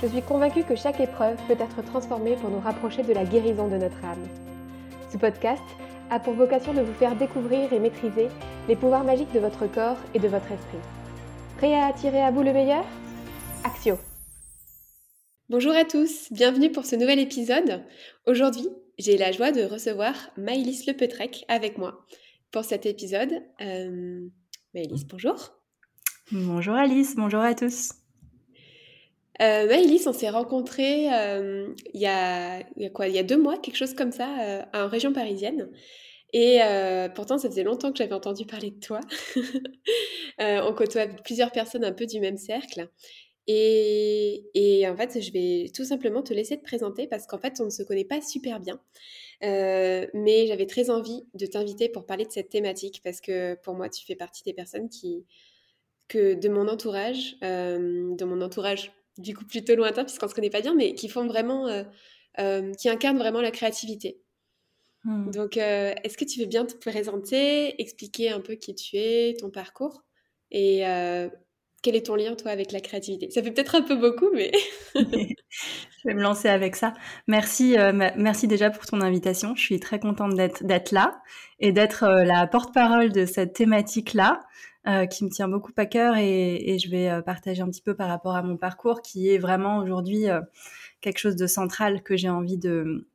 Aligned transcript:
Je 0.00 0.06
suis 0.06 0.22
convaincue 0.22 0.62
que 0.62 0.76
chaque 0.76 1.00
épreuve 1.00 1.36
peut 1.48 1.56
être 1.58 1.84
transformée 1.84 2.36
pour 2.36 2.50
nous 2.50 2.60
rapprocher 2.60 3.02
de 3.02 3.12
la 3.12 3.24
guérison 3.24 3.66
de 3.66 3.76
notre 3.76 4.04
âme. 4.04 4.28
Ce 5.10 5.18
podcast 5.18 5.62
a 6.10 6.20
pour 6.20 6.34
vocation 6.34 6.72
de 6.72 6.82
vous 6.82 6.94
faire 6.94 7.16
découvrir 7.16 7.72
et 7.72 7.80
maîtriser 7.80 8.28
les 8.68 8.76
pouvoirs 8.76 9.02
magiques 9.02 9.32
de 9.32 9.40
votre 9.40 9.66
corps 9.66 9.96
et 10.14 10.20
de 10.20 10.28
votre 10.28 10.52
esprit. 10.52 10.78
Prêt 11.56 11.74
à 11.74 11.86
attirer 11.86 12.22
à 12.22 12.30
vous 12.30 12.44
le 12.44 12.52
meilleur? 12.52 12.84
Axio 13.64 13.98
Bonjour 15.48 15.72
à 15.74 15.84
tous, 15.84 16.28
bienvenue 16.30 16.70
pour 16.70 16.84
ce 16.84 16.94
nouvel 16.94 17.18
épisode. 17.18 17.82
Aujourd'hui, 18.26 18.68
j'ai 18.98 19.18
la 19.18 19.32
joie 19.32 19.50
de 19.50 19.62
recevoir 19.62 20.14
Maëlys 20.36 20.86
Lepetrec 20.86 21.44
avec 21.48 21.76
moi 21.76 22.04
pour 22.52 22.64
cet 22.64 22.86
épisode. 22.86 23.32
Euh, 23.60 24.28
Maëlys, 24.74 25.06
bonjour. 25.08 25.58
Bonjour 26.30 26.74
Alice, 26.74 27.16
bonjour 27.16 27.40
à 27.40 27.54
tous. 27.54 27.94
Euh, 29.40 29.66
Maëlys, 29.68 30.06
on 30.06 30.12
s'est 30.12 30.30
rencontrés 30.30 31.12
euh, 31.12 31.72
il, 31.94 32.00
y 32.00 32.06
a, 32.06 32.62
quoi, 32.92 33.06
il 33.06 33.14
y 33.14 33.18
a 33.18 33.22
deux 33.22 33.36
mois, 33.36 33.56
quelque 33.58 33.76
chose 33.76 33.94
comme 33.94 34.10
ça, 34.10 34.28
euh, 34.40 34.62
en 34.74 34.88
région 34.88 35.12
parisienne. 35.12 35.70
Et 36.32 36.60
euh, 36.62 37.08
pourtant, 37.08 37.38
ça 37.38 37.48
faisait 37.48 37.62
longtemps 37.62 37.92
que 37.92 37.98
j'avais 37.98 38.14
entendu 38.14 38.46
parler 38.46 38.70
de 38.70 38.80
toi. 38.80 39.00
on 40.38 40.74
côtoie 40.74 41.06
plusieurs 41.24 41.52
personnes 41.52 41.84
un 41.84 41.92
peu 41.92 42.06
du 42.06 42.20
même 42.20 42.36
cercle. 42.36 42.90
Et, 43.46 44.84
en 44.86 44.94
fait, 44.96 45.22
je 45.22 45.32
vais 45.32 45.70
tout 45.74 45.84
simplement 45.84 46.22
te 46.22 46.34
laisser 46.34 46.58
te 46.58 46.64
présenter 46.64 47.06
parce 47.06 47.26
qu'en 47.26 47.38
fait, 47.38 47.60
on 47.60 47.66
ne 47.66 47.70
se 47.70 47.82
connaît 47.82 48.04
pas 48.04 48.20
super 48.20 48.60
bien. 48.60 48.78
mais 49.40 50.46
j'avais 50.48 50.66
très 50.66 50.90
envie 50.90 51.22
de 51.34 51.46
t'inviter 51.46 51.88
pour 51.88 52.04
parler 52.04 52.26
de 52.26 52.32
cette 52.32 52.50
thématique 52.50 53.00
parce 53.04 53.20
que 53.20 53.54
pour 53.62 53.74
moi, 53.74 53.88
tu 53.88 54.04
fais 54.04 54.16
partie 54.16 54.42
des 54.42 54.52
personnes 54.52 54.90
qui, 54.90 55.24
que 56.08 56.34
de 56.34 56.48
mon 56.50 56.68
entourage, 56.68 57.38
de 57.40 58.24
mon 58.24 58.42
entourage 58.42 58.92
du 59.18 59.34
coup 59.34 59.44
plutôt 59.44 59.74
lointain 59.74 60.04
puisqu'on 60.04 60.26
ne 60.26 60.30
se 60.30 60.34
connaît 60.34 60.50
pas 60.50 60.60
bien, 60.60 60.74
mais 60.74 60.94
qui 60.94 61.08
font 61.08 61.26
vraiment, 61.26 61.66
euh, 61.68 61.82
euh, 62.38 62.72
qui 62.74 62.88
incarnent 62.88 63.18
vraiment 63.18 63.40
la 63.40 63.50
créativité. 63.50 64.20
Hmm. 65.04 65.30
Donc, 65.30 65.56
est-ce 65.56 66.16
que 66.16 66.24
tu 66.24 66.40
veux 66.40 66.46
bien 66.46 66.64
te 66.64 66.74
présenter, 66.74 67.80
expliquer 67.80 68.30
un 68.30 68.40
peu 68.40 68.54
qui 68.54 68.74
tu 68.74 68.96
es, 68.96 69.36
ton 69.38 69.50
parcours 69.50 70.02
et 70.50 70.82
quel 71.80 71.94
est 71.94 72.06
ton 72.06 72.16
lien 72.16 72.34
toi 72.34 72.50
avec 72.50 72.72
la 72.72 72.80
créativité? 72.80 73.30
Ça 73.30 73.40
fait 73.40 73.52
peut-être 73.52 73.76
un 73.76 73.82
peu 73.82 73.94
beaucoup, 73.94 74.30
mais 74.34 74.50
je 74.94 76.08
vais 76.08 76.14
me 76.14 76.22
lancer 76.22 76.48
avec 76.48 76.74
ça. 76.74 76.94
Merci, 77.28 77.76
merci 78.16 78.48
déjà 78.48 78.70
pour 78.70 78.86
ton 78.86 79.00
invitation. 79.00 79.54
Je 79.54 79.62
suis 79.62 79.78
très 79.78 80.00
contente 80.00 80.34
d'être 80.34 80.90
là 80.90 81.22
et 81.60 81.70
d'être 81.70 82.08
la 82.08 82.48
porte-parole 82.48 83.12
de 83.12 83.24
cette 83.24 83.52
thématique-là. 83.52 84.40
Euh, 84.88 85.04
qui 85.04 85.22
me 85.24 85.28
tient 85.28 85.48
beaucoup 85.48 85.72
à 85.76 85.84
cœur 85.84 86.16
et, 86.16 86.78
je 86.82 86.88
vais 86.88 87.10
euh, 87.10 87.20
partager 87.20 87.60
un 87.60 87.66
petit 87.66 87.82
peu 87.82 87.94
par 87.94 88.08
rapport 88.08 88.36
à 88.36 88.42
mon 88.42 88.56
parcours 88.56 89.02
qui 89.02 89.28
est 89.28 89.36
vraiment 89.36 89.78
aujourd'hui 89.78 90.30
euh, 90.30 90.40
quelque 91.02 91.18
chose 91.18 91.36
de 91.36 91.46
central 91.46 92.02
que 92.02 92.16
j'ai 92.16 92.30
envie 92.30 92.56
de, 92.56 93.06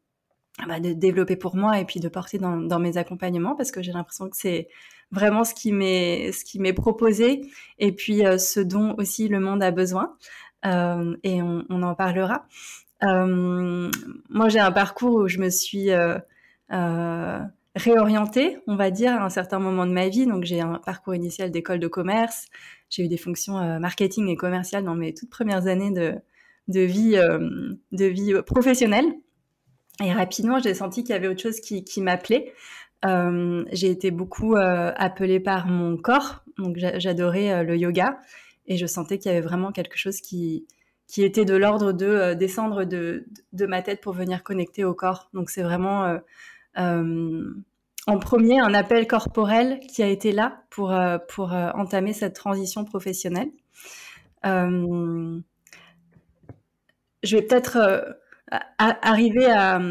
bah, 0.67 0.79
de 0.79 0.93
développer 0.93 1.35
pour 1.35 1.55
moi 1.55 1.79
et 1.79 1.85
puis 1.85 1.99
de 1.99 2.09
porter 2.09 2.37
dans, 2.37 2.57
dans 2.57 2.77
mes 2.77 2.97
accompagnements 2.97 3.55
parce 3.55 3.71
que 3.71 3.81
j'ai 3.81 3.91
l'impression 3.91 4.29
que 4.29 4.37
c'est 4.37 4.67
vraiment 5.09 5.43
ce 5.43 5.55
qui 5.55 5.71
m'est 5.71 6.31
ce 6.31 6.45
qui 6.45 6.59
m'est 6.59 6.73
proposé 6.73 7.41
et 7.79 7.91
puis 7.91 8.21
ce 8.37 8.59
dont 8.59 8.93
aussi 8.99 9.27
le 9.27 9.39
monde 9.39 9.63
a 9.63 9.71
besoin 9.71 10.15
et 10.63 11.41
on, 11.41 11.65
on, 11.69 11.81
en 11.81 11.95
parlera. 11.95 12.45
moi 13.01 14.49
j'ai 14.49 14.59
un 14.59 14.71
parcours 14.71 15.15
où 15.15 15.27
je 15.27 15.39
me 15.39 15.49
suis 15.49 15.89
réorientée, 17.75 18.57
on 18.67 18.75
va 18.75 18.91
dire, 18.91 19.13
à 19.13 19.25
un 19.25 19.29
certain 19.29 19.59
moment 19.59 19.85
de 19.85 19.91
ma 19.91 20.07
vie. 20.07 20.25
Donc, 20.25 20.43
j'ai 20.43 20.61
un 20.61 20.79
parcours 20.85 21.15
initial 21.15 21.51
d'école 21.51 21.79
de 21.79 21.87
commerce. 21.87 22.47
J'ai 22.89 23.03
eu 23.03 23.07
des 23.07 23.17
fonctions 23.17 23.57
euh, 23.57 23.79
marketing 23.79 24.27
et 24.27 24.35
commerciales 24.35 24.83
dans 24.83 24.95
mes 24.95 25.13
toutes 25.13 25.29
premières 25.29 25.67
années 25.67 25.91
de, 25.91 26.15
de 26.67 26.81
vie, 26.81 27.15
euh, 27.17 27.73
de 27.91 28.05
vie 28.05 28.33
professionnelle. 28.45 29.05
Et 30.03 30.11
rapidement, 30.11 30.59
j'ai 30.59 30.73
senti 30.73 31.03
qu'il 31.03 31.13
y 31.13 31.17
avait 31.17 31.27
autre 31.27 31.41
chose 31.41 31.59
qui, 31.59 32.01
m'appelait. 32.01 32.53
Euh, 33.05 33.63
j'ai 33.71 33.89
été 33.89 34.11
beaucoup 34.11 34.55
appelée 34.55 35.39
par 35.39 35.67
mon 35.67 35.97
corps. 35.97 36.43
Donc, 36.57 36.77
j'adorais 36.77 37.63
le 37.63 37.77
yoga. 37.77 38.19
Et 38.65 38.77
je 38.77 38.85
sentais 38.85 39.17
qu'il 39.17 39.31
y 39.31 39.35
avait 39.35 39.45
vraiment 39.45 39.71
quelque 39.71 39.97
chose 39.97 40.21
qui, 40.21 40.65
qui 41.07 41.23
était 41.23 41.45
de 41.45 41.55
l'ordre 41.55 41.91
de 41.91 42.33
descendre 42.33 42.85
de, 42.85 43.25
de, 43.51 43.65
ma 43.65 43.81
tête 43.81 44.01
pour 44.01 44.13
venir 44.13 44.41
connecter 44.43 44.83
au 44.83 44.93
corps. 44.93 45.29
Donc, 45.33 45.49
c'est 45.49 45.61
vraiment 45.61 46.05
euh, 46.05 46.17
en 46.75 48.19
premier 48.19 48.59
un 48.59 48.73
appel 48.73 49.07
corporel 49.07 49.79
qui 49.79 50.03
a 50.03 50.07
été 50.07 50.31
là 50.31 50.63
pour, 50.69 50.91
euh, 50.91 51.17
pour 51.29 51.53
euh, 51.53 51.69
entamer 51.75 52.13
cette 52.13 52.35
transition 52.35 52.83
professionnelle. 52.85 53.49
je 54.43 55.41
vais 57.23 57.41
peut-être 57.41 58.17
arriver 58.77 59.45
à, 59.45 59.81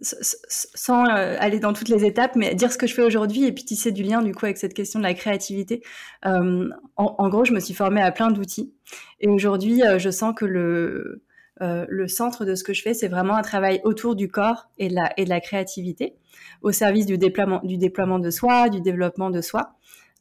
sans 0.00 1.04
aller 1.04 1.60
dans 1.60 1.74
toutes 1.74 1.90
les 1.90 2.04
étapes, 2.06 2.34
mais 2.34 2.54
dire 2.54 2.72
ce 2.72 2.78
que 2.78 2.86
je 2.86 2.94
fais 2.94 3.02
aujourd'hui 3.02 3.44
et 3.44 3.52
puis 3.52 3.64
tisser 3.64 3.92
du 3.92 4.02
lien 4.02 4.22
du 4.22 4.34
coup 4.34 4.46
avec 4.46 4.56
cette 4.56 4.74
question 4.74 4.98
de 4.98 5.04
la 5.04 5.14
créativité. 5.14 5.82
en, 6.24 6.70
en, 6.96 7.28
gros, 7.28 7.44
je 7.44 7.52
me 7.52 7.60
suis 7.60 7.74
formée 7.74 8.00
à 8.00 8.10
plein 8.10 8.30
d'outils 8.30 8.72
et 9.20 9.28
aujourd'hui, 9.28 9.82
je 9.98 10.10
sens 10.10 10.34
que 10.34 10.46
le, 10.46 11.22
euh, 11.62 11.84
le 11.88 12.08
centre 12.08 12.46
de 12.46 12.54
ce 12.54 12.64
que 12.64 12.72
je 12.72 12.82
fais, 12.82 12.94
c'est 12.94 13.08
vraiment 13.08 13.36
un 13.36 13.42
travail 13.42 13.82
autour 13.84 14.16
du 14.16 14.28
corps 14.28 14.70
et 14.78 14.88
de 14.88 14.94
la, 14.94 15.40
créativité, 15.40 16.14
au 16.62 16.72
service 16.72 17.04
du 17.04 17.18
déploiement, 17.18 17.60
du 17.62 17.76
déploiement 17.76 18.18
de 18.18 18.30
soi, 18.30 18.70
du 18.70 18.80
développement 18.80 19.28
de 19.28 19.42
soi. 19.42 19.74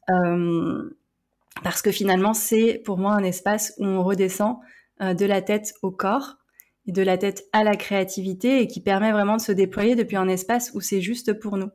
Euh, 0.09 0.89
parce 1.63 1.81
que 1.81 1.91
finalement, 1.91 2.33
c'est 2.33 2.81
pour 2.83 2.97
moi 2.97 3.13
un 3.13 3.23
espace 3.23 3.73
où 3.77 3.85
on 3.85 4.03
redescend 4.03 4.57
euh, 5.01 5.13
de 5.13 5.25
la 5.25 5.41
tête 5.41 5.73
au 5.81 5.91
corps 5.91 6.37
et 6.87 6.91
de 6.91 7.01
la 7.01 7.17
tête 7.17 7.45
à 7.53 7.63
la 7.63 7.75
créativité 7.75 8.61
et 8.61 8.67
qui 8.67 8.81
permet 8.81 9.13
vraiment 9.13 9.37
de 9.37 9.41
se 9.41 9.53
déployer 9.53 9.95
depuis 9.95 10.17
un 10.17 10.27
espace 10.27 10.71
où 10.73 10.81
c'est 10.81 11.01
juste 11.01 11.33
pour 11.39 11.57
nous. 11.57 11.69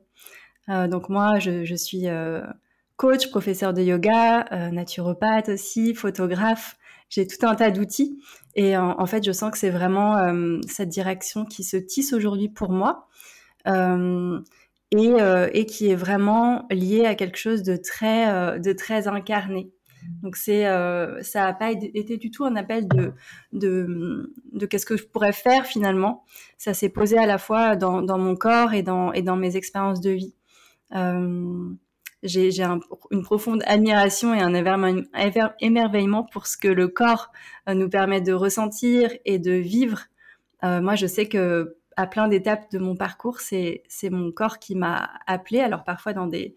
donc 0.67 1.09
moi, 1.09 1.39
je 1.39 1.75
suis 1.75 2.05
coach, 2.97 3.29
professeur 3.29 3.73
de 3.73 3.81
yoga, 3.81 4.45
naturopathe 4.71 5.49
aussi, 5.49 5.93
photographe, 5.93 6.75
j'ai 7.09 7.27
tout 7.27 7.45
un 7.45 7.55
tas 7.55 7.71
d'outils. 7.71 8.19
Et 8.55 8.77
en, 8.77 9.05
fait, 9.05 9.23
je 9.25 9.31
sens 9.31 9.51
que 9.51 9.57
c'est 9.57 9.69
vraiment 9.69 10.17
euh, 10.17 10.59
cette 10.67 10.89
direction 10.89 11.45
qui 11.45 11.63
se 11.63 11.75
tisse 11.75 12.13
aujourd'hui 12.13 12.47
pour 12.47 12.71
moi 12.71 13.09
euh, 13.67 14.39
et, 14.91 15.09
euh, 15.21 15.49
et, 15.53 15.65
qui 15.65 15.89
est 15.89 15.95
vraiment 15.95 16.65
liée 16.71 17.05
à 17.05 17.15
quelque 17.15 17.37
chose 17.37 17.63
de 17.63 17.75
très, 17.75 19.07
incarné. 19.07 19.71
Donc 20.21 20.37
ça 20.37 20.53
n'a 20.53 21.53
pas 21.53 21.71
été 21.71 22.15
du 22.17 22.31
tout 22.31 22.45
un 22.45 22.55
appel 22.55 22.87
de, 23.51 24.31
qu'est-ce 24.69 24.85
que 24.85 24.95
je 24.95 25.05
pourrais 25.05 25.33
faire 25.33 25.65
finalement. 25.65 26.23
Ça 26.57 26.73
s'est 26.73 26.89
posé 26.89 27.17
à 27.17 27.25
la 27.25 27.37
fois 27.37 27.75
dans, 27.75 28.17
mon 28.17 28.37
corps 28.37 28.73
et 28.73 28.83
dans 28.83 29.35
mes 29.35 29.57
expériences 29.57 29.99
de 29.99 30.11
vie 30.11 30.35
j'ai 32.25 32.63
une 33.11 33.23
profonde 33.23 33.61
admiration 33.65 34.33
et 34.33 34.41
un 34.41 34.53
émerveillement 35.59 36.23
pour 36.23 36.47
ce 36.47 36.57
que 36.57 36.67
le 36.67 36.87
corps 36.87 37.31
euh, 37.69 37.73
nous 37.73 37.89
permet 37.89 38.21
de 38.21 38.33
ressentir 38.33 39.11
et 39.25 39.39
de 39.39 39.51
vivre. 39.51 40.01
Euh, 40.63 40.81
moi, 40.81 40.95
je 40.95 41.07
sais 41.07 41.27
que 41.27 41.77
à 41.97 42.07
plein 42.07 42.27
d'étapes 42.27 42.71
de 42.71 42.79
mon 42.79 42.95
parcours, 42.95 43.39
c'est 43.39 43.83
mon 44.09 44.31
corps 44.31 44.59
qui 44.59 44.75
m'a 44.75 45.11
appelé. 45.27 45.59
Alors 45.59 45.85
parfois 45.85 46.11
dans 46.11 46.27
des 46.27 46.55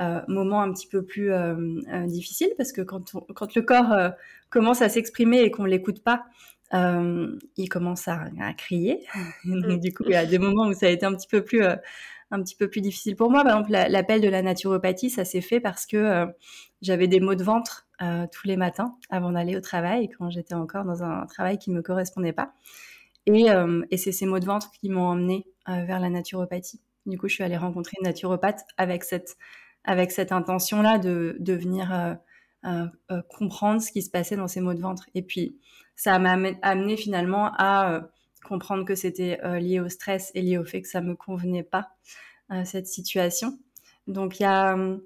euh, 0.00 0.20
moments 0.26 0.62
un 0.62 0.72
petit 0.72 0.88
peu 0.88 1.04
plus 1.04 1.30
difficiles, 2.06 2.52
parce 2.56 2.72
que 2.72 2.80
quand, 2.80 3.12
quand 3.34 3.54
le 3.54 3.62
corps 3.62 4.12
commence 4.48 4.82
à 4.82 4.88
s'exprimer 4.88 5.42
et 5.42 5.50
qu'on 5.52 5.64
l'écoute 5.64 6.02
pas, 6.02 6.24
il 6.72 7.68
commence 7.68 8.08
à, 8.08 8.24
à 8.40 8.52
crier. 8.54 9.06
Donc, 9.44 9.80
du 9.80 9.94
coup, 9.94 10.02
il 10.06 10.12
y 10.12 10.16
a 10.16 10.26
des 10.26 10.38
moments 10.38 10.66
où 10.66 10.72
ça 10.72 10.86
a 10.86 10.88
été 10.88 11.06
un 11.06 11.14
petit 11.14 11.28
peu 11.28 11.44
plus 11.44 11.62
un 12.30 12.42
petit 12.42 12.54
peu 12.54 12.68
plus 12.68 12.80
difficile 12.80 13.16
pour 13.16 13.30
moi. 13.30 13.42
Par 13.42 13.58
exemple, 13.58 13.72
l'appel 13.72 14.20
de 14.20 14.28
la 14.28 14.42
naturopathie, 14.42 15.10
ça 15.10 15.24
s'est 15.24 15.40
fait 15.40 15.60
parce 15.60 15.86
que 15.86 15.96
euh, 15.96 16.26
j'avais 16.80 17.08
des 17.08 17.20
maux 17.20 17.34
de 17.34 17.42
ventre 17.42 17.88
euh, 18.02 18.26
tous 18.30 18.46
les 18.46 18.56
matins 18.56 18.96
avant 19.10 19.32
d'aller 19.32 19.56
au 19.56 19.60
travail, 19.60 20.08
quand 20.16 20.30
j'étais 20.30 20.54
encore 20.54 20.84
dans 20.84 21.02
un 21.02 21.26
travail 21.26 21.58
qui 21.58 21.70
ne 21.70 21.76
me 21.76 21.82
correspondait 21.82 22.32
pas. 22.32 22.52
Et, 23.26 23.50
euh, 23.50 23.82
c'est 23.96 24.12
ces 24.12 24.26
maux 24.26 24.38
de 24.38 24.46
ventre 24.46 24.70
qui 24.72 24.88
m'ont 24.88 25.08
emmené 25.08 25.46
vers 25.66 26.00
la 26.00 26.10
naturopathie. 26.10 26.80
Du 27.06 27.16
coup, 27.16 27.28
je 27.28 27.34
suis 27.34 27.44
allée 27.44 27.56
rencontrer 27.56 27.96
une 28.00 28.06
naturopathe 28.06 28.64
avec 28.76 29.04
cette, 29.04 29.36
avec 29.84 30.10
cette 30.10 30.32
intention-là 30.32 30.98
de, 30.98 31.36
de 31.38 31.52
venir 31.52 32.18
comprendre 33.28 33.80
ce 33.80 33.92
qui 33.92 34.02
se 34.02 34.10
passait 34.10 34.34
dans 34.34 34.48
ces 34.48 34.60
maux 34.60 34.74
de 34.74 34.80
ventre. 34.80 35.04
Et 35.14 35.22
puis, 35.22 35.60
ça 35.94 36.18
m'a 36.18 36.36
amené 36.62 36.96
finalement 36.96 37.52
à 37.56 38.10
comprendre 38.44 38.84
que 38.84 38.94
c'était 38.94 39.38
lié 39.60 39.80
au 39.80 39.88
stress 39.88 40.30
et 40.34 40.42
lié 40.42 40.58
au 40.58 40.64
fait 40.64 40.82
que 40.82 40.88
ça 40.88 41.00
me 41.00 41.14
convenait 41.14 41.62
pas 41.62 41.90
cette 42.64 42.86
situation. 42.86 43.58
Donc 44.06 44.40
il 44.40 44.44
y 44.44 44.46
a 44.46 44.74
hum, 44.74 45.02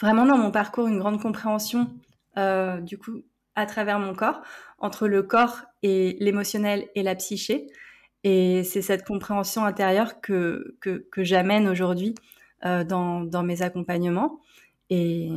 vraiment 0.00 0.24
dans 0.24 0.38
mon 0.38 0.50
parcours 0.50 0.86
une 0.86 0.98
grande 0.98 1.20
compréhension 1.20 1.90
du 2.36 2.98
coup 2.98 3.22
à 3.54 3.66
travers 3.66 3.98
mon 3.98 4.14
corps 4.14 4.42
entre 4.78 5.08
le 5.08 5.22
corps 5.22 5.62
et 5.82 6.16
l'émotionnel 6.20 6.88
et 6.94 7.02
la 7.02 7.14
psyché. 7.14 7.68
Et 8.24 8.62
c'est 8.64 8.82
cette 8.82 9.04
compréhension 9.04 9.64
intérieure 9.64 10.20
que, 10.20 10.76
que, 10.80 11.24
j'amène 11.24 11.66
aujourd'hui 11.68 12.14
euh, 12.64 12.84
dans, 12.84 13.22
dans, 13.22 13.42
mes 13.42 13.62
accompagnements 13.62 14.40
et, 14.90 15.28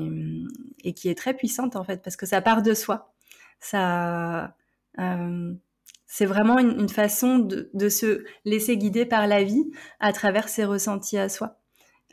et, 0.83 0.93
qui 0.93 1.09
est 1.09 1.15
très 1.15 1.33
puissante 1.33 1.75
en 1.75 1.83
fait 1.83 2.03
parce 2.03 2.15
que 2.15 2.27
ça 2.27 2.41
part 2.41 2.61
de 2.61 2.73
soi. 2.73 3.13
Ça, 3.59 4.55
euh, 4.99 5.53
c'est 6.15 6.25
vraiment 6.25 6.59
une, 6.59 6.87
façon 6.87 7.39
de, 7.39 7.89
se 7.89 8.23
laisser 8.45 8.77
guider 8.77 9.05
par 9.05 9.27
la 9.27 9.43
vie 9.43 9.69
à 9.99 10.13
travers 10.13 10.47
ses 10.47 10.63
ressentis 10.63 11.17
à 11.17 11.27
soi. 11.27 11.59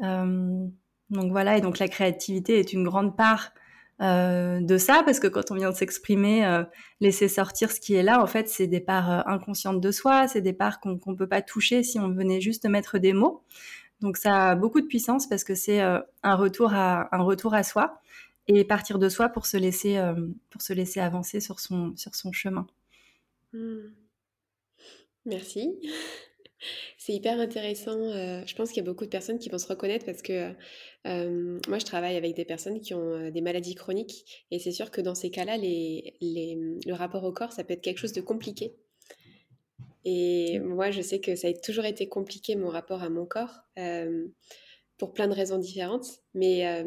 Euh, 0.01 0.67
donc 1.11 1.31
voilà, 1.31 1.57
et 1.57 1.61
donc 1.61 1.79
la 1.79 1.87
créativité 1.87 2.59
est 2.59 2.73
une 2.73 2.83
grande 2.83 3.17
part 3.17 3.53
euh, 4.01 4.59
de 4.61 4.77
ça, 4.77 5.05
parce 5.05 5.21
que 5.21 5.29
quand 5.29 5.53
on 5.53 5.55
vient 5.55 5.71
de 5.71 5.77
s'exprimer, 5.77 6.45
euh, 6.45 6.65
laisser 7.01 7.29
sortir 7.29 7.71
ce 7.71 7.79
qui 7.79 7.95
est 7.95 8.03
là, 8.03 8.21
en 8.21 8.27
fait, 8.27 8.49
c'est 8.49 8.67
des 8.67 8.81
parts 8.81 9.29
inconscientes 9.29 9.81
de 9.81 9.93
soi, 9.93 10.27
c'est 10.27 10.41
des 10.41 10.53
parts 10.53 10.81
qu'on 10.81 10.99
ne 11.07 11.17
peut 11.17 11.29
pas 11.29 11.41
toucher 11.41 11.85
si 11.85 12.01
on 12.01 12.09
venait 12.09 12.41
juste 12.41 12.67
mettre 12.67 12.99
des 12.99 13.13
mots. 13.13 13.45
Donc 14.01 14.17
ça 14.17 14.51
a 14.51 14.55
beaucoup 14.57 14.81
de 14.81 14.87
puissance 14.89 15.29
parce 15.29 15.45
que 15.45 15.55
c'est 15.55 15.81
un 15.81 16.35
retour 16.35 16.75
à 16.75 17.09
un 17.15 17.23
retour 17.23 17.55
à 17.55 17.63
soi 17.63 18.01
et 18.49 18.65
partir 18.65 18.99
de 18.99 19.09
soi 19.09 19.29
pour 19.29 19.47
se 19.47 19.57
laisser 19.57 19.97
pour 20.51 20.61
se 20.61 20.73
laisser 20.73 20.99
avancer 20.99 21.39
sur 21.39 21.61
son 21.61 21.95
sur 21.95 22.17
son 22.17 22.33
chemin. 22.33 22.67
Mmh. 23.53 23.95
Merci. 25.25 25.79
C'est 26.99 27.13
hyper 27.13 27.41
intéressant. 27.41 27.99
Euh, 27.99 28.43
je 28.47 28.55
pense 28.55 28.69
qu'il 28.71 28.79
y 28.79 28.87
a 28.87 28.89
beaucoup 28.89 29.05
de 29.05 29.11
personnes 29.11 29.39
qui 29.39 29.49
vont 29.49 29.59
se 29.59 29.67
reconnaître 29.67 30.07
parce 30.07 30.23
que 30.23 30.53
euh, 31.07 31.59
moi, 31.69 31.79
je 31.79 31.85
travaille 31.85 32.17
avec 32.17 32.35
des 32.37 32.45
personnes 32.45 32.81
qui 32.81 32.95
ont 32.95 33.15
euh, 33.15 33.31
des 33.31 33.41
maladies 33.41 33.75
chroniques 33.75 34.47
et 34.51 34.59
c'est 34.59 34.71
sûr 34.71 34.91
que 34.91 35.01
dans 35.01 35.15
ces 35.15 35.31
cas-là, 35.31 35.57
le 35.59 36.93
rapport 36.93 37.25
au 37.25 37.33
corps, 37.33 37.53
ça 37.53 37.65
peut 37.65 37.75
être 37.75 37.83
quelque 37.83 37.99
chose 37.99 38.13
de 38.13 38.21
compliqué. 38.21 38.77
Et 40.05 40.59
moi, 40.61 40.91
je 40.91 41.01
sais 41.01 41.21
que 41.21 41.35
ça 41.37 41.49
a 41.49 41.53
toujours 41.53 41.85
été 41.85 42.09
compliqué, 42.09 42.57
mon 42.57 42.69
rapport 42.69 43.03
à 43.03 43.09
mon 43.09 43.25
corps, 43.25 43.63
pour 44.99 45.13
plein 45.13 45.29
de 45.29 45.35
raisons 45.35 45.59
différentes. 45.59 46.07
Mais 46.35 46.85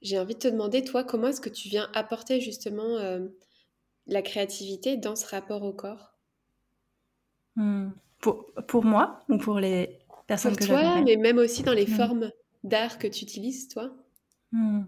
j'ai 0.00 0.16
envie 0.16 0.34
de 0.34 0.38
te 0.38 0.46
demander, 0.46 0.84
toi, 0.84 1.02
comment 1.02 1.26
est-ce 1.26 1.40
que 1.40 1.48
tu 1.48 1.68
viens 1.68 1.90
apporter 1.92 2.40
justement 2.40 3.18
la 4.06 4.22
créativité 4.22 4.96
dans 4.96 5.16
ce 5.16 5.26
rapport 5.26 5.62
au 5.62 5.72
corps? 5.72 6.12
Mmh. 7.56 7.88
Pour, 8.20 8.46
pour 8.66 8.84
moi 8.84 9.24
ou 9.28 9.38
pour 9.38 9.60
les 9.60 9.98
personnes 10.26 10.56
pour 10.56 10.60
que 10.60 10.66
toi, 10.66 11.02
mais 11.02 11.16
même 11.16 11.38
aussi 11.38 11.62
dans 11.62 11.72
les 11.72 11.86
mmh. 11.86 11.96
formes 11.96 12.30
d'art 12.64 12.98
que 12.98 13.06
tu 13.06 13.24
utilises, 13.24 13.68
toi? 13.68 13.90
Mmh. 14.52 14.82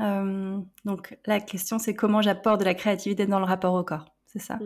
euh, 0.00 0.58
Donc 0.84 1.18
la 1.26 1.40
question, 1.40 1.78
c'est 1.78 1.94
comment 1.94 2.22
j'apporte 2.22 2.60
de 2.60 2.64
la 2.64 2.74
créativité 2.74 3.26
dans 3.26 3.38
le 3.38 3.44
rapport 3.44 3.74
au 3.74 3.84
corps, 3.84 4.06
c'est 4.26 4.38
ça? 4.38 4.58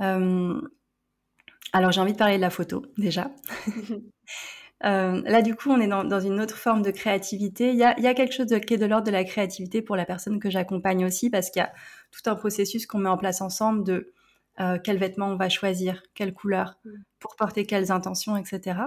Euh, 0.00 0.60
alors 1.72 1.92
j'ai 1.92 2.00
envie 2.00 2.12
de 2.12 2.18
parler 2.18 2.36
de 2.36 2.42
la 2.42 2.50
photo 2.50 2.86
déjà. 2.96 3.30
Euh, 4.84 5.22
là, 5.24 5.42
du 5.42 5.54
coup, 5.56 5.70
on 5.70 5.80
est 5.80 5.88
dans, 5.88 6.04
dans, 6.04 6.20
une 6.20 6.40
autre 6.40 6.56
forme 6.56 6.82
de 6.82 6.90
créativité. 6.90 7.70
Il 7.70 7.76
y 7.76 7.82
a, 7.82 7.98
il 7.98 8.04
y 8.04 8.06
a 8.06 8.14
quelque 8.14 8.32
chose 8.32 8.46
de, 8.46 8.58
qui 8.58 8.74
est 8.74 8.78
de 8.78 8.86
l'ordre 8.86 9.06
de 9.06 9.12
la 9.12 9.24
créativité 9.24 9.82
pour 9.82 9.96
la 9.96 10.04
personne 10.04 10.38
que 10.38 10.50
j'accompagne 10.50 11.04
aussi, 11.04 11.30
parce 11.30 11.50
qu'il 11.50 11.60
y 11.60 11.64
a 11.64 11.72
tout 12.12 12.30
un 12.30 12.36
processus 12.36 12.86
qu'on 12.86 12.98
met 12.98 13.08
en 13.08 13.18
place 13.18 13.40
ensemble 13.40 13.84
de 13.84 14.12
euh, 14.60 14.78
quels 14.82 14.98
vêtements 14.98 15.28
on 15.28 15.36
va 15.36 15.48
choisir, 15.48 16.02
quelle 16.14 16.32
couleur, 16.32 16.78
mm. 16.84 16.90
pour 17.18 17.36
porter 17.36 17.66
quelles 17.66 17.90
intentions, 17.90 18.36
etc. 18.36 18.78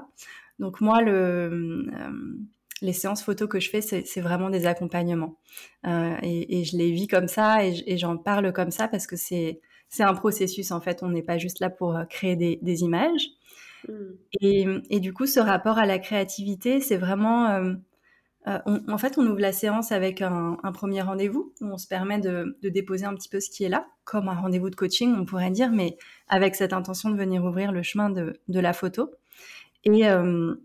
Donc 0.60 0.80
moi, 0.80 1.02
le, 1.02 1.12
euh, 1.12 2.38
les 2.82 2.94
séances 2.94 3.24
photos 3.24 3.48
que 3.48 3.60
je 3.60 3.70
fais, 3.70 3.82
c'est 3.82 4.22
vraiment 4.22 4.50
des 4.50 4.66
accompagnements. 4.66 5.38
Euh, 5.86 6.16
et, 6.24 6.60
et, 6.60 6.64
je 6.64 6.78
les 6.78 6.92
vis 6.92 7.08
comme 7.08 7.28
ça 7.28 7.64
et, 7.66 7.98
j'en 7.98 8.18
parle 8.18 8.52
comme 8.54 8.72
ça 8.72 8.88
parce 8.88 9.08
que 9.08 9.16
c'est 9.16 9.60
un 10.00 10.14
processus 10.14 10.72
en 10.72 10.82
fait. 10.82 11.04
On 11.04 11.10
n'est 11.10 11.22
pas 11.22 11.38
juste 11.38 11.60
là 11.60 11.70
pour 11.70 11.96
euh, 11.96 12.06
créer 12.06 12.36
des, 12.36 12.60
des 12.62 12.82
images. 12.82 13.28
Mm. 13.88 13.94
Et, 14.42 14.66
et, 14.90 15.00
du 15.00 15.14
coup, 15.14 15.26
ce 15.26 15.40
rapport 15.40 15.78
à 15.78 15.86
la 15.86 16.00
créativité, 16.00 16.82
c'est 16.82 16.98
vraiment 16.98 17.50
euh, 17.50 17.74
euh, 18.48 18.60
en 18.88 18.98
fait, 18.98 19.18
on 19.18 19.26
ouvre 19.26 19.40
la 19.40 19.52
séance 19.52 19.92
avec 19.92 20.22
un, 20.22 20.58
premier 20.74 21.02
rendez-vous 21.02 21.54
où 21.62 21.66
on 21.66 21.78
se 21.78 21.88
permet 21.88 22.20
de, 22.20 22.58
déposer 22.64 23.06
un 23.06 23.14
petit 23.14 23.30
peu 23.30 23.40
ce 23.40 23.50
qui 23.50 23.64
est 23.64 23.70
là, 23.70 23.88
comme 24.04 24.30
un 24.30 24.34
rendez-vous 24.34 24.70
de 24.70 24.76
coaching, 24.76 25.16
on 25.16 25.26
pourrait 25.26 25.52
dire, 25.52 25.72
mais 25.72 25.98
avec 26.28 26.56
cette 26.56 26.74
intention 26.74 27.10
de 27.12 27.18
venir 27.18 27.44
ouvrir 27.44 27.72
le 27.72 27.84
chemin 27.84 28.10
de, 28.10 28.40
la 28.48 28.74
photo. 28.74 29.12
Et, 29.84 30.08
euh, 30.08 30.56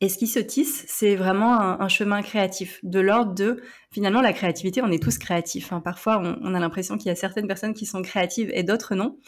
et 0.00 0.08
ce 0.08 0.16
qui 0.16 0.28
se 0.28 0.38
tisse, 0.38 0.84
c'est 0.86 1.16
vraiment 1.16 1.58
un, 1.58 1.88
chemin 1.88 2.22
créatif, 2.22 2.78
de 2.84 3.00
l'ordre 3.00 3.34
de, 3.34 3.60
finalement, 3.90 4.20
la 4.20 4.32
créativité, 4.32 4.80
on 4.80 4.92
est 4.92 5.02
tous 5.02 5.18
créatifs. 5.18 5.72
Hein. 5.72 5.80
Parfois, 5.80 6.22
on, 6.40 6.54
a 6.54 6.60
l'impression 6.60 6.96
qu'il 6.96 7.08
y 7.08 7.10
a 7.10 7.16
certaines 7.16 7.48
personnes 7.48 7.74
qui 7.74 7.84
sont 7.84 8.00
créatives 8.02 8.48
et 8.54 8.62
d'autres 8.62 8.94
non, 8.94 9.18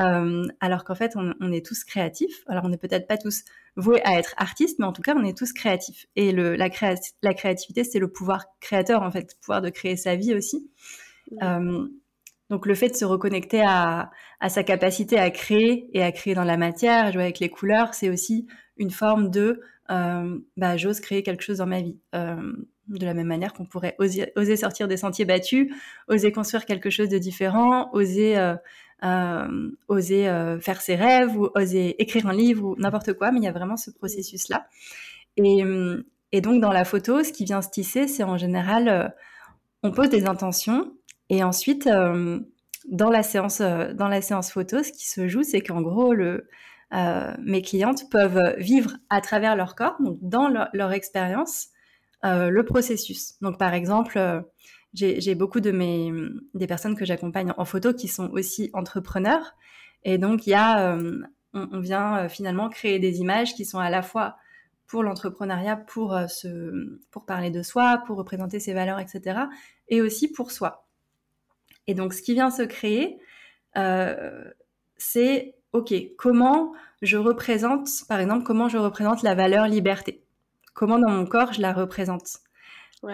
euh, 0.00 0.42
alors 0.58 0.82
qu'en 0.82 0.96
fait, 0.96 1.12
on, 1.14 1.52
est 1.52 1.64
tous 1.64 1.84
créatifs. 1.84 2.42
Alors, 2.48 2.64
on 2.64 2.70
n'est 2.70 2.76
peut-être 2.76 3.06
pas 3.06 3.18
tous 3.18 3.44
voués 3.76 4.02
à 4.04 4.18
être 4.18 4.34
artistes, 4.36 4.80
mais 4.80 4.86
en 4.86 4.92
tout 4.92 5.02
cas, 5.02 5.14
on 5.16 5.24
est 5.24 5.36
tous 5.36 5.52
créatifs. 5.52 6.06
Et 6.16 6.32
le, 6.32 6.56
la, 6.56 6.70
la 7.22 7.34
créativité, 7.34 7.84
c'est 7.84 8.00
le 8.00 8.08
pouvoir 8.08 8.46
créateur, 8.58 9.02
en 9.02 9.12
fait, 9.12 9.32
le 9.32 9.40
pouvoir 9.40 9.62
de 9.62 9.70
créer 9.70 9.96
sa 9.96 10.16
vie 10.16 10.34
aussi. 10.34 10.68
Euh, 11.40 11.86
donc 12.50 12.66
le 12.66 12.74
fait 12.74 12.88
de 12.88 12.94
se 12.94 13.04
reconnecter 13.04 13.62
à, 13.64 14.10
à, 14.40 14.48
sa 14.48 14.62
capacité 14.62 15.18
à 15.18 15.30
créer 15.30 15.88
et 15.92 16.02
à 16.02 16.12
créer 16.12 16.34
dans 16.34 16.44
la 16.44 16.56
matière, 16.56 17.10
jouer 17.12 17.24
avec 17.24 17.40
les 17.40 17.48
couleurs, 17.48 17.94
c'est 17.94 18.08
aussi 18.08 18.46
une 18.76 18.90
forme 18.90 19.30
de 19.30 19.60
bah, 19.88 20.76
j'ose 20.76 21.00
créer 21.00 21.22
quelque 21.22 21.42
chose 21.42 21.58
dans 21.58 21.66
ma 21.66 21.80
vie. 21.80 21.98
Euh, 22.14 22.52
de 22.88 23.04
la 23.04 23.14
même 23.14 23.26
manière 23.26 23.52
qu'on 23.52 23.64
pourrait 23.64 23.96
oser, 23.98 24.56
sortir 24.56 24.86
des 24.86 24.96
sentiers 24.96 25.24
battus, 25.24 25.72
oser 26.08 26.30
construire 26.30 26.66
quelque 26.66 26.88
chose 26.88 27.08
de 27.08 27.18
différent, 27.18 27.90
oser, 27.92 28.38
euh, 28.38 28.54
euh 29.02 29.70
oser 29.88 30.28
euh, 30.28 30.60
faire 30.60 30.80
ses 30.80 30.94
rêves 30.94 31.36
ou 31.36 31.48
oser 31.56 32.00
écrire 32.00 32.28
un 32.28 32.32
livre 32.32 32.64
ou 32.64 32.76
n'importe 32.78 33.14
quoi, 33.14 33.32
mais 33.32 33.40
il 33.40 33.44
y 33.44 33.48
a 33.48 33.52
vraiment 33.52 33.76
ce 33.76 33.90
processus-là. 33.90 34.68
Et, 35.36 35.64
et, 36.32 36.40
donc 36.40 36.60
dans 36.60 36.72
la 36.72 36.84
photo, 36.84 37.24
ce 37.24 37.32
qui 37.32 37.44
vient 37.44 37.60
se 37.60 37.70
tisser, 37.70 38.06
c'est 38.06 38.22
en 38.22 38.38
général, 38.38 39.12
on 39.82 39.90
pose 39.90 40.08
des 40.08 40.26
intentions 40.26 40.92
et 41.28 41.42
ensuite, 41.42 41.86
dans 41.86 43.10
la 43.10 43.22
séance, 43.22 43.60
dans 43.60 44.08
la 44.08 44.22
séance 44.22 44.50
photo, 44.52 44.82
ce 44.82 44.92
qui 44.92 45.08
se 45.08 45.28
joue, 45.28 45.42
c'est 45.42 45.60
qu'en 45.60 45.82
gros, 45.82 46.14
le, 46.14 46.48
euh, 46.94 47.34
mes 47.40 47.62
clientes 47.62 48.08
peuvent 48.10 48.54
vivre 48.58 48.92
à 49.10 49.20
travers 49.20 49.56
leur 49.56 49.74
corps, 49.74 49.96
donc 50.00 50.18
dans 50.22 50.48
leur, 50.48 50.92
expérience, 50.92 51.68
euh, 52.24 52.48
le 52.48 52.64
processus. 52.64 53.34
Donc 53.40 53.58
par 53.58 53.74
exemple, 53.74 54.18
euh, 54.18 54.40
j'ai 54.94 55.34
beaucoup 55.34 55.60
de 55.60 55.72
mes 55.72 56.12
des 56.54 56.66
personnes 56.66 56.96
que 56.96 57.04
j'accompagne 57.04 57.52
en 57.56 57.64
photo 57.64 57.92
qui 57.92 58.08
sont 58.08 58.30
aussi 58.30 58.70
entrepreneurs, 58.72 59.56
et 60.04 60.16
donc 60.16 60.46
il 60.46 60.50
y 60.50 60.54
a, 60.54 60.96
on, 61.52 61.68
on, 61.72 61.80
vient 61.80 62.28
finalement 62.28 62.70
créer 62.70 62.98
des 62.98 63.18
images 63.18 63.54
qui 63.54 63.64
sont 63.64 63.78
à 63.78 63.90
la 63.90 64.02
fois 64.02 64.36
pour 64.86 65.02
l'entrepreneuriat, 65.02 65.76
pour 65.76 66.16
se, 66.28 66.98
pour 67.10 67.26
parler 67.26 67.50
de 67.50 67.62
soi, 67.62 68.02
pour 68.06 68.16
représenter 68.16 68.60
ses 68.60 68.72
valeurs, 68.72 69.00
etc., 69.00 69.40
et 69.88 70.00
aussi 70.00 70.30
pour 70.30 70.52
soi. 70.52 70.86
Et 71.88 71.94
donc 71.94 72.14
ce 72.14 72.22
qui 72.22 72.34
vient 72.34 72.50
se 72.50 72.62
créer, 72.62 73.18
c'est 74.96 75.55
OK, 75.76 75.94
comment 76.16 76.72
je 77.02 77.18
représente, 77.18 77.88
par 78.08 78.18
exemple, 78.18 78.44
comment 78.44 78.68
je 78.68 78.78
représente 78.78 79.22
la 79.22 79.34
valeur 79.34 79.68
liberté? 79.68 80.24
Comment 80.74 80.98
dans 80.98 81.10
mon 81.10 81.26
corps 81.26 81.52
je 81.52 81.60
la 81.60 81.72
représente? 81.72 82.38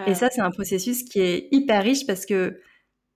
Et 0.07 0.15
ça, 0.15 0.29
c'est 0.31 0.41
un 0.41 0.49
processus 0.49 1.03
qui 1.03 1.19
est 1.19 1.49
hyper 1.51 1.83
riche 1.83 2.07
parce 2.07 2.25
que 2.25 2.59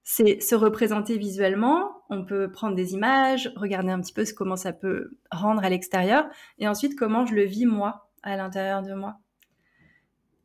c'est 0.03 0.41
se 0.41 0.53
représenter 0.53 1.17
visuellement. 1.17 2.03
On 2.09 2.23
peut 2.23 2.51
prendre 2.51 2.75
des 2.75 2.93
images, 2.93 3.51
regarder 3.55 3.91
un 3.91 3.99
petit 4.01 4.13
peu 4.13 4.25
comment 4.35 4.55
ça 4.55 4.73
peut 4.73 5.17
rendre 5.31 5.63
à 5.63 5.69
l'extérieur, 5.69 6.27
et 6.59 6.67
ensuite 6.67 6.97
comment 6.97 7.25
je 7.25 7.33
le 7.33 7.43
vis 7.43 7.65
moi 7.65 8.09
à 8.21 8.35
l'intérieur 8.35 8.83
de 8.83 8.93
moi. 8.93 9.15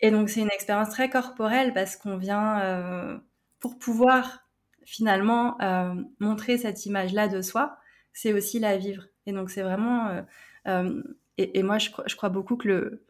Et 0.00 0.10
donc 0.10 0.30
c'est 0.30 0.40
une 0.40 0.50
expérience 0.52 0.90
très 0.90 1.10
corporelle 1.10 1.72
parce 1.74 1.96
qu'on 1.96 2.16
vient 2.16 2.60
euh, 2.60 3.18
pour 3.60 3.78
pouvoir 3.78 4.44
finalement 4.84 5.60
euh, 5.60 5.94
montrer 6.18 6.58
cette 6.58 6.86
image-là 6.86 7.28
de 7.28 7.42
soi 7.42 7.78
c'est 8.12 8.32
aussi 8.32 8.58
la 8.58 8.76
vivre. 8.76 9.04
Et 9.26 9.32
donc, 9.32 9.50
c'est 9.50 9.62
vraiment. 9.62 10.08
Euh, 10.08 10.22
euh, 10.68 11.02
et, 11.38 11.62
moi, 11.62 11.78
je, 11.78 11.90
je, 12.06 12.14
crois 12.14 12.28
beaucoup 12.28 12.56
que 12.56 12.68
le, 12.68 13.04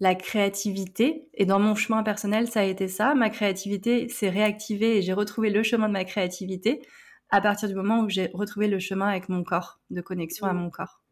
la 0.00 0.14
créativité, 0.14 1.28
et 1.34 1.44
dans 1.46 1.58
mon 1.58 1.74
chemin 1.74 2.02
personnel, 2.02 2.48
ça 2.48 2.60
a 2.60 2.64
été 2.64 2.88
ça. 2.88 3.14
Ma 3.14 3.30
créativité 3.30 4.08
s'est 4.08 4.30
réactivée 4.30 4.98
et 4.98 5.02
j'ai 5.02 5.12
retrouvé 5.12 5.50
le 5.50 5.62
chemin 5.62 5.88
de 5.88 5.92
ma 5.92 6.04
créativité 6.04 6.82
à 7.30 7.40
partir 7.40 7.68
du 7.68 7.74
moment 7.74 8.00
où 8.00 8.08
j'ai 8.08 8.30
retrouvé 8.34 8.68
le 8.68 8.78
chemin 8.78 9.08
avec 9.08 9.28
mon 9.28 9.42
corps, 9.42 9.80
de 9.90 10.00
connexion 10.00 10.46
à 10.46 10.52
mmh. 10.52 10.58
mon 10.58 10.70
corps. 10.70 11.02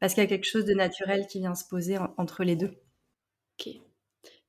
Parce 0.00 0.14
qu'il 0.14 0.22
y 0.22 0.26
a 0.26 0.28
quelque 0.28 0.48
chose 0.48 0.64
de 0.64 0.74
naturel 0.74 1.26
qui 1.26 1.38
vient 1.38 1.54
se 1.54 1.66
poser 1.68 1.98
entre 2.16 2.44
les 2.44 2.56
deux. 2.56 2.74
Ok. 3.58 3.74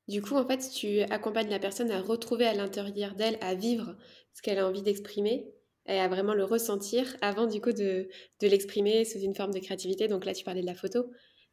Du 0.08 0.22
coup, 0.22 0.36
en 0.36 0.46
fait, 0.48 0.70
tu 0.70 1.02
accompagnes 1.02 1.50
la 1.50 1.60
personne 1.60 1.92
à 1.92 2.02
retrouver 2.02 2.46
à 2.46 2.54
l'intérieur 2.54 3.16
d'elle, 3.16 3.38
à 3.42 3.56
vivre 3.56 3.96
ce 4.34 4.42
qu'elle 4.42 4.60
a 4.60 4.68
envie 4.68 4.84
d'exprimer 4.84 5.48
et 5.88 6.00
à 6.00 6.08
vraiment 6.08 6.34
le 6.34 6.44
ressentir 6.44 7.16
avant 7.22 7.46
du 7.46 7.62
coup 7.62 7.72
de, 7.72 8.08
de 8.42 8.48
l'exprimer 8.48 9.06
sous 9.06 9.20
une 9.20 9.36
forme 9.36 9.52
de 9.52 9.60
créativité. 9.60 10.08
Donc 10.08 10.26
là, 10.26 10.34
tu 10.34 10.44
parlais 10.44 10.62
de 10.62 10.66
la 10.66 10.76
photo. 10.76 11.06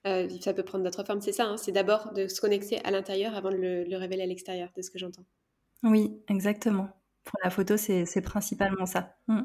Euh, 0.07 0.29
ça 0.41 0.53
peut 0.53 0.65
prendre 0.65 0.83
d'autres 0.85 1.05
formes, 1.05 1.21
c'est 1.21 1.33
ça. 1.33 1.45
Hein. 1.45 1.57
c'est 1.57 1.73
d'abord 1.73 2.13
de 2.13 2.27
se 2.27 2.41
connecter 2.41 2.81
à 2.85 2.91
l'intérieur 2.91 3.37
avant 3.37 3.51
de 3.51 3.57
le, 3.57 3.97
révéler 3.97 4.23
à 4.23 4.27
l'extérieur, 4.27 4.71
de 4.77 4.83
ce 4.83 4.91
que 4.91 4.99
j'entends. 4.99 5.25
Oui, 5.85 6.11
exactement. 6.29 6.89
Pour 7.25 7.39
la 7.45 7.51
photo, 7.51 7.77
c'est 7.77 8.21
principalement 8.23 8.87
ça. 8.87 9.17
Mm. 9.29 9.43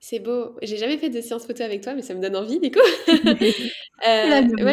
C'est 0.00 0.20
beau. 0.20 0.56
J'ai 0.62 0.76
jamais 0.76 0.98
fait 0.98 1.10
de 1.10 1.20
séance 1.20 1.46
photo 1.46 1.62
avec 1.62 1.82
toi, 1.82 1.94
mais 1.94 2.02
ça 2.02 2.14
me 2.14 2.20
donne 2.20 2.36
envie, 2.36 2.60
du 2.60 2.70
coup. 2.70 2.78
euh, 3.08 4.42
moi, 4.58 4.72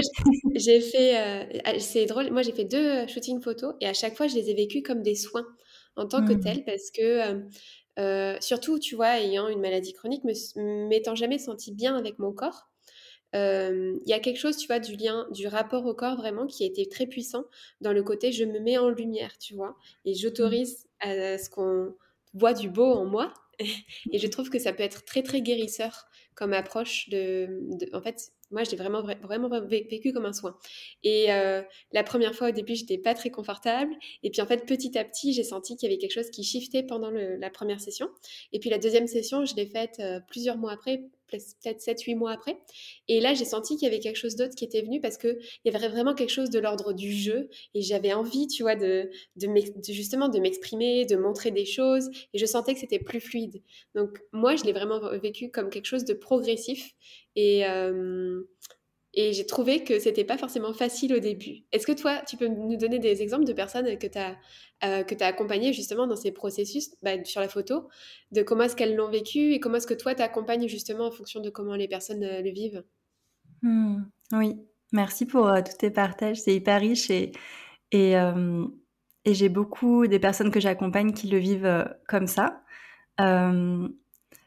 j'ai 0.56 0.82
fait. 0.82 1.18
Euh, 1.18 1.60
ah, 1.64 1.80
c'est 1.80 2.06
drôle. 2.06 2.30
Moi, 2.32 2.44
j'ai 2.44 2.52
fait 2.52 2.66
deux 2.66 3.08
shootings 3.08 3.42
photos 3.42 3.74
et 3.82 3.88
à 3.88 3.94
chaque 3.94 4.16
fois, 4.16 4.28
je 4.28 4.36
les 4.36 4.50
ai 4.50 4.54
vécus 4.54 4.84
comme 4.86 5.02
des 5.02 5.16
soins 5.16 5.46
en 5.96 6.08
tant 6.08 6.26
que 6.26 6.34
mm. 6.34 6.40
tels 6.42 6.66
parce 6.66 6.92
que. 6.92 7.46
Euh, 8.00 8.36
euh, 8.36 8.38
surtout, 8.42 8.80
tu 8.80 8.96
vois, 8.96 9.20
ayant 9.20 9.48
une 9.48 9.62
maladie 9.62 9.94
chronique, 9.94 10.24
m'étant 10.56 11.16
jamais 11.16 11.38
senti 11.38 11.72
bien 11.72 11.96
avec 11.96 12.20
mon 12.20 12.34
corps, 12.34 12.70
il 13.34 14.02
y 14.06 14.14
a 14.14 14.20
quelque 14.20 14.38
chose, 14.38 14.56
tu 14.56 14.68
vois, 14.68 14.80
du 14.80 14.96
lien, 14.96 15.28
du 15.32 15.48
rapport 15.48 15.86
au 15.86 15.94
corps 15.94 16.16
vraiment 16.16 16.48
qui 16.48 16.64
a 16.64 16.68
été 16.68 16.88
très 16.88 17.06
puissant 17.06 17.44
dans 17.82 17.92
le 17.92 18.02
côté 18.02 18.32
je 18.32 18.46
me 18.46 18.60
mets 18.60 18.78
en 18.78 18.88
lumière, 18.90 19.38
tu 19.38 19.56
vois, 19.56 19.76
et 20.06 20.14
j'autorise 20.14 20.88
à 21.02 21.38
ce 21.38 21.50
qu'on 21.50 21.94
voit 22.34 22.54
du 22.54 22.70
beau 22.70 22.94
en 22.94 23.06
moi. 23.06 23.34
et 23.60 24.20
je 24.20 24.28
trouve 24.28 24.50
que 24.50 24.60
ça 24.60 24.74
peut 24.74 24.84
être 24.84 25.04
très 25.06 25.22
très 25.24 25.42
guérisseur 25.42 26.08
comme 26.36 26.54
approche 26.54 27.10
de, 27.10 27.48
en 27.94 28.02
fait 28.02 28.32
moi 28.52 28.64
je 28.64 28.72
l'ai 28.72 28.78
vraiment 28.78 29.02
vraiment 29.24 29.50
vécu 29.68 30.14
comme 30.14 30.26
un 30.26 30.34
soin 30.34 30.56
et 31.04 31.34
euh, 31.34 31.62
la 31.92 32.04
première 32.04 32.36
fois 32.36 32.50
au 32.50 32.52
début 32.52 32.76
j'étais 32.76 32.98
pas 32.98 33.14
très 33.14 33.32
confortable 33.32 33.94
et 34.22 34.30
puis 34.30 34.42
en 34.42 34.46
fait 34.46 34.66
petit 34.66 34.98
à 34.98 35.04
petit 35.04 35.34
j'ai 35.34 35.44
senti 35.44 35.76
qu'il 35.76 35.90
y 35.90 35.92
avait 35.92 36.00
quelque 36.00 36.14
chose 36.14 36.30
qui 36.30 36.44
shiftait 36.44 36.84
pendant 36.84 37.10
la 37.10 37.50
première 37.50 37.82
session 37.82 38.08
et 38.52 38.60
puis 38.60 38.70
la 38.70 38.78
deuxième 38.78 39.08
session 39.08 39.46
je 39.46 39.56
l'ai 39.56 39.66
faite 39.66 39.98
euh, 40.00 40.20
plusieurs 40.28 40.58
mois 40.58 40.74
après 40.74 41.02
peut-être 41.28 41.82
7-8 41.82 42.16
mois 42.16 42.32
après. 42.32 42.58
Et 43.08 43.20
là, 43.20 43.34
j'ai 43.34 43.46
senti 43.46 43.76
qu'il 43.76 43.86
y 43.86 43.92
avait 43.92 44.00
quelque 44.00 44.18
chose 44.18 44.36
d'autre 44.36 44.56
qui 44.56 44.66
était 44.66 44.82
venu 44.82 45.02
parce 45.02 45.18
qu'il 45.18 45.38
y 45.66 45.70
avait 45.70 45.88
vraiment 45.88 46.14
quelque 46.14 46.30
chose 46.30 46.50
de 46.50 46.60
l'ordre 46.60 46.94
du 46.94 47.12
jeu. 47.12 47.50
Et 47.74 47.82
j'avais 47.82 48.14
envie, 48.14 48.48
tu 48.48 48.64
vois, 48.64 48.76
de, 48.76 49.10
de, 49.36 49.50
justement 49.90 50.30
de 50.30 50.40
m'exprimer, 50.40 51.06
de 51.06 51.16
montrer 51.16 51.52
des 51.52 51.66
choses. 51.66 52.10
Et 52.34 52.38
je 52.38 52.46
sentais 52.46 52.74
que 52.74 52.80
c'était 52.80 53.00
plus 53.00 53.20
fluide. 53.20 53.62
Donc, 53.96 54.22
moi, 54.32 54.56
je 54.56 54.64
l'ai 54.64 54.74
vraiment 54.74 55.00
vécu 55.20 55.50
comme 55.50 55.70
quelque 55.70 55.86
chose 55.86 56.06
de 56.06 56.14
progressif. 56.26 56.92
Et, 57.36 57.66
euh, 57.66 58.42
et 59.14 59.32
j'ai 59.32 59.46
trouvé 59.46 59.84
que 59.84 60.00
c'était 60.00 60.26
pas 60.26 60.38
forcément 60.38 60.74
facile 60.74 61.14
au 61.14 61.20
début. 61.20 61.64
Est-ce 61.72 61.88
que 61.88 61.94
toi, 61.94 62.22
tu 62.28 62.36
peux 62.36 62.48
nous 62.48 62.76
donner 62.76 63.00
des 63.00 63.22
exemples 63.22 63.46
de 63.46 63.54
personnes 63.54 63.98
que 63.98 64.08
tu 64.08 64.18
as, 64.18 64.36
euh, 64.84 65.04
as 65.20 65.26
accompagnées 65.26 65.72
justement 65.72 66.08
dans 66.08 66.18
ces 66.18 66.32
processus 66.32 66.96
bah, 67.02 67.24
sur 67.24 67.40
la 67.40 67.48
photo, 67.48 67.88
de 68.32 68.42
comment 68.42 68.64
est-ce 68.64 68.76
qu'elles 68.76 68.96
l'ont 68.96 69.10
vécu 69.10 69.54
et 69.54 69.60
comment 69.60 69.78
est-ce 69.78 69.88
que 69.88 69.94
toi 69.94 70.16
t'accompagnes 70.16 70.68
justement 70.68 71.08
en 71.08 71.12
fonction 71.12 71.40
de 71.40 71.50
comment 71.50 71.76
les 71.76 71.88
personnes 71.88 72.24
euh, 72.24 72.42
le 72.42 72.50
vivent? 72.50 72.84
Mmh, 73.62 74.04
Oui, 74.34 74.56
merci 74.92 75.26
pour 75.26 75.50
tous 75.66 75.78
tes 75.78 75.92
partages, 75.92 76.42
c'est 76.42 76.54
hyper 76.54 76.82
riche 76.82 77.10
et, 77.10 77.32
et 77.92 78.14
j'ai 79.34 79.50
beaucoup 79.50 80.08
des 80.08 80.20
personnes 80.20 80.52
que 80.52 80.60
j'accompagne 80.60 81.14
qui 81.14 81.28
le 81.28 81.38
vivent 81.38 81.96
comme 82.08 82.28
ça. 82.28 82.64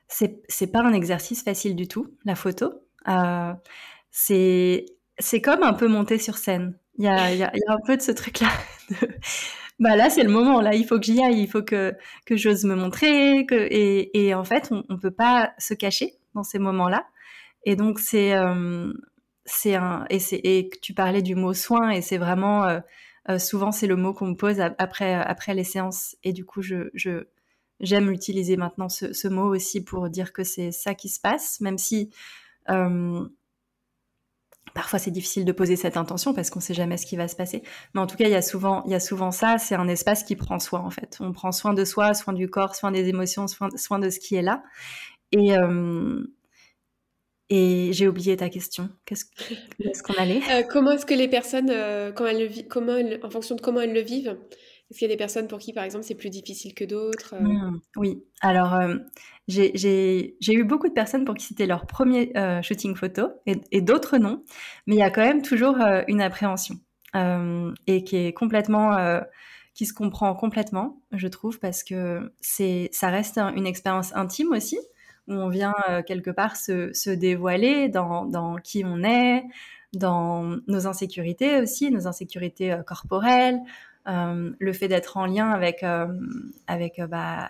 C'est 0.08 0.72
pas 0.72 0.80
un 0.80 0.92
exercice 0.92 1.42
facile 1.42 1.76
du 1.76 1.86
tout, 1.86 2.14
la 2.24 2.34
photo 2.34 2.72
c'est 4.10 4.86
c'est 5.18 5.40
comme 5.40 5.62
un 5.62 5.74
peu 5.74 5.88
monter 5.88 6.18
sur 6.18 6.36
scène. 6.36 6.78
Il 6.96 7.04
y 7.04 7.08
a, 7.08 7.32
y, 7.34 7.42
a, 7.42 7.50
y 7.54 7.64
a, 7.66 7.72
un 7.72 7.80
peu 7.86 7.96
de 7.96 8.02
ce 8.02 8.12
truc-là. 8.12 8.50
bah 9.78 9.96
là, 9.96 10.10
c'est 10.10 10.22
le 10.22 10.30
moment. 10.30 10.60
Là, 10.60 10.74
il 10.74 10.84
faut 10.86 10.98
que 10.98 11.06
j'y 11.06 11.22
aille. 11.22 11.40
Il 11.40 11.48
faut 11.48 11.62
que, 11.62 11.94
que 12.26 12.36
j'ose 12.36 12.64
me 12.64 12.74
montrer. 12.74 13.40
Et, 13.50 14.26
et 14.26 14.34
en 14.34 14.44
fait, 14.44 14.68
on 14.70 14.84
ne 14.88 14.98
peut 14.98 15.10
pas 15.10 15.52
se 15.58 15.74
cacher 15.74 16.14
dans 16.34 16.42
ces 16.42 16.58
moments-là. 16.58 17.06
Et 17.64 17.76
donc, 17.76 17.98
c'est 17.98 18.34
euh, 18.34 18.92
c'est 19.44 19.74
un. 19.74 20.06
Et, 20.10 20.18
et 20.58 20.70
tu 20.82 20.94
parlais 20.94 21.22
du 21.22 21.34
mot 21.34 21.54
soin. 21.54 21.90
Et 21.90 22.02
c'est 22.02 22.18
vraiment. 22.18 22.64
Euh, 22.64 22.80
euh, 23.28 23.38
souvent, 23.38 23.72
c'est 23.72 23.86
le 23.86 23.96
mot 23.96 24.14
qu'on 24.14 24.28
me 24.28 24.36
pose 24.36 24.60
après, 24.60 25.14
après 25.14 25.54
les 25.54 25.64
séances. 25.64 26.16
Et 26.24 26.32
du 26.32 26.44
coup, 26.44 26.62
je, 26.62 26.88
je, 26.94 27.26
j'aime 27.80 28.10
utiliser 28.10 28.56
maintenant 28.56 28.88
ce, 28.88 29.28
mot 29.28 29.54
aussi 29.54 29.82
pour 29.82 30.08
dire 30.08 30.32
que 30.32 30.44
c'est 30.44 30.72
ça 30.72 30.94
qui 30.94 31.08
se 31.08 31.20
passe, 31.20 31.60
même 31.60 31.78
si 31.78 32.10
euh, 32.70 33.26
Parfois, 34.74 34.98
c'est 34.98 35.10
difficile 35.10 35.44
de 35.44 35.52
poser 35.52 35.76
cette 35.76 35.96
intention 35.96 36.34
parce 36.34 36.50
qu'on 36.50 36.60
ne 36.60 36.64
sait 36.64 36.74
jamais 36.74 36.96
ce 36.96 37.06
qui 37.06 37.16
va 37.16 37.26
se 37.26 37.36
passer. 37.36 37.62
Mais 37.94 38.00
en 38.00 38.06
tout 38.06 38.16
cas, 38.16 38.26
il 38.26 38.30
y 38.30 38.34
a 38.36 38.42
souvent, 38.42 39.30
ça. 39.30 39.58
C'est 39.58 39.74
un 39.74 39.88
espace 39.88 40.22
qui 40.22 40.36
prend 40.36 40.58
soin, 40.58 40.80
en 40.80 40.90
fait. 40.90 41.16
On 41.20 41.32
prend 41.32 41.52
soin 41.52 41.74
de 41.74 41.84
soi, 41.84 42.14
soin 42.14 42.32
du 42.32 42.48
corps, 42.48 42.74
soin 42.74 42.90
des 42.90 43.08
émotions, 43.08 43.46
soin, 43.48 43.98
de 43.98 44.10
ce 44.10 44.20
qui 44.20 44.36
est 44.36 44.42
là. 44.42 44.62
Et, 45.32 45.56
euh, 45.56 46.22
j'ai 47.50 48.06
oublié 48.06 48.36
ta 48.36 48.48
question. 48.48 48.90
Qu'est-ce 49.04 49.24
qu'on 50.02 50.14
allait? 50.14 50.42
Euh, 50.50 50.62
Comment 50.68 50.92
est-ce 50.92 51.06
que 51.06 51.14
les 51.14 51.28
personnes, 51.28 51.70
elles 51.70 52.14
le 52.14 53.26
en 53.26 53.30
fonction 53.30 53.56
de 53.56 53.60
comment 53.60 53.80
elles 53.80 53.94
le 53.94 54.02
vivent, 54.02 54.36
est-ce 54.90 55.00
qu'il 55.00 55.08
y 55.08 55.10
a 55.10 55.14
des 55.14 55.18
personnes 55.18 55.48
pour 55.48 55.58
qui, 55.58 55.74
par 55.74 55.84
exemple, 55.84 56.04
c'est 56.04 56.14
plus 56.14 56.30
difficile 56.30 56.72
que 56.72 56.84
d'autres 56.84 57.34
euh? 57.34 57.40
mmh, 57.40 57.80
Oui. 57.96 58.24
Alors, 58.40 58.74
euh, 58.74 58.96
j'ai 59.46 60.34
eu 60.48 60.64
beaucoup 60.64 60.88
de 60.88 60.94
personnes 60.94 61.26
pour 61.26 61.34
qui 61.34 61.44
c'était 61.44 61.66
leur 61.66 61.86
premier 61.86 62.32
euh, 62.38 62.62
shooting 62.62 62.96
photo 62.96 63.28
et, 63.44 63.80
d'autres 63.82 64.16
non. 64.16 64.42
Mais 64.86 64.94
il 64.94 64.98
y 64.98 65.02
a 65.02 65.10
quand 65.10 65.24
même 65.24 65.42
toujours 65.42 65.76
une 66.06 66.22
appréhension 66.22 66.76
et 67.86 68.04
qui 68.04 68.16
est 68.16 68.32
complètement, 68.32 68.96
qui 69.74 69.86
se 69.86 69.92
comprend 69.92 70.34
complètement, 70.34 71.00
je 71.12 71.26
trouve, 71.26 71.58
parce 71.58 71.82
que 71.82 72.32
ça 72.40 73.08
reste 73.08 73.38
une 73.38 73.66
expérience 73.66 74.14
intime 74.14 74.52
aussi, 74.52 74.78
où 75.26 75.32
on 75.32 75.48
vient 75.48 75.74
quelque 76.06 76.30
part 76.30 76.56
se, 76.56 77.10
dévoiler 77.10 77.88
dans, 77.88 78.56
qui 78.62 78.84
on 78.84 79.02
est, 79.02 79.44
dans 79.94 80.58
nos 80.66 80.86
insécurités 80.86 81.60
aussi, 81.60 81.90
nos 81.90 82.06
insécurités 82.06 82.78
corporelles 82.86 83.60
le 84.08 84.72
fait 84.72 84.88
d'être 84.88 85.16
en 85.16 85.26
lien 85.26 85.50
avec 85.50 85.82
euh, 85.82 86.06
avec 86.66 86.98
euh, 86.98 87.06
bah, 87.06 87.48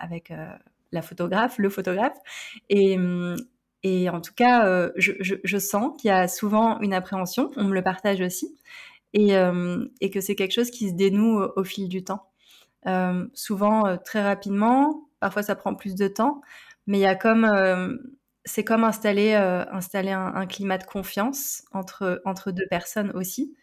la 0.91 1.01
photographe, 1.01 1.57
le 1.57 1.69
photographe, 1.69 2.17
et 2.69 2.97
en 4.09 4.21
tout 4.21 4.33
cas, 4.35 4.89
je, 4.97 5.57
sens 5.57 5.93
qu'il 5.97 6.09
y 6.09 6.11
a 6.11 6.27
souvent 6.27 6.79
une 6.81 6.93
appréhension. 6.93 7.51
On 7.55 7.65
me 7.65 7.73
le 7.73 7.83
partage 7.83 8.21
aussi, 8.21 8.57
et 9.13 9.33
et 10.01 10.09
que 10.09 10.21
c'est 10.21 10.35
quelque 10.35 10.53
chose 10.53 10.71
qui 10.71 10.89
se 10.89 10.93
dénoue 10.95 11.41
au, 11.55 11.63
fil 11.63 11.87
du 11.87 12.03
temps. 12.03 12.27
souvent 13.33 13.97
très 14.03 14.23
rapidement, 14.23 15.07
parfois 15.19 15.43
ça 15.43 15.55
prend 15.55 15.75
plus 15.75 15.95
de 15.95 16.07
temps, 16.07 16.41
mais 16.87 16.97
il 16.97 17.01
y 17.01 17.05
a 17.05 17.15
comme 17.15 17.47
c'est 18.45 18.63
comme 18.63 18.83
installer, 18.83 19.35
installer 19.35 20.11
un, 20.11 20.33
un, 20.33 20.47
climat 20.47 20.79
de 20.79 20.85
confiance 20.85 21.63
entre, 21.71 22.21
entre 22.25 22.51
deux 22.51 22.65
personnes 22.67 23.11
aussi 23.11 23.53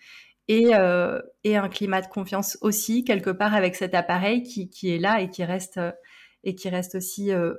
et, 0.49 0.75
euh, 0.75 1.21
et, 1.45 1.57
un 1.57 1.69
climat 1.69 2.03
de 2.03 2.07
confiance 2.07 2.57
aussi 2.61 3.05
quelque 3.05 3.31
part 3.31 3.55
avec 3.55 3.75
cet 3.75 3.95
appareil 3.95 4.43
qui, 4.43 4.95
est 4.95 4.99
là 4.99 5.21
et 5.21 5.31
qui 5.31 5.45
reste 5.45 5.81
et 6.45 6.55
qui 6.55 6.69
reste 6.69 6.95
aussi 6.95 7.33
euh, 7.33 7.55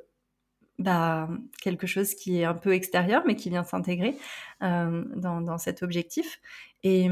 bah, 0.79 1.27
quelque 1.61 1.87
chose 1.87 2.13
qui 2.15 2.39
est 2.39 2.45
un 2.45 2.53
peu 2.53 2.73
extérieur 2.73 3.23
mais 3.25 3.35
qui 3.35 3.49
vient 3.49 3.63
s'intégrer 3.63 4.15
euh, 4.63 5.03
dans, 5.15 5.57
cet 5.57 5.83
objectif 5.83 6.39
et, 6.83 7.07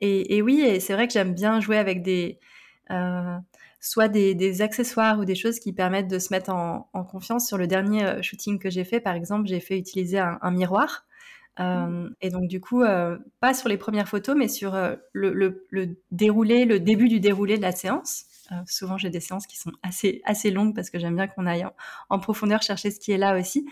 et 0.00 0.42
oui 0.42 0.80
c'est 0.80 0.94
vrai 0.94 1.06
que 1.06 1.12
j'aime 1.12 1.34
bien 1.34 1.60
jouer 1.60 1.76
avec 1.76 2.02
des 2.02 2.38
soit 3.80 4.08
des, 4.08 4.62
accessoires 4.62 5.18
ou 5.18 5.26
des 5.26 5.34
choses 5.34 5.58
qui 5.58 5.74
permettent 5.74 6.08
de 6.08 6.18
se 6.18 6.32
mettre 6.32 6.50
en, 6.50 6.88
confiance 7.04 7.46
sur 7.46 7.58
le 7.58 7.66
dernier 7.66 8.22
shooting 8.22 8.58
que 8.58 8.70
j'ai 8.70 8.84
fait 8.84 9.00
par 9.00 9.14
exemple 9.14 9.46
j'ai 9.46 9.60
fait 9.60 9.78
utiliser 9.78 10.18
un, 10.18 10.50
miroir. 10.50 11.04
Euh, 11.60 12.08
et 12.20 12.30
donc 12.30 12.48
du 12.48 12.60
coup, 12.60 12.82
euh, 12.82 13.16
pas 13.40 13.54
sur 13.54 13.68
les 13.68 13.76
premières 13.76 14.08
photos, 14.08 14.36
mais 14.36 14.48
sur 14.48 14.74
euh, 14.74 14.96
le, 15.12 15.32
le, 15.32 15.64
le, 15.70 15.96
déroulé, 16.10 16.64
le 16.64 16.80
début 16.80 17.08
du 17.08 17.20
déroulé 17.20 17.56
de 17.56 17.62
la 17.62 17.72
séance. 17.72 18.24
souvent, 18.66 18.98
j'ai 18.98 19.10
des 19.10 19.20
séances 19.20 19.46
qui 19.46 19.56
sont 19.56 19.72
assez 19.82 20.20
assez 20.24 20.50
longues 20.50 20.74
parce 20.74 20.90
que 20.90 20.98
j'aime 20.98 21.16
bien 21.16 21.28
qu'on 21.28 21.46
aille 21.46 21.66
en, 22.10 22.18
profondeur 22.18 22.62
chercher 22.62 22.90
ce 22.90 22.98
qui 23.00 23.12
est 23.12 23.18
là 23.18 23.38
aussi. 23.38 23.66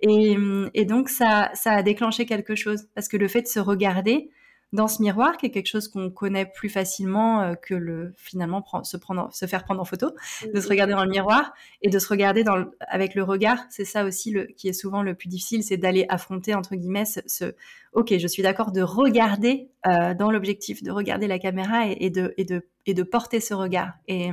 Et, 0.00 0.36
et 0.74 0.84
donc 0.84 1.08
ça 1.08 1.50
ça 1.54 1.72
a 1.72 1.82
déclenché 1.82 2.26
quelque 2.26 2.54
chose 2.54 2.88
parce 2.94 3.08
que 3.08 3.16
le 3.16 3.28
fait 3.28 3.42
de 3.42 3.48
se 3.48 3.60
regarder, 3.60 4.30
dans 4.72 4.88
ce 4.88 5.00
miroir, 5.00 5.38
qui 5.38 5.46
est 5.46 5.50
quelque 5.50 5.68
chose 5.68 5.88
qu'on 5.88 6.10
connaît 6.10 6.44
plus 6.44 6.68
facilement 6.68 7.40
euh, 7.40 7.54
que 7.54 7.74
le 7.74 8.12
finalement 8.16 8.62
se, 8.82 8.96
prendre, 8.98 9.32
se 9.32 9.46
faire 9.46 9.64
prendre 9.64 9.80
en 9.80 9.84
photo, 9.84 10.10
de 10.52 10.60
se 10.60 10.68
regarder 10.68 10.92
dans 10.92 11.04
le 11.04 11.10
miroir 11.10 11.54
et 11.80 11.88
de 11.88 11.98
se 11.98 12.08
regarder 12.08 12.44
dans 12.44 12.66
avec 12.80 13.14
le 13.14 13.22
regard. 13.22 13.58
C'est 13.70 13.86
ça 13.86 14.04
aussi 14.04 14.30
le, 14.30 14.44
qui 14.44 14.68
est 14.68 14.74
souvent 14.74 15.02
le 15.02 15.14
plus 15.14 15.28
difficile, 15.28 15.62
c'est 15.62 15.78
d'aller 15.78 16.04
affronter 16.10 16.54
entre 16.54 16.74
guillemets 16.74 17.06
ce, 17.06 17.54
ok, 17.94 18.14
je 18.18 18.26
suis 18.26 18.42
d'accord 18.42 18.72
de 18.72 18.82
regarder 18.82 19.70
euh, 19.86 20.12
dans 20.14 20.30
l'objectif, 20.30 20.82
de 20.82 20.90
regarder 20.90 21.28
la 21.28 21.38
caméra 21.38 21.86
et, 21.86 22.10
de, 22.10 22.34
et, 22.36 22.44
de, 22.44 22.66
et 22.84 22.92
de 22.92 23.02
porter 23.02 23.40
ce 23.40 23.54
regard. 23.54 23.94
Et, 24.06 24.30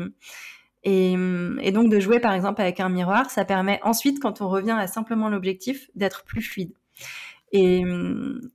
et, 0.83 1.13
et, 1.13 1.71
donc 1.71 1.89
de 1.89 1.99
jouer 1.99 2.19
par 2.19 2.33
exemple 2.33 2.61
avec 2.61 2.79
un 2.81 2.89
miroir, 2.89 3.29
ça 3.31 3.45
permet 3.45 3.79
ensuite, 3.83 4.19
quand 4.19 4.41
on 4.41 4.49
revient 4.49 4.75
à 4.77 4.87
simplement 4.87 5.29
l'objectif, 5.29 5.89
d'être 5.95 6.25
plus 6.25 6.41
fluide. 6.41 6.73
Et, 7.51 7.83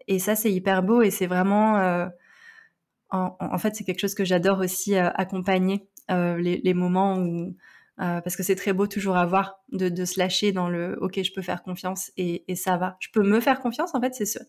et 0.08 0.18
ça, 0.18 0.36
c'est 0.36 0.52
hyper 0.52 0.82
beau 0.82 1.02
et 1.02 1.10
c'est 1.10 1.26
vraiment. 1.26 1.78
Euh, 1.78 2.06
en, 3.10 3.58
fait, 3.58 3.74
c'est 3.74 3.84
quelque 3.84 4.00
chose 4.00 4.14
que 4.14 4.24
j'adore 4.24 4.60
aussi 4.60 4.96
accompagner 4.96 5.88
les, 6.08 6.60
les, 6.62 6.74
moments 6.74 7.18
où 7.18 7.56
euh, 8.00 8.22
parce 8.22 8.34
que 8.34 8.42
c'est 8.42 8.54
très 8.54 8.72
beau 8.72 8.86
toujours 8.86 9.18
à 9.18 9.26
voir 9.26 9.60
de, 9.72 9.90
de, 9.90 10.04
se 10.06 10.18
lâcher 10.18 10.52
dans 10.52 10.70
le 10.70 10.96
ok 11.02 11.22
je 11.22 11.32
peux 11.34 11.42
faire 11.42 11.62
confiance 11.62 12.10
et, 12.16 12.44
et 12.50 12.56
ça 12.56 12.78
va. 12.78 12.96
Je 12.98 13.08
peux 13.12 13.22
me 13.22 13.40
faire 13.40 13.60
confiance 13.60 13.94
en 13.94 14.00
fait 14.00 14.14
c'est 14.14 14.40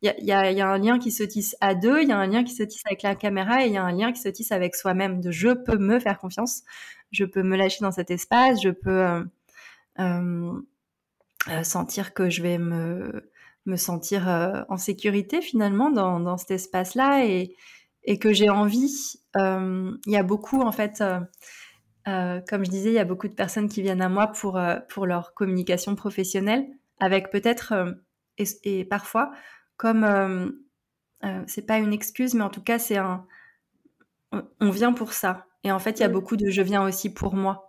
il 0.00 0.14
y 0.22 0.30
a, 0.32 0.50
y, 0.50 0.54
y 0.54 0.60
a, 0.60 0.68
un 0.68 0.78
lien 0.78 1.00
qui 1.00 1.10
se 1.10 1.24
tisse 1.24 1.56
à 1.60 1.74
deux 1.74 2.02
il 2.02 2.08
y 2.08 2.12
a 2.12 2.18
un 2.18 2.28
lien 2.28 2.44
qui 2.44 2.54
se 2.54 2.62
tisse 2.62 2.82
avec 2.86 3.02
la 3.02 3.16
caméra 3.16 3.64
et 3.64 3.66
il 3.66 3.72
y 3.72 3.78
a 3.78 3.82
un 3.82 3.90
lien 3.90 4.12
qui 4.12 4.20
se 4.20 4.28
tisse 4.28 4.52
avec 4.52 4.76
soi-même 4.76 5.20
de 5.20 5.32
je 5.32 5.48
peux 5.48 5.76
me 5.76 5.98
faire 5.98 6.18
confiance. 6.18 6.62
Je 7.10 7.24
peux 7.24 7.42
me 7.42 7.56
lâcher 7.56 7.78
dans 7.80 7.90
cet 7.90 8.12
espace. 8.12 8.62
Je 8.62 8.70
peux 8.70 8.90
euh, 8.90 9.24
euh, 9.98 10.52
euh 11.48 11.62
sentir 11.64 12.14
que 12.14 12.30
je 12.30 12.42
vais 12.42 12.58
me 12.58 13.29
me 13.66 13.76
sentir 13.76 14.28
euh, 14.28 14.62
en 14.68 14.76
sécurité 14.76 15.42
finalement 15.42 15.90
dans, 15.90 16.20
dans 16.20 16.36
cet 16.36 16.52
espace 16.52 16.94
là 16.94 17.24
et 17.24 17.54
et 18.04 18.18
que 18.18 18.32
j'ai 18.32 18.48
envie 18.48 19.20
il 19.36 19.98
y 20.06 20.16
a 20.16 20.22
beaucoup 20.22 20.62
en 20.62 20.72
fait 20.72 21.02
euh, 22.08 22.40
comme 22.48 22.64
je 22.64 22.70
disais, 22.70 22.90
il 22.90 22.94
y 22.94 22.98
a 22.98 23.04
beaucoup 23.04 23.28
de 23.28 23.34
personnes 23.34 23.68
qui 23.68 23.82
viennent 23.82 24.02
à 24.02 24.08
moi 24.08 24.28
pour, 24.28 24.56
euh, 24.56 24.76
pour 24.88 25.06
leur 25.06 25.34
communication 25.34 25.94
professionnelle, 25.94 26.66
avec 26.98 27.30
peut-être, 27.30 27.72
euh, 27.72 27.92
et, 28.38 28.84
parfois, 28.84 29.32
comme, 29.76 30.56
c'est 31.46 31.66
pas 31.66 31.78
une 31.78 31.92
excuse, 31.92 32.34
mais 32.34 32.42
en 32.42 32.48
tout 32.48 32.62
cas, 32.62 32.78
c'est 32.78 32.96
un, 32.96 33.26
on 34.32 34.70
vient 34.70 34.94
pour 34.94 35.12
ça. 35.12 35.46
Et 35.62 35.72
en 35.72 35.78
fait, 35.78 35.98
il 35.98 36.00
y 36.00 36.04
a 36.04 36.08
beaucoup 36.08 36.36
de 36.36 36.48
je 36.48 36.62
viens 36.62 36.82
aussi 36.82 37.12
pour 37.12 37.34
moi. 37.34 37.68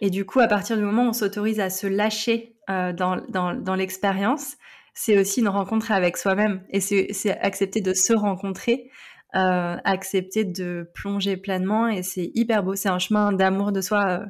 Et 0.00 0.08
du 0.08 0.24
coup, 0.24 0.40
à 0.40 0.48
partir 0.48 0.78
du 0.78 0.82
moment 0.82 1.04
où 1.04 1.08
on 1.08 1.12
s'autorise 1.12 1.60
à 1.60 1.68
se 1.68 1.86
lâcher 1.86 2.56
dans, 2.68 3.22
dans, 3.28 3.54
dans 3.54 3.74
l'expérience, 3.74 4.56
c'est 4.94 5.18
aussi 5.18 5.40
une 5.40 5.48
rencontre 5.48 5.92
avec 5.92 6.16
soi-même. 6.16 6.62
Et 6.70 6.80
c'est 6.80 7.38
accepter 7.40 7.80
de 7.80 7.94
se 7.94 8.12
rencontrer 8.12 8.90
euh, 9.36 9.76
accepter 9.84 10.44
de 10.44 10.90
plonger 10.92 11.36
pleinement 11.36 11.86
et 11.86 12.02
c'est 12.02 12.32
hyper 12.34 12.64
beau. 12.64 12.74
C'est 12.74 12.88
un 12.88 12.98
chemin 12.98 13.30
d'amour 13.32 13.70
de 13.70 13.80
soi 13.80 14.04
euh, 14.08 14.26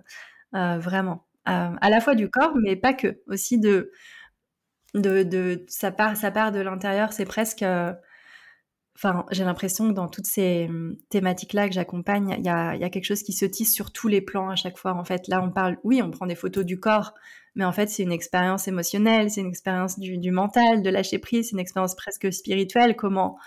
euh, 0.58 0.78
vraiment, 0.78 1.26
à 1.46 1.88
la 1.88 2.00
fois 2.02 2.14
du 2.14 2.28
corps, 2.28 2.52
mais 2.62 2.76
pas 2.76 2.92
que, 2.92 3.22
aussi 3.26 3.58
de 3.58 3.90
de, 4.94 5.22
de 5.22 5.64
ça 5.68 5.90
part 5.90 6.16
ça 6.16 6.30
part 6.30 6.52
de 6.52 6.60
l'intérieur. 6.60 7.14
C'est 7.14 7.24
presque 7.24 7.64
Enfin, 9.02 9.24
j'ai 9.30 9.44
l'impression 9.44 9.88
que 9.88 9.94
dans 9.94 10.08
toutes 10.08 10.26
ces 10.26 10.66
hum, 10.68 10.94
thématiques-là 11.08 11.68
que 11.68 11.74
j'accompagne, 11.74 12.34
il 12.38 12.44
y 12.44 12.50
a, 12.50 12.76
y 12.76 12.84
a, 12.84 12.90
quelque 12.90 13.06
chose 13.06 13.22
qui 13.22 13.32
se 13.32 13.46
tisse 13.46 13.72
sur 13.72 13.92
tous 13.92 14.08
les 14.08 14.20
plans 14.20 14.50
à 14.50 14.56
chaque 14.56 14.76
fois. 14.76 14.92
En 14.92 15.04
fait, 15.04 15.26
là, 15.26 15.42
on 15.42 15.50
parle, 15.50 15.78
oui, 15.84 16.02
on 16.02 16.10
prend 16.10 16.26
des 16.26 16.34
photos 16.34 16.66
du 16.66 16.78
corps, 16.78 17.14
mais 17.54 17.64
en 17.64 17.72
fait, 17.72 17.88
c'est 17.88 18.02
une 18.02 18.12
expérience 18.12 18.68
émotionnelle, 18.68 19.30
c'est 19.30 19.40
une 19.40 19.48
expérience 19.48 19.98
du, 19.98 20.18
du, 20.18 20.30
mental, 20.30 20.82
de 20.82 20.90
lâcher 20.90 21.18
prise, 21.18 21.46
c'est 21.46 21.52
une 21.52 21.60
expérience 21.60 21.94
presque 21.94 22.30
spirituelle. 22.30 22.94
Comment, 22.94 23.38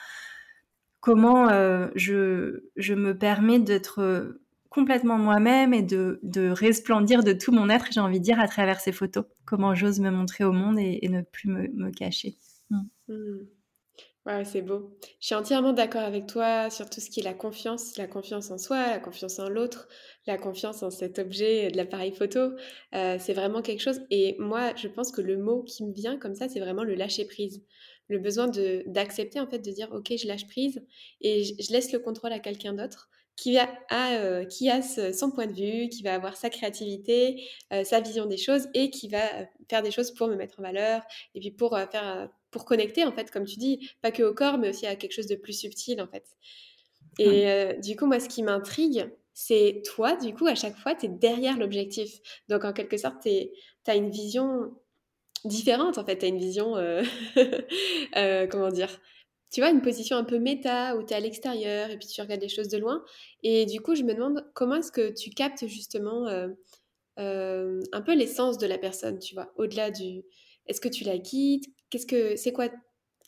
comment 1.01 1.47
euh, 1.49 1.87
je, 1.93 2.63
je 2.75 2.95
me 2.95 3.15
permets 3.15 3.59
d'être 3.59 4.39
complètement 4.69 5.19
moi-même 5.19 5.71
et 5.71 5.83
de, 5.83 6.19
de, 6.23 6.49
resplendir 6.49 7.23
de 7.23 7.31
tout 7.31 7.51
mon 7.51 7.69
être, 7.69 7.89
j'ai 7.91 7.99
envie 7.99 8.19
de 8.19 8.25
dire, 8.25 8.39
à 8.39 8.47
travers 8.47 8.79
ces 8.79 8.91
photos? 8.91 9.25
Comment 9.45 9.75
j'ose 9.75 9.99
me 9.99 10.09
montrer 10.09 10.45
au 10.45 10.51
monde 10.51 10.79
et, 10.79 11.07
ne 11.09 11.21
plus 11.21 11.47
me, 11.47 11.67
me 11.75 11.91
cacher? 11.91 12.37
Mmh. 12.71 12.85
Ouais, 14.25 14.45
c'est 14.45 14.61
beau. 14.61 14.97
Je 15.19 15.25
suis 15.25 15.35
entièrement 15.35 15.73
d'accord 15.73 16.03
avec 16.03 16.27
toi 16.27 16.69
sur 16.69 16.89
tout 16.89 17.01
ce 17.01 17.09
qui 17.09 17.19
est 17.19 17.23
la 17.23 17.33
confiance, 17.33 17.97
la 17.97 18.07
confiance 18.07 18.51
en 18.51 18.57
soi, 18.57 18.87
la 18.87 18.99
confiance 18.99 19.37
en 19.37 19.49
l'autre, 19.49 19.89
la 20.27 20.37
confiance 20.37 20.81
en 20.81 20.91
cet 20.91 21.19
objet 21.19 21.69
de 21.69 21.75
l'appareil 21.75 22.13
photo. 22.13 22.51
Euh, 22.95 23.17
c'est 23.19 23.33
vraiment 23.33 23.61
quelque 23.61 23.81
chose. 23.81 23.99
Et 24.11 24.37
moi, 24.39 24.73
je 24.77 24.87
pense 24.87 25.11
que 25.11 25.19
le 25.19 25.37
mot 25.37 25.63
qui 25.63 25.83
me 25.83 25.91
vient 25.91 26.17
comme 26.17 26.35
ça, 26.35 26.47
c'est 26.47 26.61
vraiment 26.61 26.85
le 26.85 26.95
lâcher 26.95 27.25
prise 27.25 27.63
le 28.09 28.19
besoin 28.19 28.47
d'accepter 28.85 29.39
en 29.39 29.47
fait 29.47 29.59
de 29.59 29.71
dire 29.71 29.89
ok 29.91 30.13
je 30.17 30.27
lâche 30.27 30.45
prise 30.47 30.85
et 31.21 31.43
je, 31.43 31.71
laisse 31.71 31.91
le 31.93 31.99
contrôle 31.99 32.33
à 32.33 32.39
quelqu'un 32.39 32.73
d'autre 32.73 33.09
qui 33.35 33.57
a, 33.57 33.67
euh, 33.91 34.45
qui 34.45 34.69
a 34.69 34.81
son 34.81 35.31
point 35.31 35.47
de 35.47 35.53
vue, 35.53 35.89
qui 35.89 36.03
va 36.03 36.13
avoir 36.13 36.37
sa 36.37 36.49
créativité, 36.49 37.49
euh, 37.71 37.83
sa 37.83 37.99
vision 37.99 38.25
des 38.27 38.37
choses 38.37 38.67
et 38.75 38.89
qui 38.91 39.07
va 39.07 39.21
faire 39.69 39.81
des 39.81 39.89
choses 39.89 40.11
pour 40.13 40.27
me 40.27 40.35
mettre 40.35 40.59
en 40.59 40.63
valeur 40.63 41.01
et 41.33 41.39
puis 41.39 41.49
pour 41.49 41.77
faire 41.91 42.29
pour 42.53 42.63
connecter 42.63 43.03
en 43.03 43.11
fait 43.11 43.29
comme 43.31 43.43
tu 43.43 43.57
dis 43.57 43.89
pas 44.01 44.11
que 44.11 44.23
au 44.23 44.33
corps 44.33 44.57
mais 44.57 44.69
aussi 44.69 44.87
à 44.87 44.95
quelque 44.95 45.11
chose 45.11 45.27
de 45.27 45.35
plus 45.35 45.59
subtil 45.59 46.01
en 46.01 46.07
fait. 46.07 46.25
Et 47.19 47.75
du 47.81 47.97
coup 47.97 48.05
moi 48.05 48.19
ce 48.19 48.29
qui 48.29 48.43
m'intrigue 48.43 49.11
c'est 49.33 49.81
toi 49.85 50.15
du 50.15 50.33
coup 50.33 50.47
à 50.47 50.55
chaque 50.55 50.77
fois 50.77 50.95
tu 50.95 51.07
es 51.07 51.09
derrière 51.09 51.57
l'objectif. 51.57 52.19
Donc 52.47 52.63
en 52.63 52.71
quelque 52.71 52.97
sorte 52.97 53.21
tu 53.23 53.91
as 53.91 53.95
une 53.95 54.09
vision 54.09 54.71
différente 55.45 55.97
en 55.97 56.05
fait. 56.05 56.17
Tu 56.17 56.25
as 56.25 56.29
une 56.29 56.37
vision, 56.37 56.77
euh, 56.77 57.03
euh, 58.15 58.47
comment 58.47 58.69
dire, 58.69 58.99
tu 59.51 59.61
vois, 59.61 59.69
une 59.69 59.81
position 59.81 60.17
un 60.17 60.23
peu 60.23 60.39
méta 60.39 60.95
où 60.95 61.03
tu 61.03 61.13
es 61.13 61.15
à 61.15 61.19
l'extérieur 61.19 61.89
et 61.89 61.97
puis 61.97 62.07
tu 62.07 62.21
regardes 62.21 62.41
les 62.41 62.49
choses 62.49 62.69
de 62.69 62.77
loin. 62.77 63.03
Et 63.43 63.65
du 63.65 63.81
coup, 63.81 63.95
je 63.95 64.03
me 64.03 64.13
demande 64.13 64.45
comment 64.53 64.75
est-ce 64.75 64.91
que 64.91 65.13
tu 65.13 65.29
captes 65.29 65.67
justement 65.67 66.27
euh, 66.27 67.81
un 67.91 68.01
peu 68.01 68.15
l'essence 68.15 68.57
de 68.57 68.67
la 68.67 68.77
personne, 68.77 69.19
tu 69.19 69.35
vois, 69.35 69.51
au-delà 69.57 69.91
du. 69.91 70.23
Est-ce 70.65 70.79
que 70.79 70.89
tu 70.89 71.03
la 71.03 71.17
guides 71.17 71.65
Qu'est-ce 71.93 72.07
que 72.07 72.35
c'est 72.37 72.53
quoi 72.53 72.69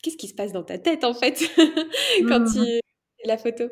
Qu'est-ce 0.02 0.16
qui 0.16 0.26
se 0.26 0.34
passe 0.34 0.50
dans 0.50 0.64
ta 0.64 0.76
tête 0.76 1.04
en 1.04 1.14
fait 1.14 1.40
quand 2.26 2.40
mmh. 2.40 2.52
tu 2.52 2.80
la 3.24 3.38
photo? 3.38 3.66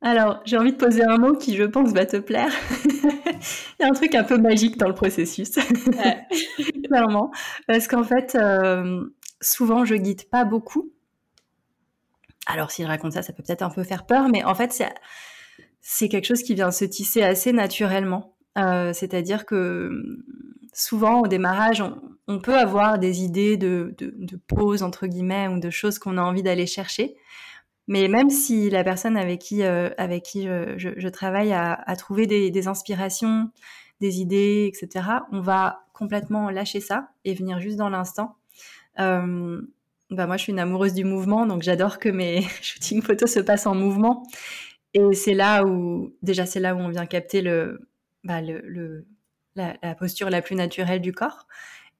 Alors, 0.00 0.42
j'ai 0.44 0.58
envie 0.58 0.72
de 0.72 0.76
poser 0.76 1.04
un 1.04 1.16
mot 1.16 1.36
qui, 1.36 1.54
je 1.54 1.62
pense, 1.62 1.92
va 1.92 2.04
te 2.04 2.16
plaire. 2.16 2.52
Il 2.84 3.82
y 3.82 3.84
a 3.84 3.86
un 3.86 3.92
truc 3.92 4.16
un 4.16 4.24
peu 4.24 4.36
magique 4.36 4.78
dans 4.78 4.88
le 4.88 4.96
processus. 4.96 5.52
Clairement. 6.84 7.30
Parce 7.68 7.86
qu'en 7.86 8.02
fait, 8.02 8.34
euh, 8.34 9.04
souvent, 9.40 9.84
je 9.84 9.94
guide 9.94 10.28
pas 10.28 10.44
beaucoup. 10.44 10.90
Alors, 12.48 12.72
si 12.72 12.82
je 12.82 12.88
raconte 12.88 13.12
ça, 13.12 13.22
ça 13.22 13.32
peut 13.32 13.44
peut-être 13.44 13.62
un 13.62 13.70
peu 13.70 13.84
faire 13.84 14.06
peur, 14.06 14.28
mais 14.28 14.42
en 14.42 14.56
fait, 14.56 14.82
c'est 15.80 16.08
quelque 16.08 16.26
chose 16.26 16.42
qui 16.42 16.56
vient 16.56 16.72
se 16.72 16.84
tisser 16.84 17.22
assez 17.22 17.52
naturellement. 17.52 18.34
Euh, 18.58 18.92
c'est-à-dire 18.92 19.46
que 19.46 19.88
souvent, 20.72 21.20
au 21.20 21.26
démarrage, 21.26 21.82
on, 22.26 22.38
peut 22.38 22.56
avoir 22.56 22.98
des 22.98 23.22
idées 23.22 23.56
de, 23.56 23.94
de, 23.98 24.14
de 24.16 24.36
pause, 24.36 24.82
entre 24.82 25.06
guillemets, 25.06 25.48
ou 25.48 25.58
de 25.58 25.70
choses 25.70 25.98
qu'on 25.98 26.18
a 26.18 26.22
envie 26.22 26.42
d'aller 26.42 26.66
chercher. 26.66 27.14
Mais 27.88 28.08
même 28.08 28.30
si 28.30 28.70
la 28.70 28.84
personne 28.84 29.16
avec 29.16 29.40
qui, 29.40 29.62
euh, 29.64 29.90
avec 29.98 30.22
qui 30.22 30.44
je, 30.44 30.94
je, 30.96 31.08
travaille 31.08 31.52
a, 31.52 31.72
a 31.74 31.96
trouvé 31.96 32.26
des, 32.26 32.50
des, 32.50 32.68
inspirations, 32.68 33.50
des 34.00 34.20
idées, 34.20 34.70
etc., 34.72 35.06
on 35.32 35.40
va 35.40 35.84
complètement 35.92 36.48
lâcher 36.50 36.80
ça 36.80 37.10
et 37.24 37.34
venir 37.34 37.60
juste 37.60 37.76
dans 37.76 37.90
l'instant. 37.90 38.36
Euh, 38.98 39.60
bah 40.10 40.26
moi, 40.26 40.36
je 40.36 40.42
suis 40.44 40.52
une 40.52 40.58
amoureuse 40.58 40.94
du 40.94 41.04
mouvement, 41.04 41.46
donc 41.46 41.62
j'adore 41.62 41.98
que 41.98 42.08
mes 42.08 42.42
shootings 42.62 43.02
photos 43.02 43.32
se 43.32 43.40
passent 43.40 43.66
en 43.66 43.74
mouvement. 43.74 44.24
Et 44.94 45.14
c'est 45.14 45.34
là 45.34 45.64
où, 45.64 46.14
déjà, 46.22 46.46
c'est 46.46 46.60
là 46.60 46.74
où 46.74 46.78
on 46.78 46.88
vient 46.88 47.06
capter 47.06 47.40
le, 47.42 47.88
bah, 48.24 48.40
le, 48.42 48.60
le 48.60 49.06
la, 49.56 49.76
la, 49.82 49.94
posture 49.94 50.30
la 50.30 50.42
plus 50.42 50.54
naturelle 50.56 51.00
du 51.00 51.12
corps. 51.12 51.46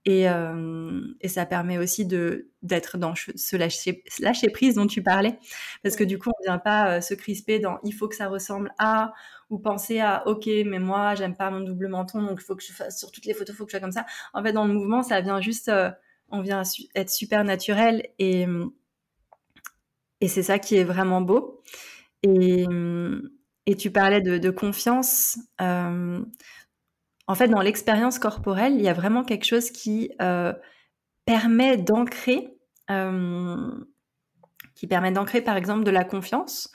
Et, 0.04 0.28
euh, 0.28 1.00
et, 1.20 1.28
ça 1.28 1.46
permet 1.46 1.78
aussi 1.78 2.04
de 2.06 2.48
d'être 2.62 2.98
dans 2.98 3.14
ce 3.14 3.56
lâcher, 3.56 4.02
lâcher, 4.18 4.50
prise 4.50 4.74
dont 4.74 4.88
tu 4.88 5.00
parlais, 5.00 5.38
parce 5.84 5.94
que 5.94 6.02
du 6.02 6.18
coup 6.18 6.30
on 6.30 6.42
vient 6.42 6.58
pas 6.58 6.96
euh, 6.96 7.00
se 7.00 7.14
crisper 7.14 7.60
dans 7.60 7.78
il 7.84 7.92
faut 7.92 8.08
que 8.08 8.16
ça 8.16 8.26
ressemble 8.26 8.74
à 8.78 9.12
ou 9.48 9.60
penser 9.60 10.00
à 10.00 10.26
ok 10.26 10.46
mais 10.66 10.80
moi 10.80 11.14
j'aime 11.14 11.36
pas 11.36 11.52
mon 11.52 11.60
double 11.60 11.86
menton 11.86 12.20
donc 12.20 12.40
il 12.40 12.44
faut 12.44 12.56
que 12.56 12.64
je 12.64 12.72
fasse 12.72 12.98
sur 12.98 13.12
toutes 13.12 13.26
les 13.26 13.34
photos 13.34 13.54
il 13.54 13.56
faut 13.56 13.64
que 13.64 13.70
je 13.70 13.76
sois 13.76 13.80
comme 13.80 13.92
ça. 13.92 14.04
En 14.34 14.42
fait 14.42 14.52
dans 14.52 14.66
le 14.66 14.74
mouvement 14.74 15.04
ça 15.04 15.20
vient 15.20 15.40
juste 15.40 15.68
euh, 15.68 15.90
on 16.30 16.40
vient 16.40 16.64
être 16.96 17.10
super 17.10 17.44
naturel 17.44 18.08
et 18.18 18.46
et 20.20 20.28
c'est 20.28 20.42
ça 20.42 20.58
qui 20.58 20.76
est 20.76 20.84
vraiment 20.84 21.20
beau. 21.20 21.62
Et 22.24 22.66
et 23.66 23.76
tu 23.76 23.90
parlais 23.90 24.20
de, 24.20 24.38
de 24.38 24.50
confiance. 24.50 25.38
Euh, 25.60 26.20
en 27.26 27.34
fait, 27.34 27.48
dans 27.48 27.60
l'expérience 27.60 28.18
corporelle, 28.18 28.74
il 28.74 28.82
y 28.82 28.88
a 28.88 28.92
vraiment 28.92 29.24
quelque 29.24 29.44
chose 29.44 29.70
qui 29.70 30.10
euh, 30.20 30.52
permet 31.24 31.76
d'ancrer, 31.76 32.56
euh, 32.90 33.70
qui 34.74 34.86
permet 34.86 35.12
d'ancrer 35.12 35.40
par 35.40 35.56
exemple 35.56 35.84
de 35.84 35.90
la 35.90 36.04
confiance 36.04 36.70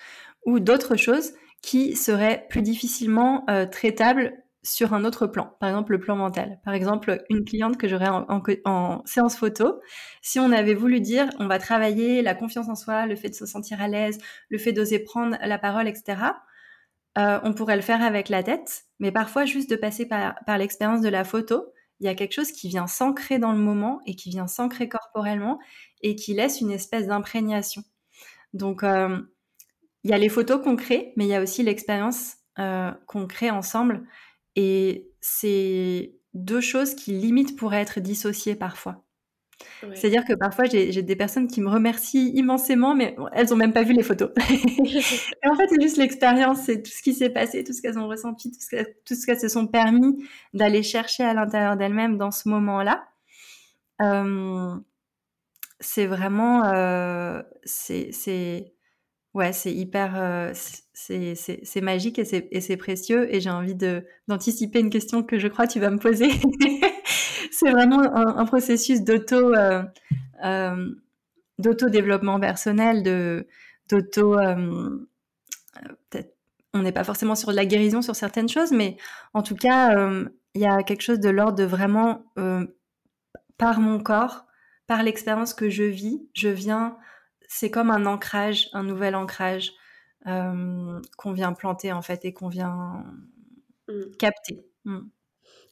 ou 0.45 0.59
d'autres 0.59 0.95
choses 0.95 1.33
qui 1.61 1.95
seraient 1.95 2.45
plus 2.49 2.61
difficilement 2.61 3.43
euh, 3.49 3.65
traitables 3.65 4.33
sur 4.63 4.93
un 4.93 5.05
autre 5.05 5.27
plan, 5.27 5.55
par 5.59 5.69
exemple 5.69 5.93
le 5.93 5.99
plan 5.99 6.15
mental. 6.15 6.59
Par 6.63 6.73
exemple, 6.73 7.23
une 7.29 7.45
cliente 7.45 7.77
que 7.77 7.87
j'aurais 7.87 8.09
en, 8.09 8.25
en, 8.65 9.01
séance 9.05 9.37
photo, 9.37 9.79
si 10.21 10.39
on 10.39 10.51
avait 10.51 10.73
voulu 10.73 10.99
dire 10.99 11.29
on 11.39 11.47
va 11.47 11.57
travailler 11.57 12.21
la 12.21 12.35
confiance 12.35 12.67
en 12.67 12.75
soi, 12.75 13.05
le 13.05 13.15
fait 13.15 13.29
de 13.29 13.35
se 13.35 13.45
sentir 13.45 13.81
à 13.81 13.87
l'aise, 13.87 14.17
le 14.49 14.57
fait 14.57 14.73
d'oser 14.73 14.99
prendre 14.99 15.37
la 15.41 15.57
parole, 15.57 15.87
etc., 15.87 16.31
euh, 17.17 17.39
on 17.43 17.53
pourrait 17.53 17.75
le 17.75 17.81
faire 17.81 18.03
avec 18.03 18.29
la 18.29 18.43
tête, 18.43 18.85
mais 18.99 19.11
parfois 19.11 19.45
juste 19.45 19.69
de 19.69 19.75
passer 19.75 20.05
par, 20.05 20.35
l'expérience 20.57 21.01
de 21.01 21.09
la 21.09 21.23
photo, 21.23 21.73
il 21.99 22.05
y 22.05 22.09
a 22.09 22.15
quelque 22.15 22.33
chose 22.33 22.51
qui 22.51 22.69
vient 22.69 22.85
s'ancrer 22.85 23.39
dans 23.39 23.51
le 23.51 23.57
moment 23.57 24.01
et 24.05 24.15
qui 24.15 24.29
vient 24.29 24.45
s'ancrer 24.45 24.87
corporellement 24.87 25.59
et 26.03 26.15
qui 26.15 26.35
laisse 26.35 26.61
une 26.61 26.69
espèce 26.69 27.07
d'imprégnation. 27.07 27.83
Donc, 28.53 28.83
euh, 28.83 29.19
il 30.03 30.11
y 30.11 30.13
a 30.13 30.17
les 30.19 30.29
photos 30.29 30.61
qu'on 30.61 30.75
crée, 30.75 31.13
mais 31.15 31.25
il 31.25 31.29
y 31.29 31.33
a 31.33 31.41
aussi 31.41 31.63
l'expérience 31.63 32.35
euh, 32.59 32.91
qu'on 33.07 33.25
crée 33.25 33.49
ensemble. 33.49 34.07
Et 34.55 35.09
c'est 35.19 36.13
deux 36.35 36.61
choses 36.61 36.93
qui 36.93 37.13
limite 37.13 37.57
pourraient 37.57 37.81
être 37.81 37.99
dissociées 37.99 38.55
parfois. 38.55 39.06
C'est-à-dire 39.93 40.25
que 40.25 40.33
parfois, 40.33 40.65
j'ai 40.65 41.01
des 41.01 41.15
personnes 41.15 41.47
qui 41.47 41.61
me 41.61 41.69
remercient 41.69 42.31
immensément, 42.35 42.95
mais 42.95 43.15
elles 43.33 43.53
ont 43.53 43.57
même 43.57 43.73
pas 43.73 43.83
vu 43.83 43.93
les 43.93 44.03
photos. 44.03 44.31
et 44.39 45.49
en 45.49 45.55
fait, 45.55 45.67
c'est 45.69 45.81
juste 45.81 45.97
l'expérience, 45.97 46.59
c'est 46.65 46.81
tout 46.81 46.91
ce 46.91 47.01
qui 47.01 47.13
s'est 47.13 47.29
passé, 47.29 47.63
tout 47.63 47.73
ce 47.73 47.81
qu'elles 47.81 47.99
ont 47.99 48.07
ressenti, 48.07 48.51
tout 49.05 49.15
ce 49.15 49.25
qu'elles 49.25 49.39
se 49.39 49.47
sont 49.47 49.67
permis 49.67 50.23
d'aller 50.53 50.83
chercher 50.83 51.23
à 51.23 51.33
l'intérieur 51.33 51.77
d'elles-mêmes 51.77 52.17
dans 52.17 52.31
ce 52.31 52.49
moment-là. 52.49 53.07
Euh, 54.01 54.75
c'est 55.79 56.05
vraiment, 56.05 56.65
euh, 56.65 57.41
c'est, 57.63 58.73
ouais, 59.33 59.53
c'est 59.53 59.73
hyper, 59.73 60.13
euh, 60.17 60.53
c'est 60.93 61.81
magique 61.81 62.19
et 62.19 62.25
c'est 62.61 62.77
précieux. 62.77 63.33
Et 63.33 63.39
j'ai 63.39 63.49
envie 63.49 63.75
d'anticiper 64.27 64.79
une 64.79 64.89
question 64.89 65.23
que 65.23 65.39
je 65.39 65.47
crois 65.47 65.67
tu 65.67 65.79
vas 65.79 65.89
me 65.89 65.99
poser. 65.99 66.29
c'est 67.57 67.71
vraiment 67.71 68.01
un, 68.01 68.45
processus 68.45 69.01
d'auto 69.01 69.53
euh, 69.55 69.83
euh, 70.43 70.95
d'auto 71.57 71.89
développement 71.89 72.39
personnel, 72.39 73.03
de 73.03 73.47
d'auto 73.89 74.37
euh, 74.37 75.07
peut-être 76.09 76.35
on 76.73 76.79
n'est 76.79 76.91
pas 76.91 77.03
forcément 77.03 77.35
sur 77.35 77.49
de 77.49 77.55
la 77.55 77.65
guérison 77.65 78.01
sur 78.01 78.15
certaines 78.15 78.49
choses, 78.49 78.71
mais 78.71 78.97
en 79.33 79.41
tout 79.41 79.55
cas 79.55 79.95
il 80.53 80.61
y 80.61 80.67
a 80.67 80.83
quelque 80.83 81.01
chose 81.01 81.19
de 81.19 81.29
l'ordre 81.29 81.57
de 81.57 81.63
vraiment 81.63 82.25
par 83.57 83.79
mon 83.79 83.99
corps, 83.99 84.45
par 84.85 85.01
l'expérience 85.01 85.53
que 85.53 85.69
je 85.69 85.83
vis, 85.83 86.21
je 86.33 86.49
viens, 86.49 86.97
c'est 87.47 87.71
comme 87.71 87.89
un 87.89 88.05
ancrage, 88.05 88.69
un 88.73 88.83
nouvel 88.83 89.15
ancrage 89.15 89.71
qu'on 90.25 91.31
vient 91.33 91.53
planter 91.53 91.91
en 91.93 92.01
fait 92.03 92.25
et 92.25 92.33
qu'on 92.33 92.49
vient 92.49 93.05
mmh. 93.87 94.15
capter. 94.19 94.65
Mmh. 94.85 94.99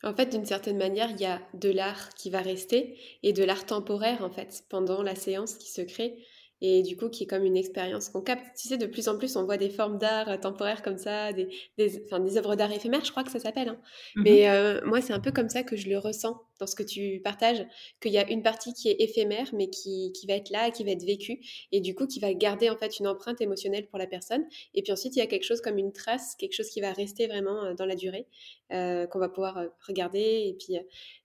En 0.06 0.14
fait, 0.14 0.28
d'une 0.28 0.46
certaine 0.46 0.78
manière, 0.78 1.10
il 1.12 1.20
y 1.20 1.26
a 1.26 1.42
de 1.56 1.70
l'art 1.70 2.14
qui 2.14 2.30
va 2.30 2.40
rester 2.40 2.98
et 3.24 3.34
de 3.34 3.44
l'art 3.44 3.66
temporaire, 3.66 4.24
en 4.24 4.30
fait, 4.30 4.64
pendant 4.70 5.02
la 5.02 5.16
séance 5.16 5.56
qui 5.56 5.72
se 5.72 5.82
crée 5.82 6.16
et 6.62 6.84
du 6.84 6.96
coup 6.96 7.10
qui 7.10 7.24
est 7.24 7.28
comme 7.28 7.44
une 7.44 7.58
expérience 7.58 8.10
qu'on 8.10 8.22
capte. 8.22 8.46
Tu 8.58 8.70
sais, 8.70 8.78
de 8.78 8.86
plus 8.86 9.08
en 9.08 9.18
plus, 9.18 9.36
on 9.36 9.44
voit 9.44 9.58
des 9.58 9.70
formes 9.70 9.98
d'art 9.98 10.30
euh, 10.30 10.38
temporaires 10.38 10.82
comme 10.82 10.98
ça, 10.98 11.34
des, 11.34 11.50
des, 11.78 12.02
enfin, 12.06 12.20
des 12.20 12.38
œuvres 12.38 12.56
d'art 12.56 12.72
éphémères, 12.72 13.04
je 13.04 13.12
crois 13.12 13.24
que 13.24 13.32
ça 13.32 13.40
s'appelle. 13.40 13.70
Hein. 13.70 13.78
Mmh 14.16 14.22
Mais 14.24 14.50
euh, 14.50 14.80
moi, 14.86 15.02
c'est 15.02 15.14
un 15.14 15.20
peu 15.20 15.32
comme 15.32 15.50
ça 15.50 15.64
que 15.64 15.76
je 15.76 15.90
le 15.90 15.98
ressens 15.98 16.42
dans 16.60 16.68
ce 16.68 16.76
que 16.76 16.84
tu 16.84 17.22
partages, 17.24 17.66
qu'il 18.02 18.12
y 18.12 18.18
a 18.18 18.30
une 18.30 18.44
partie 18.44 18.74
qui 18.74 18.90
est 18.90 18.96
éphémère, 19.00 19.50
mais 19.54 19.70
qui, 19.70 20.12
qui, 20.14 20.28
va 20.28 20.34
être 20.34 20.50
là, 20.50 20.72
qui 20.72 20.84
va 20.84 20.92
être 20.92 21.04
vécue, 21.04 21.40
et 21.72 21.82
du 21.82 21.96
coup 21.96 22.08
qui 22.08 22.20
va 22.20 22.34
garder 22.34 22.70
en 22.70 22.78
fait 22.78 23.00
une 23.00 23.08
empreinte 23.08 23.42
émotionnelle 23.42 23.88
pour 23.88 24.00
la 24.00 24.08
personne. 24.08 24.46
Et 24.74 24.82
puis 24.82 24.92
ensuite, 24.92 25.16
il 25.16 25.20
y 25.20 25.22
a 25.22 25.28
quelque 25.28 25.44
chose 25.44 25.62
comme 25.62 25.78
une 25.78 25.92
trace, 25.92 26.36
quelque 26.36 26.54
chose 26.54 26.70
qui 26.70 26.82
va 26.82 26.92
rester 26.94 27.28
vraiment 27.28 27.64
euh, 27.64 27.74
dans 27.74 27.86
la 27.86 27.96
durée, 27.96 28.28
qu'on 28.70 29.20
va 29.20 29.30
pouvoir 29.30 29.64
regarder. 29.88 30.20
Et 30.20 30.58
puis, 30.60 30.78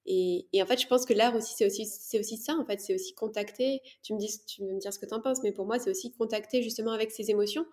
et, 0.06 0.46
et, 0.52 0.62
en 0.62 0.66
fait, 0.66 0.80
je 0.80 0.86
pense 0.86 1.04
que 1.04 1.14
l'art 1.14 1.34
aussi, 1.36 1.54
c'est 1.56 1.66
aussi, 1.66 1.86
c'est 1.86 2.18
aussi 2.18 2.36
ça. 2.36 2.54
En 2.54 2.64
fait, 2.64 2.80
c'est 2.80 2.94
aussi 2.94 3.14
contacter. 3.14 3.80
Tu 4.02 4.14
me 4.14 4.18
dis, 4.18 4.30
tu 4.46 4.62
me 4.64 4.78
dire 4.78 4.92
ce 4.92 4.98
que 4.98 5.06
tu 5.06 5.14
en 5.14 5.20
penses, 5.20 5.42
mais 5.42 5.52
pour 5.52 5.66
moi, 5.66 5.78
c'est 5.78 5.90
aussi 5.90 6.12
contacter 6.12 6.62
justement 6.62 6.92
avec 6.92 7.10
ses 7.10 7.30
émotions. 7.30 7.64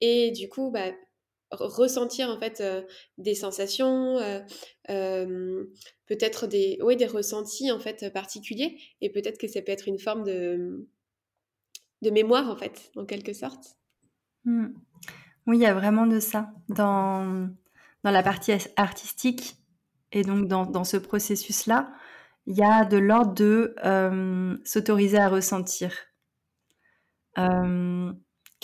Et 0.00 0.30
du 0.30 0.48
coup, 0.48 0.70
bah, 0.70 0.92
ressentir 1.50 2.28
en 2.28 2.38
fait 2.38 2.62
des 3.18 3.34
sensations, 3.34 4.18
peut-être 4.86 6.46
des, 6.46 6.78
ouais, 6.82 6.96
des 6.96 7.06
ressentis 7.06 7.70
en 7.70 7.78
fait 7.78 8.12
particuliers. 8.12 8.78
Et 9.00 9.10
peut-être 9.10 9.38
que 9.38 9.48
ça 9.48 9.62
peut 9.62 9.72
être 9.72 9.88
une 9.88 9.98
forme 9.98 10.24
de, 10.24 10.86
de 12.02 12.10
mémoire 12.10 12.50
en 12.50 12.56
fait, 12.56 12.90
en 12.96 13.04
quelque 13.04 13.32
sorte. 13.32 13.76
Mmh. 14.44 14.68
Oui, 15.46 15.58
il 15.58 15.62
y 15.62 15.66
a 15.66 15.74
vraiment 15.74 16.06
de 16.06 16.20
ça 16.20 16.50
dans 16.68 17.48
dans 18.04 18.10
la 18.10 18.22
partie 18.22 18.52
artistique 18.76 19.56
et 20.14 20.22
donc, 20.22 20.46
dans, 20.46 20.84
ce 20.84 20.96
processus-là, 20.96 21.92
il 22.46 22.56
y 22.56 22.62
a 22.62 22.84
de 22.84 22.98
l'ordre 22.98 23.34
de 23.34 23.74
s'autoriser 24.64 25.18
à 25.18 25.28
ressentir, 25.28 25.92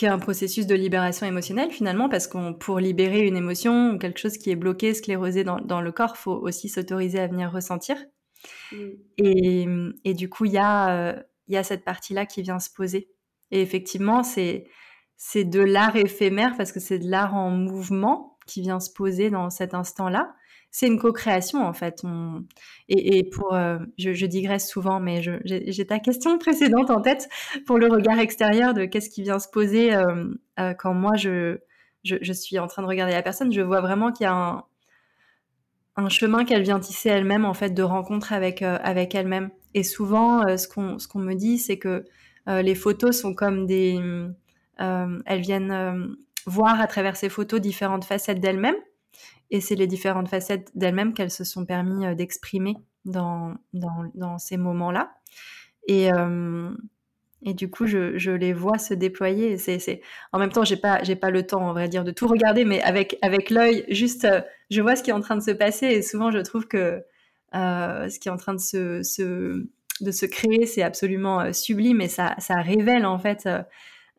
qui 0.01 0.07
est 0.07 0.09
un 0.09 0.19
processus 0.19 0.67
de 0.67 0.75
libération 0.75 1.27
émotionnelle 1.27 1.71
finalement, 1.71 2.09
parce 2.09 2.27
qu'on 2.27 2.55
pour 2.55 2.81
libérer 2.81 3.27
une 3.27 3.37
émotion 3.37 3.91
ou 3.91 3.99
quelque 3.99 4.19
chose 4.19 4.39
qui 4.39 4.51
est 4.51 4.57
bloqué, 4.57 4.95
sclérosé 4.95 5.45
dans, 5.45 5.83
le 5.83 5.93
corps, 5.93 6.17
faut 6.17 6.33
aussi 6.33 6.71
s'autoriser 6.71 7.21
à 7.21 7.27
venir 7.27 7.53
ressentir. 7.53 7.99
Mmh. 8.73 8.77
Et, 9.19 9.67
et, 10.07 10.15
du 10.15 10.31
coup, 10.31 10.47
il 10.47 10.55
y, 10.55 10.59
euh, 10.59 11.13
y 11.49 11.57
a 11.59 11.63
cette 11.63 11.85
partie-là 11.85 12.25
qui 12.25 12.41
vient 12.41 12.59
se 12.59 12.71
poser. 12.75 13.11
Et 13.51 13.61
effectivement, 13.61 14.23
c'est 14.23 14.69
c'est 15.19 15.45
de 15.45 15.61
l'art 15.61 15.97
éphémère 15.97 16.55
parce 16.57 16.73
que 16.73 16.81
c'est 16.81 16.99
de 16.99 17.11
l'art 17.11 17.35
en 17.35 17.51
mouvement 17.51 18.39
qui 18.47 18.63
vient 18.63 18.81
se 18.81 18.91
poser 18.91 19.29
dans 19.29 19.51
cet 19.51 19.75
instant-là 19.75 20.33
c'est 20.71 20.87
une 20.87 20.99
co-création 20.99 21.65
en 21.65 21.73
fait. 21.73 22.03
Et, 22.89 23.25
pour, 23.25 23.55
euh, 23.55 23.79
je, 23.99 24.27
digresse 24.27 24.69
souvent, 24.69 25.01
mais 25.01 25.21
j'ai 25.45 25.87
ta 25.87 25.99
question 25.99 26.39
précédente 26.39 26.91
en 26.91 27.01
tête 27.01 27.29
pour 27.67 27.79
le 27.79 27.89
regard 27.89 28.19
extérieur 28.19 28.75
de 28.75 28.85
qu'est-ce 28.85 29.11
qui 29.11 29.23
vient 29.23 29.39
se 29.39 29.49
poser 29.49 29.95
euh, 29.95 30.27
euh, 30.61 30.75
quand 30.75 30.95
moi 30.95 31.17
je, 31.17 31.59
je, 32.05 32.33
suis 32.33 32.59
en 32.59 32.67
train 32.69 32.83
de 32.83 32.87
regarder 32.87 33.15
la 33.15 33.23
personne. 33.23 33.53
Je 33.53 33.61
vois 33.61 33.81
vraiment 33.81 34.13
qu'il 34.13 34.25
y 34.25 34.29
a 34.29 34.35
un, 34.35 34.65
un 35.97 36.09
chemin 36.09 36.45
qu'elle 36.45 36.63
vient 36.63 36.79
tisser 36.79 37.09
elle-même 37.09 37.45
en 37.45 37.55
fait 37.55 37.71
de 37.71 37.83
rencontre 37.83 38.33
avec 38.33 38.63
avec 38.63 39.15
elle-même. 39.15 39.51
Et 39.75 39.83
souvent, 39.83 40.57
ce 40.57 40.69
qu'on 40.69 41.19
me 41.19 41.35
dit, 41.35 41.59
c'est 41.59 41.79
que 41.79 42.05
les 42.47 42.75
photos 42.75 43.21
sont 43.21 43.35
comme 43.35 43.67
des, 43.67 44.01
elles 44.79 45.41
viennent 45.41 46.17
voir 46.47 46.81
à 46.81 46.87
travers 46.87 47.17
ces 47.17 47.29
photos 47.29 47.61
différentes 47.61 48.05
facettes 48.05 48.41
d'elle-même 48.41 48.77
et 49.51 49.61
c'est 49.61 49.75
les 49.75 49.87
différentes 49.87 50.29
facettes 50.29 50.71
d'elles-mêmes 50.75 51.13
qu'elles 51.13 51.31
se 51.31 51.45
sont 51.45 51.65
permis 51.65 52.07
euh, 52.07 52.15
d'exprimer 52.15 52.77
dans, 53.05 53.55
dans, 53.73 54.39
ces 54.39 54.57
moments-là. 54.57 55.13
Et, 55.89 56.13
euh, 56.13 56.71
et 57.43 57.55
du 57.55 57.71
coup, 57.71 57.87
je, 57.87 58.19
je, 58.19 58.31
les 58.31 58.53
vois 58.53 58.79
se 58.79 58.95
déployer. 58.95 59.57
C'est. 59.57 60.03
En 60.33 60.39
même 60.39 60.53
temps, 60.53 60.65
j'ai 60.65 60.77
pas, 60.77 61.01
pas 61.21 61.31
le 61.31 61.47
temps, 61.47 61.69
on 61.69 61.73
va 61.73 61.89
dire, 61.89 62.05
de 62.05 62.11
tout 62.11 62.29
regarder, 62.29 62.65
mais 62.65 62.83
avec, 62.83 63.19
avec 63.23 63.51
l'œil, 63.51 63.85
juste, 63.89 64.25
euh, 64.25 64.43
je 64.71 64.83
vois 64.83 64.97
ce 64.97 65.03
qui 65.03 65.11
est 65.11 65.15
en 65.15 65.21
train 65.21 65.37
de 65.37 65.43
se 65.43 65.51
passer. 65.51 65.87
Et 65.87 66.03
souvent, 66.03 66.31
je 66.31 66.39
trouve 66.39 66.69
que 66.69 67.03
ce 67.53 68.19
qui 68.19 68.29
est 68.29 68.33
en 68.33 68.37
train 68.37 68.55
de 68.55 68.61
se, 68.61 69.03
se 69.03 69.67
de 70.01 70.13
se 70.13 70.25
créer, 70.25 70.65
c'est 70.67 70.83
absolument 70.83 71.53
sublime 71.53 72.01
et 72.01 72.09
ça, 72.09 72.35
ça 72.39 72.55
révèle 72.63 73.05
en 73.05 73.19
fait 73.19 73.47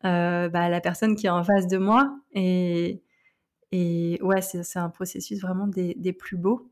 bah, 0.04 0.68
la 0.68 0.80
personne 0.80 1.16
qui 1.16 1.26
est 1.26 1.30
en 1.30 1.42
face 1.42 1.66
de 1.66 1.78
moi. 1.78 2.14
Et, 2.34 3.02
et 3.72 4.18
ouais, 4.22 4.42
c'est 4.42 4.78
un 4.78 4.90
processus 4.90 5.40
vraiment 5.40 5.66
des, 5.66 5.94
des 5.94 6.12
plus 6.12 6.36
beaux. 6.36 6.70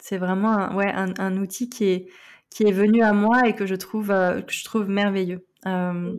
c'est 0.00 0.18
vraiment 0.18 0.50
un, 0.50 0.74
ouais, 0.74 0.92
un, 0.92 1.14
un, 1.18 1.36
outil 1.38 1.70
qui 1.70 1.84
est, 1.84 2.08
qui 2.50 2.64
est 2.64 2.72
venu 2.72 3.02
à 3.02 3.12
moi 3.12 3.48
et 3.48 3.54
que 3.54 3.64
je 3.64 3.76
trouve, 3.76 4.10
euh, 4.10 4.42
que 4.42 4.52
je 4.52 4.64
trouve 4.64 4.88
merveilleux. 4.88 5.46
Euh, 5.66 6.18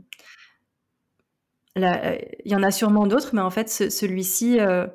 il 1.76 2.52
y 2.52 2.56
en 2.56 2.64
a 2.64 2.72
sûrement 2.72 3.06
d'autres, 3.06 3.36
mais 3.36 3.42
en 3.42 3.52
fait, 3.52 3.70
celui-ci 3.70 4.60
euh, 4.60 4.88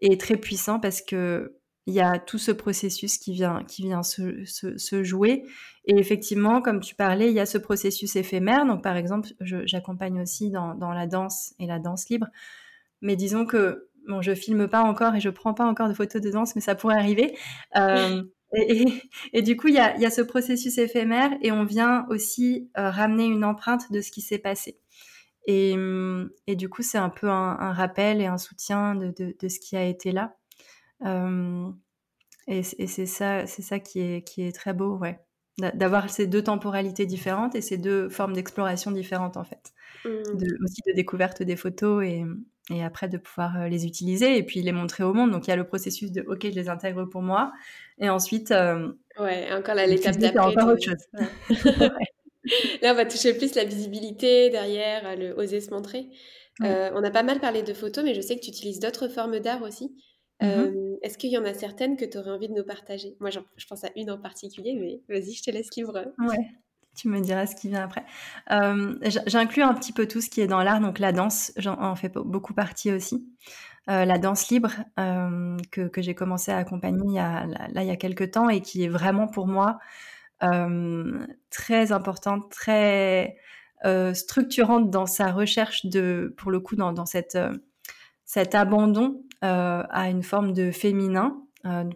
est 0.00 0.20
très 0.20 0.36
puissant 0.36 0.78
parce 0.78 1.02
que 1.02 1.54
il 1.86 1.94
y 1.94 2.00
a 2.00 2.18
tout 2.18 2.36
ce 2.36 2.52
processus 2.52 3.16
qui 3.16 3.32
vient, 3.32 3.64
qui 3.64 3.82
vient 3.82 4.02
se, 4.02 4.44
se, 4.44 4.76
se, 4.76 5.02
jouer. 5.02 5.44
Et 5.86 5.96
effectivement, 5.96 6.60
comme 6.60 6.80
tu 6.80 6.94
parlais, 6.94 7.28
il 7.28 7.34
y 7.34 7.40
a 7.40 7.46
ce 7.46 7.56
processus 7.56 8.14
éphémère. 8.14 8.66
Donc, 8.66 8.82
par 8.82 8.98
exemple, 8.98 9.30
j'accompagne 9.40 10.20
aussi 10.20 10.50
dans, 10.50 10.74
dans, 10.74 10.92
la 10.92 11.06
danse 11.06 11.54
et 11.58 11.66
la 11.66 11.78
danse 11.78 12.10
libre 12.10 12.26
mais 13.00 13.16
disons 13.16 13.46
que 13.46 13.88
bon, 14.08 14.22
je 14.22 14.34
filme 14.34 14.68
pas 14.68 14.82
encore 14.82 15.14
et 15.14 15.20
je 15.20 15.28
prends 15.28 15.54
pas 15.54 15.66
encore 15.66 15.88
de 15.88 15.94
photos 15.94 16.20
de 16.20 16.30
danse, 16.30 16.54
mais 16.54 16.60
ça 16.60 16.74
pourrait 16.74 16.96
arriver. 16.96 17.36
Euh, 17.76 18.22
et, 19.32 19.42
du 19.42 19.56
coup, 19.56 19.68
il 19.68 19.74
y 19.74 19.78
a, 19.78 19.96
y 19.98 20.06
a, 20.06 20.10
ce 20.10 20.22
processus 20.22 20.78
éphémère 20.78 21.30
et 21.42 21.52
on 21.52 21.64
vient 21.64 22.06
aussi 22.08 22.70
euh, 22.78 22.90
ramener 22.90 23.26
une 23.26 23.44
empreinte 23.44 23.92
de 23.92 24.00
ce 24.00 24.10
qui 24.10 24.22
s'est 24.22 24.38
passé. 24.38 24.80
Et, 25.46 25.74
et, 26.46 26.56
du 26.56 26.68
coup, 26.68 26.82
c'est 26.82 26.98
un 26.98 27.08
peu 27.08 27.30
un, 27.30 27.56
un, 27.58 27.72
rappel 27.72 28.20
et 28.20 28.26
un 28.26 28.36
soutien 28.36 28.94
de, 28.94 29.14
de, 29.16 29.34
de, 29.38 29.48
ce 29.48 29.58
qui 29.58 29.76
a 29.76 29.84
été 29.84 30.12
là. 30.12 30.36
Euh, 31.06 31.70
et, 32.46 32.60
et 32.78 32.86
c'est 32.86 33.06
ça, 33.06 33.46
c'est 33.46 33.62
ça 33.62 33.78
qui 33.78 34.00
est, 34.00 34.26
qui 34.26 34.42
est 34.42 34.52
très 34.52 34.74
beau, 34.74 34.96
ouais. 34.98 35.20
D'avoir 35.74 36.08
ces 36.08 36.28
deux 36.28 36.44
temporalités 36.44 37.04
différentes 37.04 37.56
et 37.56 37.60
ces 37.60 37.78
deux 37.78 38.08
formes 38.08 38.32
d'exploration 38.34 38.92
différentes, 38.92 39.36
en 39.36 39.42
fait. 39.42 39.72
Mmh. 40.04 40.36
De, 40.36 40.64
aussi 40.64 40.82
de 40.86 40.92
découverte 40.92 41.42
des 41.42 41.56
photos 41.56 42.04
et, 42.04 42.24
et 42.70 42.84
après 42.84 43.08
de 43.08 43.18
pouvoir 43.18 43.60
euh, 43.60 43.68
les 43.68 43.86
utiliser 43.86 44.36
et 44.36 44.42
puis 44.42 44.62
les 44.62 44.72
montrer 44.72 45.04
au 45.04 45.12
monde. 45.12 45.30
Donc 45.30 45.46
il 45.46 45.50
y 45.50 45.52
a 45.52 45.56
le 45.56 45.66
processus 45.66 46.12
de 46.12 46.22
OK, 46.22 46.42
je 46.44 46.54
les 46.54 46.68
intègre 46.68 47.04
pour 47.04 47.22
moi 47.22 47.52
et 47.98 48.08
ensuite 48.08 48.50
euh, 48.50 48.92
ouais, 49.18 49.52
encore 49.52 49.74
l'étape 49.74 50.16
d'après. 50.18 50.40
encore 50.40 50.68
autre 50.68 50.82
chose. 50.82 51.08
Là, 52.82 52.92
on 52.92 52.94
va 52.94 53.04
toucher 53.04 53.34
plus 53.34 53.54
la 53.56 53.64
visibilité 53.64 54.48
derrière, 54.48 55.16
le 55.16 55.32
oser 55.32 55.60
se 55.60 55.70
montrer. 55.70 56.08
Euh, 56.62 56.90
on 56.94 57.04
a 57.04 57.10
pas 57.10 57.22
mal 57.22 57.40
parlé 57.40 57.62
de 57.62 57.74
photos, 57.74 58.02
mais 58.02 58.14
je 58.14 58.20
sais 58.20 58.36
que 58.36 58.40
tu 58.40 58.48
utilises 58.48 58.80
d'autres 58.80 59.08
formes 59.08 59.38
d'art 59.38 59.62
aussi. 59.62 59.94
Mmh 60.40 60.86
est-ce 61.00 61.16
qu'il 61.16 61.30
y 61.30 61.38
en 61.38 61.44
a 61.44 61.54
certaines 61.54 61.96
que 61.96 62.04
tu 62.04 62.18
aurais 62.18 62.32
envie 62.32 62.48
de 62.48 62.54
nous 62.54 62.64
partager? 62.64 63.16
Moi, 63.20 63.30
je 63.30 63.66
pense 63.68 63.84
à 63.84 63.90
une 63.94 64.10
en 64.10 64.18
particulier, 64.18 64.74
mais 64.74 65.00
vas-y, 65.08 65.32
je 65.32 65.44
te 65.44 65.50
laisse 65.52 65.68
libre. 65.76 65.96
Ouais 66.18 66.48
tu 66.98 67.08
me 67.08 67.20
diras 67.20 67.46
ce 67.46 67.54
qui 67.54 67.68
vient 67.68 67.84
après. 67.84 68.04
Euh, 68.50 68.94
J'inclus 69.26 69.62
un 69.62 69.74
petit 69.74 69.92
peu 69.92 70.06
tout 70.08 70.20
ce 70.20 70.28
qui 70.28 70.40
est 70.40 70.48
dans 70.48 70.62
l'art, 70.62 70.80
donc 70.80 70.98
la 70.98 71.12
danse, 71.12 71.52
j'en 71.56 71.94
fais 71.94 72.08
beaucoup 72.08 72.54
partie 72.54 72.92
aussi. 72.92 73.28
Euh, 73.88 74.04
la 74.04 74.18
danse 74.18 74.48
libre 74.50 74.72
euh, 74.98 75.56
que, 75.70 75.88
que 75.88 76.02
j'ai 76.02 76.14
commencé 76.14 76.50
à 76.50 76.58
accompagner 76.58 77.06
il 77.06 77.14
y 77.14 77.18
a, 77.18 77.46
là, 77.46 77.82
il 77.82 77.86
y 77.86 77.90
a 77.90 77.96
quelques 77.96 78.32
temps 78.32 78.50
et 78.50 78.60
qui 78.60 78.84
est 78.84 78.88
vraiment 78.88 79.28
pour 79.28 79.46
moi 79.46 79.78
très 81.50 81.90
importante, 81.90 82.48
très 82.48 83.36
structurante 84.12 84.88
dans 84.90 85.06
sa 85.06 85.32
recherche 85.32 85.86
de, 85.86 86.32
pour 86.36 86.52
le 86.52 86.60
coup, 86.60 86.76
dans, 86.76 86.92
dans 86.92 87.06
cette, 87.06 87.36
cet 88.24 88.54
abandon 88.54 89.24
à 89.40 90.08
une 90.08 90.22
forme 90.22 90.52
de 90.52 90.70
féminin, 90.70 91.42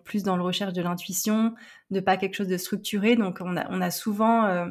plus 0.05 0.25
dans 0.25 0.37
le 0.37 0.43
recherche 0.43 0.73
de 0.73 0.83
l'intuition, 0.83 1.55
de 1.93 2.01
pas 2.01 2.17
quelque 2.17 2.35
chose 2.35 2.49
de 2.49 2.57
structuré. 2.57 3.15
Donc 3.15 3.39
on 3.41 3.57
a, 3.57 3.65
on 3.71 3.81
a 3.81 3.93
souvent 3.93 4.67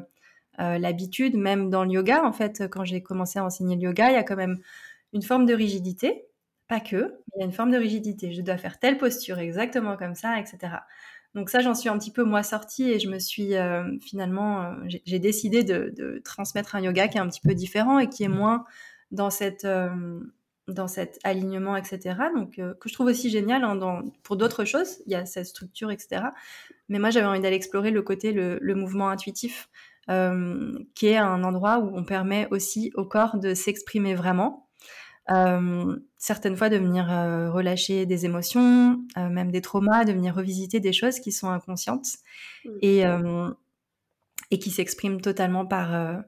l'habitude, 0.77 1.35
même 1.35 1.69
dans 1.69 1.83
le 1.83 1.91
yoga, 1.91 2.23
en 2.23 2.33
fait, 2.33 2.67
quand 2.69 2.83
j'ai 2.83 3.01
commencé 3.01 3.39
à 3.39 3.45
enseigner 3.45 3.75
le 3.75 3.81
yoga, 3.81 4.09
il 4.09 4.13
y 4.13 4.17
a 4.17 4.23
quand 4.23 4.35
même 4.35 4.59
une 5.13 5.21
forme 5.21 5.45
de 5.45 5.53
rigidité 5.53 6.25
pas 6.71 6.79
que, 6.79 7.15
il 7.35 7.39
y 7.39 7.43
a 7.43 7.45
une 7.45 7.51
forme 7.51 7.71
de 7.71 7.77
rigidité. 7.77 8.31
Je 8.31 8.41
dois 8.41 8.55
faire 8.55 8.79
telle 8.79 8.97
posture 8.97 9.39
exactement 9.39 9.97
comme 9.97 10.15
ça, 10.15 10.39
etc. 10.39 10.75
Donc 11.35 11.49
ça, 11.49 11.59
j'en 11.59 11.75
suis 11.75 11.89
un 11.89 11.97
petit 11.97 12.11
peu 12.11 12.23
moi 12.23 12.43
sortie 12.43 12.89
et 12.89 12.97
je 12.97 13.09
me 13.09 13.19
suis 13.19 13.55
euh, 13.55 13.83
finalement, 13.99 14.61
euh, 14.61 14.75
j'ai 15.05 15.19
décidé 15.19 15.65
de, 15.65 16.21
transmettre 16.23 16.75
un 16.75 16.81
yoga 16.81 17.09
qui 17.09 17.17
est 17.17 17.19
un 17.19 17.27
petit 17.27 17.41
peu 17.41 17.53
différent 17.55 17.99
et 17.99 18.07
qui 18.07 18.23
est 18.23 18.29
moins 18.29 18.63
dans 19.11 19.29
cette 19.29 19.65
euh, 19.65 20.21
dans 20.69 20.87
cet 20.87 21.19
alignement, 21.25 21.75
etc. 21.75 22.15
Donc 22.33 22.55
que 22.55 22.87
je 22.89 22.93
trouve 22.93 23.07
aussi 23.07 23.29
génial 23.29 23.65
hein, 23.65 24.03
pour 24.23 24.37
d'autres 24.37 24.63
choses. 24.63 24.99
Il 25.07 25.11
y 25.11 25.15
a 25.15 25.25
cette 25.25 25.47
structure, 25.47 25.91
etc. 25.91 26.23
Mais 26.87 26.99
moi, 26.99 27.09
j'avais 27.09 27.25
envie 27.25 27.41
d'aller 27.41 27.57
explorer 27.57 27.91
le 27.91 28.01
côté 28.01 28.31
le 28.31 28.75
mouvement 28.75 29.09
intuitif, 29.09 29.67
qui 30.95 31.07
est 31.07 31.17
un 31.17 31.43
endroit 31.43 31.79
où 31.79 31.91
on 31.95 32.03
permet 32.03 32.47
aussi 32.51 32.91
au 32.95 33.05
corps 33.05 33.37
de 33.37 33.53
s'exprimer 33.53 34.13
vraiment 34.13 34.67
euh, 35.29 35.95
certaines 36.17 36.57
fois 36.57 36.69
de 36.69 36.77
venir 36.77 37.11
euh, 37.11 37.51
relâcher 37.51 38.05
des 38.05 38.25
émotions, 38.25 38.99
euh, 39.17 39.29
même 39.29 39.51
des 39.51 39.61
traumas, 39.61 40.03
de 40.03 40.11
venir 40.11 40.35
revisiter 40.35 40.79
des 40.79 40.93
choses 40.93 41.19
qui 41.19 41.31
sont 41.31 41.49
inconscientes 41.49 42.17
et, 42.81 43.03
et 44.51 44.59
qui 44.59 44.71
s'expriment 44.71 45.21
totalement 45.21 45.65
par, 45.65 46.23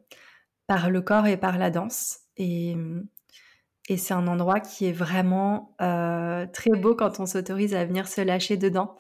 par 0.68 0.90
le 0.90 1.02
corps 1.02 1.28
et 1.28 1.38
par 1.38 1.58
la 1.58 1.70
danse. 1.70 2.20
Et, 2.38 2.76
et 3.90 3.98
c'est 3.98 4.14
un 4.14 4.28
endroit 4.28 4.60
qui 4.60 4.86
est 4.86 4.94
vraiment 4.94 5.76
très 5.78 6.72
beau 6.78 6.96
quand 6.96 7.20
on 7.20 7.26
s'autorise 7.26 7.76
à 7.76 7.86
venir 7.86 8.08
se 8.08 8.22
lâcher 8.22 8.58
dedans. 8.58 8.96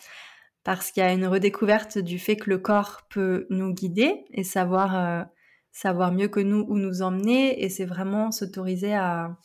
Parce 0.63 0.91
qu'il 0.91 1.03
y 1.03 1.05
a 1.05 1.11
une 1.11 1.27
redécouverte 1.27 1.97
du 1.97 2.19
fait 2.19 2.37
que 2.37 2.49
le 2.49 2.57
corps 2.57 3.01
peut 3.09 3.47
nous 3.49 3.73
guider 3.73 4.25
et 4.31 4.43
savoir, 4.43 5.27
savoir 5.71 6.13
mieux 6.13 6.29
que 6.29 6.39
nous 6.39 6.65
où 6.69 6.77
nous 6.77 7.01
emmener. 7.01 7.63
Et 7.63 7.69
c'est 7.69 7.85
vraiment 7.85 8.31
s'autoriser 8.31 8.93
à, 8.95 9.37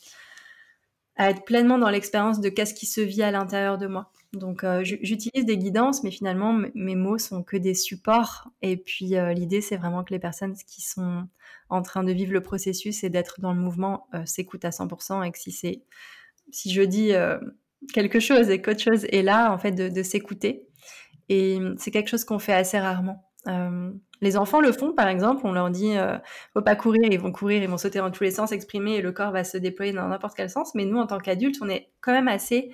à 1.19 1.29
être 1.31 1.43
pleinement 1.43 1.77
dans 1.77 1.89
l'expérience 1.89 2.39
de 2.39 2.47
qu'est-ce 2.47 2.73
qui 2.73 2.85
se 2.85 3.01
vit 3.01 3.21
à 3.23 3.29
l'intérieur 3.29 3.77
de 3.77 3.87
moi. 3.87 4.09
Donc 4.31 4.63
euh, 4.63 4.83
j'utilise 4.83 5.45
des 5.45 5.57
guidances, 5.57 6.01
mais 6.03 6.11
finalement 6.11 6.53
mes 6.75 6.95
mots 6.95 7.17
sont 7.17 7.43
que 7.43 7.57
des 7.57 7.73
supports. 7.73 8.47
Et 8.61 8.77
puis 8.77 9.17
euh, 9.17 9.33
l'idée 9.33 9.59
c'est 9.59 9.75
vraiment 9.75 10.05
que 10.05 10.13
les 10.13 10.19
personnes 10.19 10.55
qui 10.55 10.81
sont 10.81 11.27
en 11.69 11.81
train 11.81 12.03
de 12.03 12.13
vivre 12.13 12.31
le 12.31 12.41
processus 12.41 13.03
et 13.03 13.09
d'être 13.09 13.41
dans 13.41 13.51
le 13.51 13.59
mouvement 13.59 14.07
euh, 14.13 14.25
s'écoutent 14.25 14.63
à 14.63 14.69
100% 14.69 15.27
et 15.27 15.31
que 15.31 15.37
si 15.37 15.51
c'est 15.51 15.83
si 16.51 16.71
je 16.71 16.81
dis 16.81 17.11
quelque 17.93 18.19
chose 18.19 18.49
et 18.49 18.59
qu'autre 18.59 18.79
chose 18.79 19.05
est 19.11 19.21
là, 19.21 19.53
en 19.53 19.59
fait 19.59 19.71
de, 19.71 19.87
de 19.87 20.03
s'écouter. 20.03 20.68
Et 21.29 21.59
c'est 21.77 21.91
quelque 21.91 22.09
chose 22.09 22.25
qu'on 22.25 22.39
fait 22.39 22.53
assez 22.53 22.79
rarement. 22.79 23.23
Euh, 23.47 23.91
les 24.21 24.35
enfants 24.35 24.59
le 24.59 24.71
font, 24.71 24.91
par 24.91 25.07
exemple, 25.07 25.41
on 25.45 25.53
leur 25.53 25.69
dit 25.69 25.97
euh, 25.97 26.17
faut 26.53 26.61
pas 26.61 26.75
courir, 26.75 27.03
ils 27.09 27.19
vont 27.19 27.31
courir, 27.31 27.63
ils 27.63 27.69
vont 27.69 27.77
sauter 27.77 27.99
dans 27.99 28.11
tous 28.11 28.23
les 28.23 28.31
sens, 28.31 28.51
exprimer 28.51 28.95
et 28.95 29.01
le 29.01 29.11
corps 29.11 29.31
va 29.31 29.43
se 29.43 29.57
déployer 29.57 29.93
dans 29.93 30.07
n'importe 30.07 30.35
quel 30.35 30.49
sens. 30.49 30.75
Mais 30.75 30.85
nous, 30.85 30.97
en 30.97 31.07
tant 31.07 31.19
qu'adultes, 31.19 31.57
on 31.61 31.69
est 31.69 31.89
quand 32.01 32.11
même 32.11 32.27
assez 32.27 32.71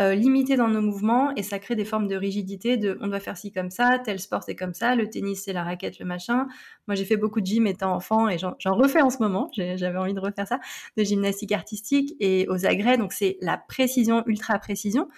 euh, 0.00 0.14
limité 0.14 0.56
dans 0.56 0.68
nos 0.68 0.80
mouvements 0.80 1.32
et 1.36 1.42
ça 1.42 1.58
crée 1.58 1.76
des 1.76 1.84
formes 1.84 2.08
de 2.08 2.16
rigidité. 2.16 2.76
De 2.76 2.98
on 3.02 3.08
doit 3.08 3.20
faire 3.20 3.36
ci 3.36 3.52
comme 3.52 3.70
ça, 3.70 4.00
tel 4.04 4.18
sport 4.18 4.42
c'est 4.42 4.56
comme 4.56 4.74
ça, 4.74 4.96
le 4.96 5.08
tennis 5.08 5.42
c'est 5.44 5.52
la 5.52 5.62
raquette, 5.62 5.98
le 6.00 6.06
machin. 6.06 6.48
Moi, 6.88 6.94
j'ai 6.96 7.04
fait 7.04 7.16
beaucoup 7.16 7.40
de 7.40 7.46
gym 7.46 7.66
étant 7.66 7.94
enfant 7.94 8.28
et 8.28 8.38
j'en 8.38 8.56
refais 8.74 9.02
en 9.02 9.10
ce 9.10 9.18
moment. 9.18 9.50
J'avais 9.54 9.98
envie 9.98 10.14
de 10.14 10.20
refaire 10.20 10.48
ça, 10.48 10.58
de 10.96 11.04
gymnastique 11.04 11.52
artistique 11.52 12.16
et 12.18 12.46
aux 12.48 12.66
agrès. 12.66 12.98
Donc 12.98 13.12
c'est 13.12 13.36
la 13.42 13.58
précision, 13.58 14.24
ultra 14.26 14.58
précision. 14.58 15.08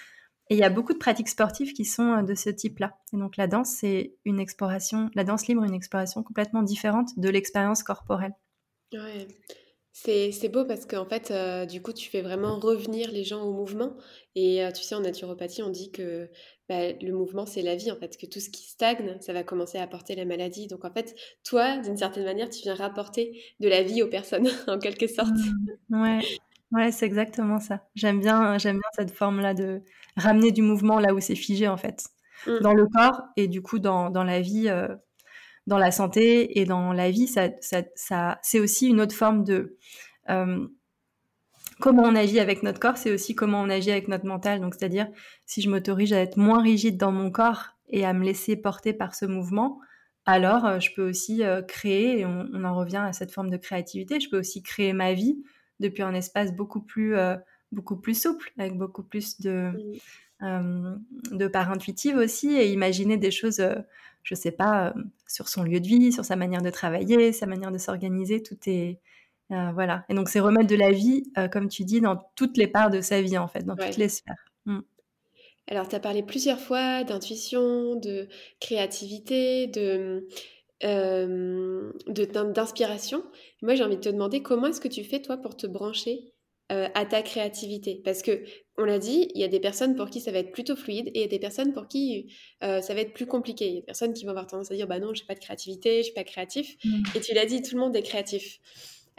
Et 0.52 0.54
il 0.54 0.58
y 0.58 0.64
a 0.64 0.68
beaucoup 0.68 0.92
de 0.92 0.98
pratiques 0.98 1.30
sportives 1.30 1.72
qui 1.72 1.86
sont 1.86 2.12
euh, 2.12 2.22
de 2.22 2.34
ce 2.34 2.50
type-là. 2.50 2.98
Et 3.14 3.16
donc 3.16 3.38
la 3.38 3.46
danse, 3.46 3.70
c'est 3.70 4.16
une 4.26 4.38
exploration, 4.38 5.08
la 5.14 5.24
danse 5.24 5.46
libre, 5.46 5.64
une 5.64 5.72
exploration 5.72 6.22
complètement 6.22 6.62
différente 6.62 7.18
de 7.18 7.30
l'expérience 7.30 7.82
corporelle. 7.82 8.34
Ouais. 8.92 9.26
C'est 9.94 10.50
beau 10.50 10.66
parce 10.66 10.84
qu'en 10.84 11.06
fait, 11.06 11.30
euh, 11.30 11.64
du 11.64 11.80
coup, 11.80 11.94
tu 11.94 12.10
fais 12.10 12.20
vraiment 12.20 12.58
revenir 12.58 13.10
les 13.10 13.24
gens 13.24 13.42
au 13.42 13.52
mouvement. 13.54 13.96
Et 14.34 14.62
euh, 14.62 14.70
tu 14.72 14.82
sais, 14.82 14.94
en 14.94 15.00
naturopathie, 15.00 15.62
on 15.62 15.70
dit 15.70 15.90
que 15.90 16.28
bah, 16.68 16.92
le 17.00 17.12
mouvement, 17.12 17.46
c'est 17.46 17.62
la 17.62 17.76
vie, 17.76 17.90
en 17.90 17.96
fait, 17.96 18.18
que 18.18 18.26
tout 18.26 18.40
ce 18.40 18.50
qui 18.50 18.68
stagne, 18.68 19.16
ça 19.20 19.32
va 19.32 19.44
commencer 19.44 19.78
à 19.78 19.82
apporter 19.84 20.14
la 20.14 20.26
maladie. 20.26 20.66
Donc, 20.66 20.84
en 20.84 20.92
fait, 20.92 21.14
toi, 21.44 21.78
d'une 21.78 21.96
certaine 21.96 22.24
manière, 22.24 22.50
tu 22.50 22.60
viens 22.60 22.74
rapporter 22.74 23.42
de 23.60 23.68
la 23.68 23.82
vie 23.82 24.02
aux 24.02 24.08
personnes, 24.08 24.48
en 24.66 24.78
quelque 24.78 25.06
sorte. 25.06 25.30
Mmh. 25.88 26.02
ouais. 26.02 26.20
Ouais, 26.72 26.90
c'est 26.90 27.04
exactement 27.04 27.60
ça. 27.60 27.86
J'aime 27.94 28.20
bien, 28.20 28.56
j'aime 28.56 28.76
bien 28.76 28.90
cette 28.96 29.10
forme-là 29.10 29.52
de 29.52 29.82
ramener 30.16 30.52
du 30.52 30.62
mouvement 30.62 30.98
là 30.98 31.14
où 31.14 31.20
c'est 31.20 31.34
figé 31.34 31.68
en 31.68 31.76
fait, 31.76 32.08
mmh. 32.46 32.58
dans 32.60 32.74
le 32.74 32.86
corps 32.86 33.22
et 33.36 33.48
du 33.48 33.62
coup 33.62 33.78
dans, 33.78 34.10
dans 34.10 34.24
la 34.24 34.40
vie, 34.40 34.68
euh, 34.68 34.88
dans 35.66 35.78
la 35.78 35.90
santé 35.90 36.60
et 36.60 36.64
dans 36.64 36.92
la 36.92 37.10
vie, 37.10 37.28
ça, 37.28 37.48
ça, 37.60 37.82
ça 37.94 38.38
c'est 38.42 38.60
aussi 38.60 38.88
une 38.88 39.00
autre 39.00 39.14
forme 39.14 39.44
de 39.44 39.76
euh, 40.30 40.66
comment 41.80 42.02
on 42.02 42.14
agit 42.14 42.40
avec 42.40 42.62
notre 42.62 42.80
corps, 42.80 42.96
c'est 42.96 43.12
aussi 43.12 43.34
comment 43.34 43.60
on 43.62 43.70
agit 43.70 43.90
avec 43.90 44.08
notre 44.08 44.26
mental. 44.26 44.60
Donc 44.60 44.74
c'est-à-dire 44.74 45.08
si 45.46 45.62
je 45.62 45.70
m'autorise 45.70 46.12
à 46.12 46.20
être 46.20 46.36
moins 46.36 46.62
rigide 46.62 46.96
dans 46.96 47.12
mon 47.12 47.30
corps 47.30 47.68
et 47.88 48.04
à 48.04 48.12
me 48.12 48.24
laisser 48.24 48.56
porter 48.56 48.92
par 48.92 49.14
ce 49.14 49.24
mouvement, 49.24 49.80
alors 50.24 50.64
euh, 50.66 50.80
je 50.80 50.90
peux 50.94 51.08
aussi 51.08 51.42
créer, 51.68 52.20
et 52.20 52.26
on, 52.26 52.46
on, 52.52 52.64
en 52.64 52.76
revient 52.76 53.02
à 53.04 53.12
cette 53.12 53.32
forme 53.32 53.50
de 53.50 53.56
créativité, 53.56 54.20
je 54.20 54.28
peux 54.28 54.38
aussi 54.38 54.62
créer 54.62 54.92
ma 54.92 55.14
vie 55.14 55.42
depuis 55.80 56.02
un 56.02 56.14
espace 56.14 56.54
beaucoup 56.54 56.80
plus, 56.80 57.16
beaucoup 57.72 57.96
plus 57.96 58.20
souple, 58.20 58.52
avec 58.58 58.76
beaucoup 58.76 59.02
plus 59.02 59.40
de, 59.40 59.72
euh, 60.42 60.94
de 61.30 61.48
part 61.48 61.70
intuitive 61.70 62.16
aussi, 62.16 62.54
et 62.54 62.70
imaginer 62.70 63.16
des 63.16 63.30
choses, 63.30 63.60
euh, 63.60 63.74
je 64.22 64.34
sais 64.34 64.52
pas, 64.52 64.94
sur 65.26 65.48
son 65.48 65.62
lieu 65.64 65.80
de 65.80 65.86
vie, 65.86 66.12
sur 66.12 66.24
sa 66.24 66.36
manière 66.36 66.62
de 66.62 66.70
travailler, 66.70 67.32
sa 67.32 67.46
manière 67.46 67.72
de 67.72 67.78
s'organiser, 67.78 68.42
tout 68.42 68.58
est... 68.66 69.00
voilà. 69.50 70.04
Et 70.08 70.14
donc, 70.14 70.28
c'est 70.28 70.40
remettre 70.40 70.68
de 70.68 70.76
la 70.76 70.92
vie, 70.92 71.24
comme 71.50 71.68
tu 71.68 71.84
dis, 71.84 72.00
dans 72.00 72.22
toutes 72.36 72.56
les 72.56 72.68
parts 72.68 72.90
de 72.90 73.00
sa 73.00 73.20
vie, 73.20 73.36
en 73.36 73.48
fait, 73.48 73.64
dans 73.64 73.74
toutes 73.74 73.96
les 73.96 74.08
sphères. 74.08 74.44
Mm. 74.66 74.80
Alors, 75.68 75.88
tu 75.88 75.94
as 75.96 76.00
parlé 76.00 76.22
plusieurs 76.22 76.60
fois 76.60 77.04
d'intuition, 77.04 77.96
de 77.96 78.28
créativité, 78.60 79.66
de 79.68 80.28
euh, 80.84 81.92
d'inspiration. 82.08 83.22
Moi, 83.62 83.74
j'ai 83.76 83.84
envie 83.84 83.96
de 83.96 84.00
te 84.00 84.08
demander 84.08 84.42
comment 84.42 84.66
est-ce 84.66 84.80
que 84.80 84.88
tu 84.88 85.04
fais 85.04 85.22
toi 85.22 85.36
pour 85.36 85.56
te 85.56 85.66
brancher? 85.66 86.32
Euh, 86.70 86.88
à 86.94 87.04
ta 87.04 87.22
créativité 87.22 88.00
Parce 88.04 88.22
que 88.22 88.44
on 88.78 88.84
l'a 88.84 88.98
dit, 88.98 89.28
il 89.34 89.40
y 89.40 89.44
a 89.44 89.48
des 89.48 89.60
personnes 89.60 89.94
pour 89.94 90.08
qui 90.08 90.20
ça 90.20 90.32
va 90.32 90.38
être 90.38 90.52
plutôt 90.52 90.76
fluide 90.76 91.08
et 91.08 91.18
il 91.18 91.20
y 91.20 91.24
a 91.24 91.28
des 91.28 91.38
personnes 91.38 91.72
pour 91.72 91.88
qui 91.88 92.32
euh, 92.62 92.80
ça 92.80 92.94
va 92.94 93.00
être 93.00 93.12
plus 93.12 93.26
compliqué. 93.26 93.66
Il 93.66 93.74
y 93.74 93.76
a 93.76 93.80
des 93.80 93.86
personnes 93.86 94.14
qui 94.14 94.24
vont 94.24 94.30
avoir 94.30 94.46
tendance 94.46 94.70
à 94.70 94.74
dire 94.74 94.86
bah 94.86 94.98
non, 94.98 95.12
j'ai 95.12 95.24
pas 95.24 95.34
de 95.34 95.40
créativité, 95.40 95.98
je 95.98 96.04
suis 96.04 96.14
pas 96.14 96.24
créatif. 96.24 96.76
Mmh. 96.84 97.02
Et 97.14 97.20
tu 97.20 97.34
l'as 97.34 97.44
dit, 97.44 97.60
tout 97.62 97.74
le 97.74 97.80
monde 97.80 97.94
est 97.96 98.02
créatif. 98.02 98.60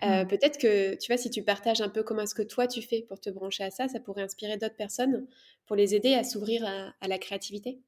Mmh. 0.01 0.27
Peut-être 0.27 0.57
que 0.57 0.95
tu 0.95 1.11
vois, 1.11 1.17
si 1.17 1.29
tu 1.29 1.43
partages 1.43 1.81
un 1.81 1.89
peu 1.89 2.01
comment 2.01 2.21
est-ce 2.21 2.35
que 2.35 2.41
toi 2.41 2.67
tu 2.67 2.81
fais 2.81 3.03
pour 3.03 3.19
te 3.19 3.29
brancher 3.29 3.63
à 3.63 3.71
ça, 3.71 3.87
ça 3.87 3.99
pourrait 3.99 4.23
inspirer 4.23 4.57
d'autres 4.57 4.75
personnes 4.75 5.27
pour 5.65 5.75
les 5.75 5.95
aider 5.95 6.13
à 6.13 6.23
s'ouvrir 6.23 6.65
à, 6.65 7.07
la 7.07 7.17
créativité. 7.19 7.79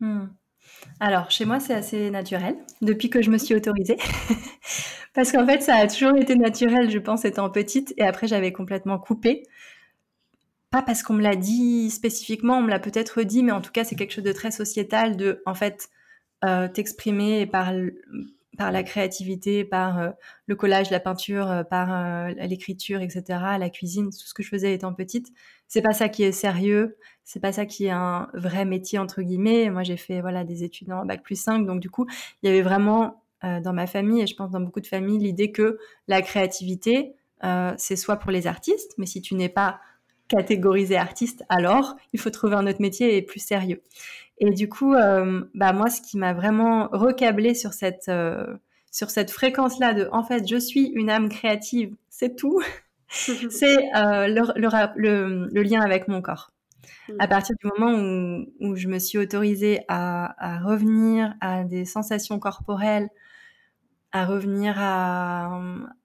Mmh. 0.00 0.26
Alors, 1.00 1.30
chez 1.30 1.44
moi, 1.44 1.60
c'est 1.60 1.74
assez 1.74 2.10
naturel, 2.10 2.56
depuis 2.80 3.10
que 3.10 3.22
je 3.22 3.30
me 3.30 3.38
suis 3.38 3.54
autorisée. 3.54 3.98
Parce 5.14 5.32
qu'en 5.32 5.46
fait, 5.46 5.62
ça 5.62 5.76
a 5.76 5.86
toujours 5.86 6.16
été 6.16 6.36
naturel, 6.36 6.90
je 6.90 6.98
pense, 6.98 7.24
étant 7.24 7.50
petite. 7.50 7.94
Et 7.96 8.02
après, 8.02 8.26
j'avais 8.26 8.52
complètement 8.52 8.98
coupé. 8.98 9.44
Pas 10.70 10.82
parce 10.82 11.02
qu'on 11.02 11.14
me 11.14 11.22
l'a 11.22 11.36
dit 11.36 11.90
spécifiquement, 11.90 12.58
on 12.58 12.62
me 12.62 12.68
l'a 12.68 12.80
peut-être 12.80 13.22
dit, 13.22 13.42
mais 13.42 13.52
en 13.52 13.62
tout 13.62 13.72
cas, 13.72 13.84
c'est 13.84 13.94
quelque 13.94 14.12
chose 14.12 14.24
de 14.24 14.32
très 14.32 14.50
sociétal, 14.50 15.16
de, 15.16 15.42
en 15.46 15.54
fait, 15.54 15.88
euh, 16.44 16.68
t'exprimer 16.68 17.46
par, 17.46 17.72
par 18.58 18.72
la 18.72 18.82
créativité, 18.82 19.64
par 19.64 19.98
euh, 19.98 20.10
le 20.46 20.54
collage, 20.54 20.90
la 20.90 21.00
peinture, 21.00 21.50
euh, 21.50 21.62
par 21.62 22.28
l'écriture, 22.32 23.00
etc., 23.00 23.24
la 23.58 23.70
cuisine, 23.70 24.10
tout 24.10 24.26
ce 24.26 24.34
que 24.34 24.42
je 24.42 24.48
faisais 24.48 24.74
étant 24.74 24.92
petite. 24.92 25.28
C'est 25.66 25.82
pas 25.82 25.92
ça 25.92 26.10
qui 26.10 26.24
est 26.24 26.32
sérieux, 26.32 26.98
c'est 27.26 27.40
pas 27.40 27.52
ça 27.52 27.66
qui 27.66 27.86
est 27.86 27.90
un 27.90 28.28
vrai 28.34 28.64
métier 28.64 29.00
entre 29.00 29.20
guillemets. 29.20 29.68
Moi, 29.68 29.82
j'ai 29.82 29.96
fait 29.96 30.20
voilà 30.20 30.44
des 30.44 30.62
études 30.62 30.92
en 30.92 31.04
bac 31.04 31.22
plus 31.24 31.34
5, 31.34 31.66
donc 31.66 31.80
du 31.80 31.90
coup, 31.90 32.06
il 32.42 32.46
y 32.46 32.48
avait 32.48 32.62
vraiment 32.62 33.20
euh, 33.44 33.60
dans 33.60 33.72
ma 33.72 33.88
famille 33.88 34.22
et 34.22 34.28
je 34.28 34.36
pense 34.36 34.52
dans 34.52 34.60
beaucoup 34.60 34.80
de 34.80 34.86
familles 34.86 35.18
l'idée 35.18 35.50
que 35.50 35.76
la 36.06 36.22
créativité, 36.22 37.14
euh, 37.42 37.74
c'est 37.78 37.96
soit 37.96 38.16
pour 38.16 38.30
les 38.30 38.46
artistes, 38.46 38.94
mais 38.96 39.06
si 39.06 39.20
tu 39.20 39.34
n'es 39.34 39.48
pas 39.48 39.80
catégorisé 40.28 40.96
artiste, 40.96 41.44
alors 41.48 41.96
il 42.12 42.20
faut 42.20 42.30
trouver 42.30 42.54
un 42.54 42.66
autre 42.68 42.80
métier 42.80 43.16
et 43.16 43.22
plus 43.22 43.40
sérieux. 43.40 43.82
Et 44.38 44.50
du 44.50 44.68
coup, 44.68 44.94
euh, 44.94 45.42
bah 45.52 45.72
moi, 45.72 45.90
ce 45.90 46.00
qui 46.00 46.18
m'a 46.18 46.32
vraiment 46.32 46.88
recablé 46.92 47.54
sur 47.54 47.72
cette 47.72 48.10
sur 48.92 49.10
cette 49.10 49.32
fréquence-là 49.32 49.94
de 49.94 50.08
en 50.12 50.22
fait, 50.22 50.48
je 50.48 50.56
suis 50.56 50.92
une 50.94 51.10
âme 51.10 51.28
créative, 51.28 51.92
c'est 52.08 52.36
tout. 52.36 52.62
c'est 53.08 53.76
le, 53.94 54.60
le, 54.60 55.48
le, 55.52 55.62
lien 55.62 55.80
avec 55.80 56.06
mon 56.06 56.22
corps. 56.22 56.52
Mmh. 57.08 57.14
À 57.18 57.28
partir 57.28 57.56
du 57.62 57.68
moment 57.68 57.98
où, 57.98 58.46
où 58.60 58.76
je 58.76 58.88
me 58.88 58.98
suis 58.98 59.18
autorisée 59.18 59.80
à, 59.88 60.34
à, 60.38 60.58
revenir 60.60 61.34
à 61.40 61.64
des 61.64 61.84
sensations 61.84 62.38
corporelles, 62.38 63.08
à 64.12 64.24
revenir 64.24 64.74
à, 64.78 65.60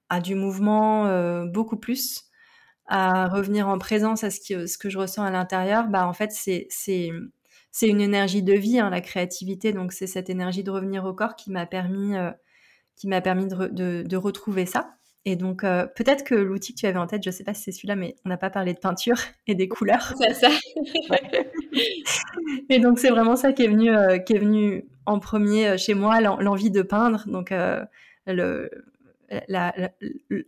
à 0.10 0.20
du 0.20 0.36
mouvement 0.36 1.08
euh, 1.08 1.46
beaucoup 1.46 1.78
plus, 1.78 2.26
à 2.88 3.28
revenir 3.28 3.68
en 3.70 3.78
présence 3.78 4.24
à 4.24 4.30
ce, 4.30 4.40
qui, 4.40 4.68
ce 4.68 4.78
que 4.78 4.90
je 4.90 4.98
ressens 4.98 5.24
à 5.24 5.32
l'intérieur, 5.32 5.88
bah 5.88 6.06
en 6.06 6.14
fait 6.14 6.32
c'est 6.32 6.68
une 7.82 8.02
énergie 8.02 8.44
de 8.44 8.54
vie, 8.54 8.80
hein, 8.80 8.90
la 8.90 9.02
créativité. 9.02 9.72
Donc 9.72 9.94
c'est 9.94 10.08
cette 10.08 10.30
énergie 10.30 10.64
de 10.64 10.72
revenir 10.72 11.06
au 11.06 11.14
corps 11.14 11.36
qui 11.36 11.52
m'a 11.52 11.66
permis 11.66 12.18
euh, 12.18 12.32
qui 12.98 13.08
m'a 13.08 13.22
permis 13.22 13.48
de, 13.48 13.68
de, 13.68 14.04
de, 14.06 14.18
retrouver 14.18 14.66
ça. 14.66 14.96
Et 15.24 15.36
donc, 15.36 15.64
euh, 15.64 15.86
peut-être 15.86 16.24
que 16.24 16.34
l'outil 16.34 16.74
que 16.74 16.80
tu 16.80 16.88
avais 16.88 16.98
en 16.98 17.06
tête, 17.06 17.24
je 17.24 17.30
ne 17.30 17.34
sais 17.34 17.44
pas 17.44 17.54
si 17.54 17.64
c'est 17.64 17.72
celui-là, 17.72 17.96
mais 17.96 18.16
on 18.26 18.30
n'a 18.30 18.38
pas 18.38 18.50
parlé 18.50 18.74
de 18.74 18.80
peinture 18.80 19.18
et 19.48 19.54
des 19.54 19.68
couleurs. 19.68 20.14
C'est 20.18 20.34
ça. 20.34 20.50
et 22.70 22.80
donc, 22.80 22.98
c'est 22.98 23.10
vraiment 23.10 23.36
ça 23.36 23.54
qui 23.54 23.64
est 23.64 23.68
venu, 23.68 23.96
euh, 23.96 24.18
qui 24.18 24.34
est 24.34 24.40
venu 24.40 24.86
en 25.06 25.20
premier 25.20 25.68
euh, 25.68 25.78
chez 25.78 25.94
moi, 25.94 26.22
l'envie 26.22 26.72
de 26.72 26.82
peindre. 26.82 27.24
Donc, 27.28 27.52
euh, 27.52 27.84
le, 28.26 28.70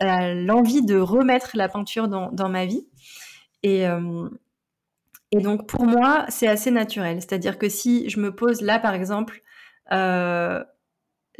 l'envie 0.01 0.83
de 0.83 0.97
remettre 0.97 1.51
la 1.55 1.69
peinture 1.69 2.07
dans, 2.07 2.31
dans 2.31 2.49
ma 2.49 2.65
vie. 2.65 2.87
Et, 3.61 3.85
et 5.31 5.39
donc, 5.39 5.67
pour 5.67 5.85
moi, 5.85 6.25
c'est 6.27 6.47
assez 6.47 6.69
naturel. 6.69 7.21
C'est-à-dire 7.21 7.57
que 7.57 7.69
si 7.69 8.09
je 8.09 8.19
me 8.19 8.35
pose 8.35 8.61
là, 8.61 8.77
par 8.77 8.93
exemple, 8.93 9.41
euh, 9.91 10.63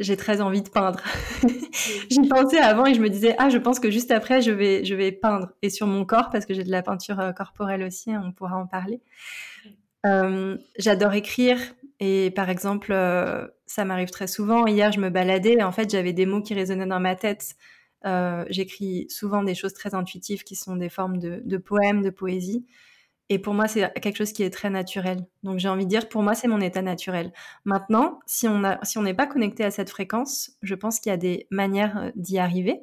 j'ai 0.00 0.16
très 0.16 0.40
envie 0.40 0.62
de 0.62 0.68
peindre. 0.68 1.02
J'y 2.10 2.28
pensais 2.28 2.58
avant 2.58 2.86
et 2.86 2.94
je 2.94 3.00
me 3.00 3.08
disais 3.08 3.34
ah 3.38 3.48
je 3.48 3.58
pense 3.58 3.78
que 3.78 3.90
juste 3.90 4.10
après 4.10 4.42
je 4.42 4.50
vais 4.50 4.84
je 4.84 4.94
vais 4.94 5.12
peindre 5.12 5.50
et 5.62 5.70
sur 5.70 5.86
mon 5.86 6.04
corps 6.04 6.30
parce 6.30 6.46
que 6.46 6.54
j'ai 6.54 6.64
de 6.64 6.70
la 6.70 6.82
peinture 6.82 7.20
euh, 7.20 7.32
corporelle 7.32 7.82
aussi 7.82 8.12
hein, 8.12 8.22
on 8.26 8.32
pourra 8.32 8.56
en 8.56 8.66
parler. 8.66 9.00
Euh, 10.06 10.56
J'adore 10.78 11.14
écrire 11.14 11.58
et 12.00 12.30
par 12.32 12.50
exemple 12.50 12.92
euh, 12.92 13.46
ça 13.66 13.84
m'arrive 13.84 14.10
très 14.10 14.26
souvent. 14.26 14.66
Hier 14.66 14.90
je 14.92 15.00
me 15.00 15.10
baladais 15.10 15.54
et 15.54 15.62
en 15.62 15.72
fait 15.72 15.90
j'avais 15.90 16.12
des 16.12 16.26
mots 16.26 16.42
qui 16.42 16.54
résonnaient 16.54 16.86
dans 16.86 17.00
ma 17.00 17.14
tête. 17.14 17.54
Euh, 18.04 18.44
J'écris 18.50 19.06
souvent 19.08 19.42
des 19.42 19.54
choses 19.54 19.72
très 19.72 19.94
intuitives 19.94 20.42
qui 20.44 20.56
sont 20.56 20.76
des 20.76 20.90
formes 20.90 21.18
de, 21.18 21.40
de 21.44 21.56
poèmes, 21.56 22.02
de 22.02 22.10
poésie. 22.10 22.66
Et 23.30 23.38
pour 23.38 23.54
moi, 23.54 23.68
c'est 23.68 23.90
quelque 24.00 24.16
chose 24.16 24.32
qui 24.32 24.42
est 24.42 24.50
très 24.50 24.68
naturel. 24.68 25.24
Donc 25.42 25.58
j'ai 25.58 25.68
envie 25.68 25.84
de 25.84 25.90
dire, 25.90 26.08
pour 26.08 26.22
moi, 26.22 26.34
c'est 26.34 26.48
mon 26.48 26.60
état 26.60 26.82
naturel. 26.82 27.32
Maintenant, 27.64 28.20
si 28.26 28.46
on 28.48 29.02
n'est 29.02 29.14
pas 29.14 29.26
connecté 29.26 29.64
à 29.64 29.70
cette 29.70 29.90
fréquence, 29.90 30.52
je 30.62 30.74
pense 30.74 31.00
qu'il 31.00 31.10
y 31.10 31.12
a 31.12 31.16
des 31.16 31.46
manières 31.50 31.96
euh, 31.98 32.10
d'y 32.16 32.38
arriver. 32.38 32.80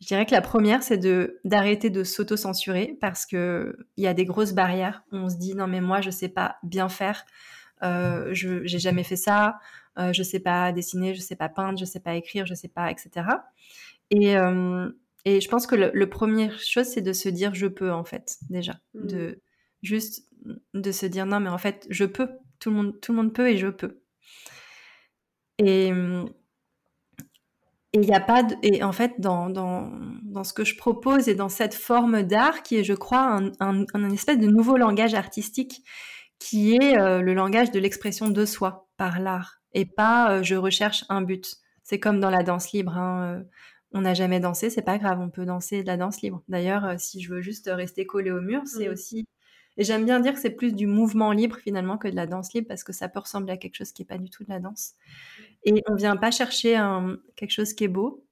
Je 0.00 0.06
dirais 0.06 0.24
que 0.24 0.32
la 0.32 0.40
première, 0.40 0.82
c'est 0.82 0.96
de 0.96 1.40
d'arrêter 1.44 1.90
de 1.90 2.04
s'auto-censurer 2.04 2.96
parce 3.00 3.26
que 3.26 3.76
il 3.96 4.04
y 4.04 4.06
a 4.06 4.14
des 4.14 4.24
grosses 4.24 4.52
barrières. 4.52 5.02
On 5.12 5.28
se 5.28 5.36
dit 5.36 5.54
non 5.54 5.66
mais 5.66 5.82
moi 5.82 6.00
je 6.00 6.10
sais 6.10 6.30
pas 6.30 6.56
bien 6.62 6.88
faire, 6.88 7.26
euh, 7.82 8.30
je 8.32 8.64
j'ai 8.64 8.78
jamais 8.78 9.04
fait 9.04 9.16
ça, 9.16 9.58
euh, 9.98 10.12
je 10.14 10.22
sais 10.22 10.40
pas 10.40 10.72
dessiner, 10.72 11.14
je 11.14 11.20
sais 11.20 11.36
pas 11.36 11.50
peindre, 11.50 11.78
je 11.78 11.84
sais 11.84 12.00
pas 12.00 12.14
écrire, 12.14 12.46
je 12.46 12.54
sais 12.54 12.68
pas 12.68 12.90
etc. 12.90 13.26
Et 14.10 14.34
et 15.24 15.40
je 15.40 15.48
pense 15.48 15.66
que 15.66 15.74
le, 15.74 15.90
le 15.92 16.08
première 16.08 16.58
chose, 16.58 16.86
c'est 16.86 17.02
de 17.02 17.12
se 17.12 17.28
dire 17.28 17.54
je 17.54 17.66
peux 17.66 17.92
en 17.92 18.04
fait 18.04 18.38
déjà, 18.48 18.80
mmh. 18.94 19.06
de 19.06 19.42
juste 19.82 20.26
de 20.74 20.92
se 20.92 21.06
dire 21.06 21.26
non 21.26 21.40
mais 21.40 21.50
en 21.50 21.58
fait 21.58 21.86
je 21.90 22.04
peux, 22.04 22.28
tout 22.58 22.70
le 22.70 22.76
monde 22.76 23.00
tout 23.00 23.12
le 23.12 23.16
monde 23.16 23.32
peut 23.32 23.48
et 23.48 23.56
je 23.56 23.68
peux. 23.68 24.00
Et 25.58 25.92
il 27.92 28.00
n'y 28.00 28.14
a 28.14 28.20
pas 28.20 28.42
de, 28.42 28.54
et 28.62 28.82
en 28.84 28.92
fait 28.92 29.14
dans, 29.18 29.50
dans, 29.50 29.90
dans 30.22 30.44
ce 30.44 30.52
que 30.52 30.64
je 30.64 30.76
propose 30.76 31.28
et 31.28 31.34
dans 31.34 31.48
cette 31.48 31.74
forme 31.74 32.22
d'art 32.22 32.62
qui 32.62 32.76
est 32.76 32.84
je 32.84 32.94
crois 32.94 33.20
un, 33.20 33.50
un, 33.58 33.84
un, 33.94 34.10
espèce 34.10 34.38
de 34.38 34.46
nouveau 34.46 34.76
langage 34.76 35.14
artistique 35.14 35.82
qui 36.38 36.74
est 36.76 36.98
euh, 36.98 37.20
le 37.20 37.34
langage 37.34 37.72
de 37.72 37.80
l'expression 37.80 38.28
de 38.28 38.44
soi 38.44 38.88
par 38.96 39.18
l'art 39.18 39.60
et 39.72 39.86
pas 39.86 40.32
euh, 40.32 40.42
je 40.42 40.54
recherche 40.54 41.04
un 41.08 41.22
but. 41.22 41.56
C'est 41.82 41.98
comme 41.98 42.20
dans 42.20 42.30
la 42.30 42.44
danse 42.44 42.72
libre. 42.72 42.96
Hein, 42.96 43.22
euh, 43.22 43.42
on 43.92 44.02
n'a 44.02 44.14
jamais 44.14 44.40
dansé, 44.40 44.70
c'est 44.70 44.82
pas 44.82 44.98
grave, 44.98 45.20
on 45.20 45.30
peut 45.30 45.44
danser 45.44 45.82
de 45.82 45.86
la 45.86 45.96
danse 45.96 46.22
libre. 46.22 46.42
D'ailleurs, 46.48 46.84
euh, 46.84 46.94
si 46.98 47.20
je 47.20 47.32
veux 47.32 47.40
juste 47.40 47.68
rester 47.72 48.06
collé 48.06 48.30
au 48.30 48.40
mur, 48.40 48.62
c'est 48.66 48.88
mmh. 48.88 48.92
aussi. 48.92 49.26
Et 49.76 49.84
j'aime 49.84 50.04
bien 50.04 50.20
dire 50.20 50.34
que 50.34 50.40
c'est 50.40 50.50
plus 50.50 50.74
du 50.74 50.86
mouvement 50.86 51.32
libre 51.32 51.56
finalement 51.56 51.96
que 51.96 52.08
de 52.08 52.16
la 52.16 52.26
danse 52.26 52.52
libre 52.52 52.68
parce 52.68 52.84
que 52.84 52.92
ça 52.92 53.08
peut 53.08 53.20
ressembler 53.20 53.52
à 53.52 53.56
quelque 53.56 53.76
chose 53.76 53.92
qui 53.92 54.02
est 54.02 54.06
pas 54.06 54.18
du 54.18 54.28
tout 54.28 54.44
de 54.44 54.50
la 54.50 54.60
danse. 54.60 54.94
Et 55.64 55.82
on 55.88 55.94
vient 55.94 56.16
pas 56.16 56.30
chercher 56.30 56.76
un, 56.76 57.18
quelque 57.36 57.52
chose 57.52 57.72
qui 57.72 57.84
est 57.84 57.88
beau, 57.88 58.24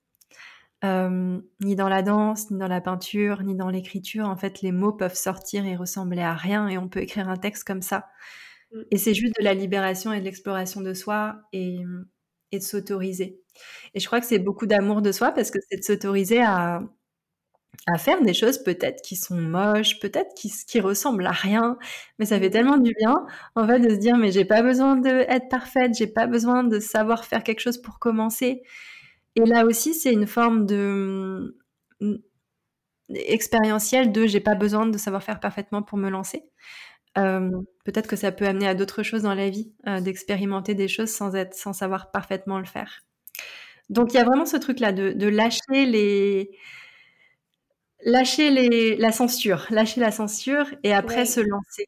euh, 0.84 1.40
ni 1.60 1.74
dans 1.74 1.88
la 1.88 2.02
danse, 2.02 2.50
ni 2.50 2.58
dans 2.58 2.68
la 2.68 2.80
peinture, 2.80 3.42
ni 3.42 3.54
dans 3.54 3.70
l'écriture. 3.70 4.26
En 4.26 4.36
fait, 4.36 4.62
les 4.62 4.72
mots 4.72 4.92
peuvent 4.92 5.14
sortir 5.14 5.64
et 5.64 5.74
ressembler 5.74 6.22
à 6.22 6.34
rien 6.34 6.68
et 6.68 6.76
on 6.78 6.88
peut 6.88 7.00
écrire 7.00 7.28
un 7.28 7.36
texte 7.36 7.64
comme 7.64 7.82
ça. 7.82 8.06
Mmh. 8.72 8.80
Et 8.90 8.98
c'est 8.98 9.14
juste 9.14 9.34
de 9.38 9.44
la 9.44 9.54
libération 9.54 10.12
et 10.12 10.20
de 10.20 10.24
l'exploration 10.24 10.82
de 10.82 10.92
soi 10.92 11.40
et, 11.52 11.78
et 12.52 12.58
de 12.58 12.64
s'autoriser. 12.64 13.40
Et 13.94 14.00
je 14.00 14.06
crois 14.06 14.20
que 14.20 14.26
c'est 14.26 14.38
beaucoup 14.38 14.66
d'amour 14.66 15.02
de 15.02 15.12
soi 15.12 15.32
parce 15.32 15.50
que 15.50 15.58
c'est 15.70 15.78
de 15.78 15.84
s'autoriser 15.84 16.42
à, 16.42 16.80
à 17.86 17.98
faire 17.98 18.20
des 18.22 18.34
choses 18.34 18.58
peut-être 18.62 19.02
qui 19.02 19.16
sont 19.16 19.36
moches, 19.36 19.98
peut-être 20.00 20.34
qui, 20.34 20.52
qui 20.66 20.80
ressemblent 20.80 21.26
à 21.26 21.30
rien, 21.32 21.78
mais 22.18 22.26
ça 22.26 22.38
fait 22.38 22.50
tellement 22.50 22.76
du 22.78 22.92
bien 22.98 23.26
en 23.54 23.66
fait 23.66 23.80
de 23.80 23.90
se 23.90 23.94
dire 23.96 24.16
mais 24.16 24.32
j'ai 24.32 24.44
pas 24.44 24.62
besoin 24.62 24.96
d'être 24.96 25.48
parfaite, 25.48 25.92
j'ai 25.96 26.06
pas 26.06 26.26
besoin 26.26 26.64
de 26.64 26.80
savoir 26.80 27.24
faire 27.24 27.42
quelque 27.44 27.60
chose 27.60 27.78
pour 27.78 27.98
commencer. 27.98 28.62
Et 29.36 29.44
là 29.46 29.64
aussi 29.66 29.94
c'est 29.94 30.12
une 30.12 30.26
forme 30.26 30.66
de 30.66 31.56
mm, 32.00 32.16
expérientielle 33.10 34.12
de 34.12 34.26
j'ai 34.26 34.40
pas 34.40 34.54
besoin 34.54 34.86
de 34.86 34.98
savoir 34.98 35.22
faire 35.22 35.40
parfaitement 35.40 35.82
pour 35.82 35.98
me 35.98 36.10
lancer. 36.10 36.44
Euh, 37.18 37.50
peut-être 37.84 38.06
que 38.06 38.16
ça 38.16 38.32
peut 38.32 38.46
amener 38.46 38.68
à 38.68 38.74
d'autres 38.74 39.02
choses 39.02 39.22
dans 39.22 39.34
la 39.34 39.50
vie, 39.50 39.72
euh, 39.86 40.00
d'expérimenter 40.00 40.74
des 40.74 40.88
choses 40.88 41.10
sans 41.10 41.34
être, 41.34 41.54
sans 41.54 41.72
savoir 41.72 42.10
parfaitement 42.10 42.58
le 42.58 42.64
faire. 42.64 43.02
Donc 43.90 44.12
il 44.12 44.16
y 44.16 44.20
a 44.20 44.24
vraiment 44.24 44.46
ce 44.46 44.56
truc-là 44.56 44.92
de, 44.92 45.12
de, 45.12 45.26
lâcher 45.26 45.86
les, 45.86 46.50
lâcher 48.04 48.50
les, 48.50 48.96
la 48.96 49.12
censure, 49.12 49.66
lâcher 49.70 50.00
la 50.00 50.10
censure 50.10 50.66
et 50.82 50.92
après 50.92 51.20
ouais. 51.20 51.26
se 51.26 51.40
lancer. 51.40 51.86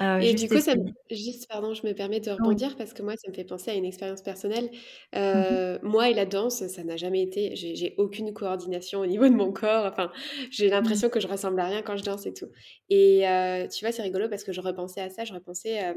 Euh, 0.00 0.18
et 0.18 0.34
du 0.34 0.48
coup, 0.48 0.60
ça 0.60 0.74
me... 0.74 0.90
juste, 1.10 1.48
pardon, 1.48 1.74
je 1.74 1.86
me 1.86 1.92
permets 1.92 2.20
de 2.20 2.30
rebondir 2.30 2.76
parce 2.76 2.92
que 2.92 3.02
moi, 3.02 3.14
ça 3.16 3.30
me 3.30 3.34
fait 3.34 3.44
penser 3.44 3.70
à 3.70 3.74
une 3.74 3.84
expérience 3.84 4.22
personnelle. 4.22 4.70
Euh, 5.14 5.78
mmh. 5.78 5.88
Moi 5.88 6.10
et 6.10 6.14
la 6.14 6.26
danse, 6.26 6.66
ça 6.66 6.84
n'a 6.84 6.96
jamais 6.96 7.22
été. 7.22 7.56
J'ai 7.56 7.94
aucune 7.98 8.32
coordination 8.32 9.00
au 9.00 9.06
niveau 9.06 9.24
de 9.24 9.34
mon 9.34 9.52
corps. 9.52 9.86
Enfin, 9.86 10.10
j'ai 10.50 10.68
l'impression 10.68 11.08
mmh. 11.08 11.10
que 11.12 11.20
je 11.20 11.28
ressemble 11.28 11.60
à 11.60 11.66
rien 11.66 11.82
quand 11.82 11.96
je 11.96 12.04
danse 12.04 12.26
et 12.26 12.32
tout. 12.32 12.48
Et 12.90 13.28
euh, 13.28 13.66
tu 13.68 13.84
vois, 13.84 13.92
c'est 13.92 14.02
rigolo 14.02 14.28
parce 14.28 14.44
que 14.44 14.52
je 14.52 14.60
repensais 14.60 15.00
à 15.00 15.10
ça. 15.10 15.24
Je 15.24 15.32
repensais 15.32 15.94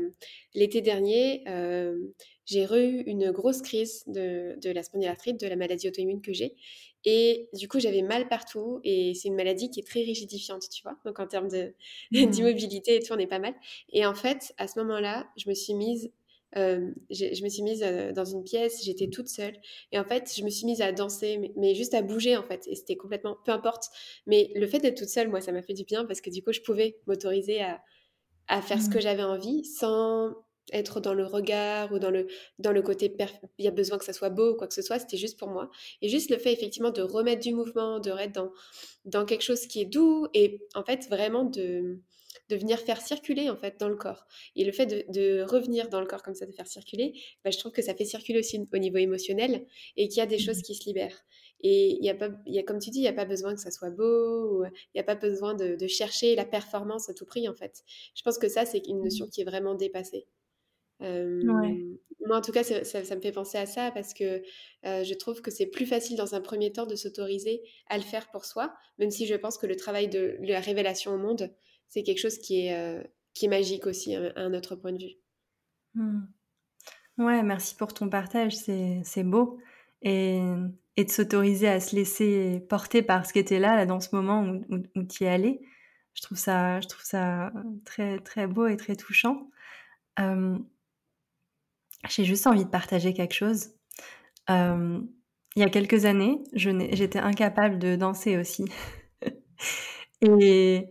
l'été 0.54 0.82
dernier. 0.82 1.43
j'ai 2.45 2.63
eu 2.63 3.04
une 3.06 3.32
grosse 3.32 3.62
crise 3.62 4.04
de, 4.08 4.60
de 4.62 4.71
la 4.71 4.84
spondylarthrite, 4.84 5.39
de 5.39 5.47
la 5.47 5.56
maladie 5.56 5.88
auto-immune 5.88 6.21
que 6.21 6.34
j'ai. 6.34 6.56
Et 7.06 7.50
du 7.54 7.68
coup, 7.68 7.80
j'avais 7.80 8.02
mal 8.02 8.28
partout 8.28 8.80
et 8.84 9.14
c'est 9.16 9.28
une 9.28 9.36
maladie 9.36 9.70
qui 9.70 9.80
est 9.80 9.88
très 9.88 10.02
rigidifiante, 10.02 10.70
tu 10.70 10.84
vois. 10.84 10.98
Donc 11.06 11.20
en 11.20 11.28
termes 11.28 11.50
d'immobilité 12.12 12.94
mmh. 12.94 12.96
et 12.96 13.04
tout, 13.04 13.14
on 13.14 13.18
est 13.18 13.28
pas 13.28 13.40
mal. 13.40 13.56
Et 13.92 14.06
en 14.06 14.14
fait, 14.14 14.54
à 14.58 14.68
ce 14.68 14.80
moment-là, 14.80 15.28
je 15.36 15.50
me 15.50 15.56
suis 15.56 15.74
mise, 15.74 16.12
euh, 16.58 16.92
je 17.10 17.44
me 17.44 17.50
suis 17.50 17.64
mise 17.64 17.82
euh, 17.84 18.12
dans 18.12 18.26
une 18.26 18.44
pièce, 18.44 18.84
j'étais 18.84 19.08
toute 19.08 19.30
seule. 19.30 19.58
Et 19.92 20.00
en 20.00 20.04
fait, 20.04 20.32
je 20.36 20.44
me 20.44 20.50
suis 20.50 20.66
mise 20.66 20.82
à 20.82 20.92
danser, 20.92 21.38
mais, 21.38 21.52
mais 21.56 21.74
juste 21.74 21.94
à 21.96 22.04
bouger 22.04 22.38
en 22.38 22.44
fait. 22.44 22.68
Et 22.68 22.76
c'était 22.76 22.96
complètement, 22.98 23.38
peu 23.46 23.52
importe. 23.52 23.86
Mais 24.28 24.52
le 24.56 24.68
fait 24.68 24.80
d'être 24.80 24.98
toute 24.98 25.10
seule, 25.10 25.30
moi, 25.30 25.42
ça 25.42 25.52
m'a 25.52 25.64
fait 25.64 25.74
du 25.74 25.84
bien 25.84 26.06
parce 26.06 26.22
que 26.22 26.30
du 26.30 26.44
coup, 26.44 26.52
je 26.52 26.62
pouvais 26.62 27.00
m'autoriser 27.08 27.62
à, 27.62 27.82
à 28.48 28.62
faire 28.62 28.78
mmh. 28.78 28.82
ce 28.82 28.90
que 28.90 29.00
j'avais 29.00 29.24
envie 29.24 29.66
sans 29.66 30.36
être 30.71 30.99
dans 30.99 31.13
le 31.13 31.25
regard 31.25 31.91
ou 31.91 31.99
dans 31.99 32.12
le, 32.12 32.27
dans 32.60 32.71
le 32.71 32.81
côté 32.81 33.15
il 33.57 33.65
y 33.65 33.67
a 33.67 33.71
besoin 33.71 33.97
que 33.97 34.05
ça 34.05 34.13
soit 34.13 34.29
beau 34.29 34.53
ou 34.53 34.55
quoi 34.55 34.67
que 34.67 34.73
ce 34.73 34.81
soit, 34.81 34.99
c'était 34.99 35.17
juste 35.17 35.38
pour 35.39 35.49
moi. 35.49 35.69
Et 36.01 36.10
juste 36.10 36.29
le 36.29 36.38
fait 36.38 36.53
effectivement 36.53 36.91
de 36.91 37.01
remettre 37.01 37.41
du 37.41 37.53
mouvement, 37.53 37.99
de 37.99 38.12
être 38.12 38.34
dans, 38.34 38.51
dans 39.05 39.25
quelque 39.25 39.43
chose 39.43 39.67
qui 39.67 39.81
est 39.81 39.86
doux 39.86 40.27
et 40.34 40.62
en 40.75 40.84
fait 40.84 41.07
vraiment 41.10 41.43
de, 41.43 41.99
de 42.49 42.55
venir 42.55 42.79
faire 42.79 43.01
circuler 43.01 43.49
en 43.49 43.57
fait 43.57 43.79
dans 43.79 43.89
le 43.89 43.95
corps. 43.95 44.25
Et 44.55 44.63
le 44.63 44.71
fait 44.71 44.86
de, 44.86 45.05
de 45.10 45.41
revenir 45.43 45.89
dans 45.89 46.01
le 46.01 46.07
corps 46.07 46.23
comme 46.23 46.36
ça, 46.36 46.45
de 46.45 46.51
faire 46.51 46.67
circuler, 46.67 47.13
bah, 47.43 47.51
je 47.51 47.57
trouve 47.57 47.71
que 47.71 47.81
ça 47.81 47.95
fait 47.95 48.05
circuler 48.05 48.39
aussi 48.39 48.60
au 48.71 48.77
niveau 48.77 48.97
émotionnel 48.97 49.65
et 49.97 50.07
qu'il 50.07 50.17
y 50.17 50.21
a 50.21 50.25
des 50.25 50.39
choses 50.39 50.60
mmh. 50.60 50.63
qui 50.63 50.75
se 50.75 50.86
libèrent. 50.86 51.25
Et 51.63 51.97
il 51.99 52.03
y 52.03 52.10
a 52.10 52.15
pas, 52.15 52.29
il 52.47 52.55
y 52.55 52.60
a, 52.60 52.63
comme 52.63 52.79
tu 52.79 52.89
dis, 52.89 52.99
il 52.99 53.03
n'y 53.03 53.07
a 53.07 53.13
pas 53.13 53.25
besoin 53.25 53.53
que 53.53 53.62
ça 53.62 53.71
soit 53.71 53.91
beau, 53.91 54.65
il 54.65 54.95
n'y 54.95 55.01
a 55.01 55.03
pas 55.03 55.15
besoin 55.15 55.53
de, 55.53 55.75
de, 55.75 55.88
chercher 55.88 56.36
la 56.36 56.45
performance 56.45 57.10
à 57.10 57.13
tout 57.13 57.25
prix 57.25 57.47
en 57.47 57.53
fait. 57.53 57.84
Je 58.15 58.23
pense 58.23 58.38
que 58.38 58.49
ça, 58.49 58.65
c'est 58.65 58.88
une 58.88 59.01
notion 59.01 59.28
mmh. 59.28 59.30
qui 59.30 59.41
est 59.41 59.45
vraiment 59.45 59.76
dépassée. 59.76 60.28
Euh, 61.02 61.41
ouais. 61.43 61.86
Moi, 62.28 62.38
en 62.38 62.41
tout 62.41 62.52
cas, 62.52 62.64
ça, 62.64 62.84
ça, 62.84 63.16
me 63.16 63.22
fait 63.22 63.32
penser 63.32 63.58
à 63.58 63.66
ça 63.66 63.91
parce 63.91 64.14
que 64.14 64.43
euh, 64.86 65.04
je 65.04 65.14
trouve 65.16 65.41
que 65.41 65.49
c'est 65.49 65.66
plus 65.66 65.88
facile 65.88 66.18
dans 66.18 66.36
un 66.36 66.41
premier 66.41 66.72
temps 66.72 66.86
de 66.86 66.95
s'autoriser 66.95 67.62
à 67.89 67.97
le 67.97 68.04
faire 68.04 68.30
pour 68.30 68.45
soi, 68.45 68.74
même 68.99 69.10
si 69.10 69.26
je 69.26 69.34
pense 69.34 69.58
que 69.58 69.66
le 69.66 69.76
travail 69.76 70.08
de 70.08 70.38
la 70.41 70.60
révélation 70.60 71.14
au 71.14 71.18
monde, 71.18 71.52
c'est 71.88 72.04
quelque 72.04 72.20
chose 72.20 72.38
qui 72.38 72.68
est, 72.68 72.76
euh, 72.76 73.02
qui 73.34 73.45
est 73.45 73.49
magique 73.49 73.88
aussi 73.88 74.16
à, 74.16 74.32
à 74.36 74.41
un 74.41 74.54
autre 74.54 74.76
point 74.76 74.93
de 74.93 74.99
vue. 75.04 75.16
Mmh. 75.95 76.22
Ouais, 77.18 77.43
merci 77.43 77.76
pour 77.76 77.93
ton 77.93 78.08
partage, 78.08 78.54
c'est 78.56 79.24
beau. 79.24 79.60
Et, 80.04 80.41
et 80.97 81.06
de 81.06 81.10
s'autoriser 81.10 81.68
à 81.68 81.80
se 81.80 81.95
laisser 81.95 82.60
porter 82.70 83.02
par 83.02 83.26
ce 83.26 83.34
qui 83.34 83.39
était 83.39 83.60
là, 83.60 83.76
là 83.76 83.86
dans 83.86 83.99
ce 83.99 84.16
moment 84.16 84.43
où, 84.43 84.76
où, 84.76 84.84
où 84.95 85.04
tu 85.04 85.24
y 85.24 85.28
allais. 85.28 85.62
Je 86.14 86.22
trouve 86.22 86.38
ça, 86.38 86.80
je 86.82 86.88
trouve 86.88 87.04
ça 87.04 87.52
très, 87.86 88.20
très 88.20 88.47
beau 88.47 88.68
et 88.68 88.78
très 88.78 88.95
touchant. 88.95 89.49
J'ai 92.10 92.26
juste 92.26 92.47
envie 92.47 92.66
de 92.66 92.70
partager 92.70 93.14
quelque 93.14 93.34
chose. 93.34 93.70
il 94.49 95.04
y 95.56 95.64
a 95.64 95.70
quelques 95.70 96.06
années, 96.06 96.43
j'étais 96.54 97.20
incapable 97.20 97.80
de 97.80 97.95
danser 97.95 98.38
aussi. 98.38 98.66
et 100.22 100.88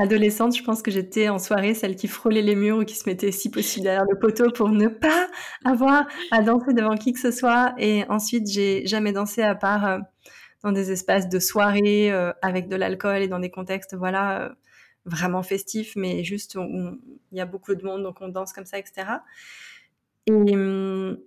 adolescente, 0.00 0.56
je 0.56 0.62
pense 0.62 0.82
que 0.82 0.90
j'étais 0.90 1.28
en 1.28 1.38
soirée 1.38 1.74
celle 1.74 1.94
qui 1.96 2.08
frôlait 2.08 2.42
les 2.42 2.54
murs 2.54 2.78
ou 2.78 2.84
qui 2.84 2.96
se 2.96 3.08
mettait 3.08 3.32
si 3.32 3.50
possible 3.50 3.84
derrière 3.84 4.06
le 4.10 4.18
poteau 4.18 4.50
pour 4.50 4.70
ne 4.70 4.88
pas 4.88 5.28
avoir 5.64 6.06
à 6.30 6.42
danser 6.42 6.72
devant 6.72 6.96
qui 6.96 7.12
que 7.12 7.20
ce 7.20 7.30
soit. 7.30 7.74
Et 7.78 8.04
ensuite, 8.08 8.48
j'ai 8.50 8.86
jamais 8.86 9.12
dansé 9.12 9.42
à 9.42 9.54
part 9.54 9.86
euh, 9.86 9.98
dans 10.62 10.72
des 10.72 10.90
espaces 10.90 11.28
de 11.28 11.38
soirée 11.38 12.10
euh, 12.10 12.32
avec 12.42 12.68
de 12.68 12.76
l'alcool 12.76 13.22
et 13.22 13.28
dans 13.28 13.40
des 13.40 13.50
contextes, 13.50 13.94
voilà, 13.94 14.42
euh, 14.42 14.48
vraiment 15.04 15.42
festifs, 15.42 15.92
mais 15.96 16.24
juste 16.24 16.54
où 16.56 16.62
il 17.32 17.38
y 17.38 17.40
a 17.40 17.46
beaucoup 17.46 17.74
de 17.74 17.84
monde, 17.84 18.02
donc 18.02 18.18
on 18.20 18.28
danse 18.28 18.52
comme 18.52 18.66
ça, 18.66 18.78
etc. 18.78 19.04
Et 20.26 20.32
hum, 20.32 21.18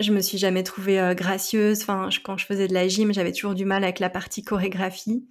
je 0.00 0.12
me 0.12 0.20
suis 0.20 0.38
jamais 0.38 0.62
trouvée 0.62 1.14
gracieuse. 1.16 1.82
Enfin, 1.82 2.08
quand 2.24 2.36
je 2.36 2.46
faisais 2.46 2.68
de 2.68 2.74
la 2.74 2.88
gym, 2.88 3.12
j'avais 3.12 3.32
toujours 3.32 3.54
du 3.54 3.64
mal 3.64 3.84
avec 3.84 3.98
la 3.98 4.10
partie 4.10 4.42
chorégraphie. 4.42 5.26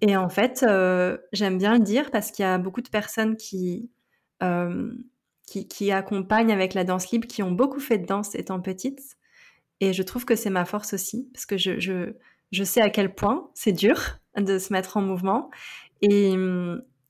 Et 0.00 0.16
en 0.16 0.28
fait, 0.28 0.64
euh, 0.66 1.16
j'aime 1.32 1.58
bien 1.58 1.74
le 1.74 1.80
dire 1.80 2.10
parce 2.10 2.30
qu'il 2.30 2.42
y 2.44 2.46
a 2.46 2.58
beaucoup 2.58 2.82
de 2.82 2.88
personnes 2.88 3.36
qui, 3.36 3.90
euh, 4.42 4.92
qui, 5.46 5.68
qui, 5.68 5.90
accompagnent 5.90 6.52
avec 6.52 6.74
la 6.74 6.84
danse 6.84 7.10
libre, 7.10 7.26
qui 7.26 7.42
ont 7.42 7.52
beaucoup 7.52 7.80
fait 7.80 7.98
de 7.98 8.06
danse 8.06 8.34
étant 8.34 8.60
petite. 8.60 9.16
Et 9.80 9.92
je 9.92 10.02
trouve 10.02 10.24
que 10.24 10.36
c'est 10.36 10.50
ma 10.50 10.64
force 10.64 10.94
aussi, 10.94 11.28
parce 11.32 11.46
que 11.46 11.56
je, 11.56 11.78
je, 11.80 12.14
je 12.50 12.64
sais 12.64 12.80
à 12.80 12.90
quel 12.90 13.14
point 13.14 13.50
c'est 13.54 13.72
dur 13.72 14.00
de 14.36 14.58
se 14.58 14.72
mettre 14.72 14.96
en 14.96 15.02
mouvement. 15.02 15.50
Et, 16.02 16.34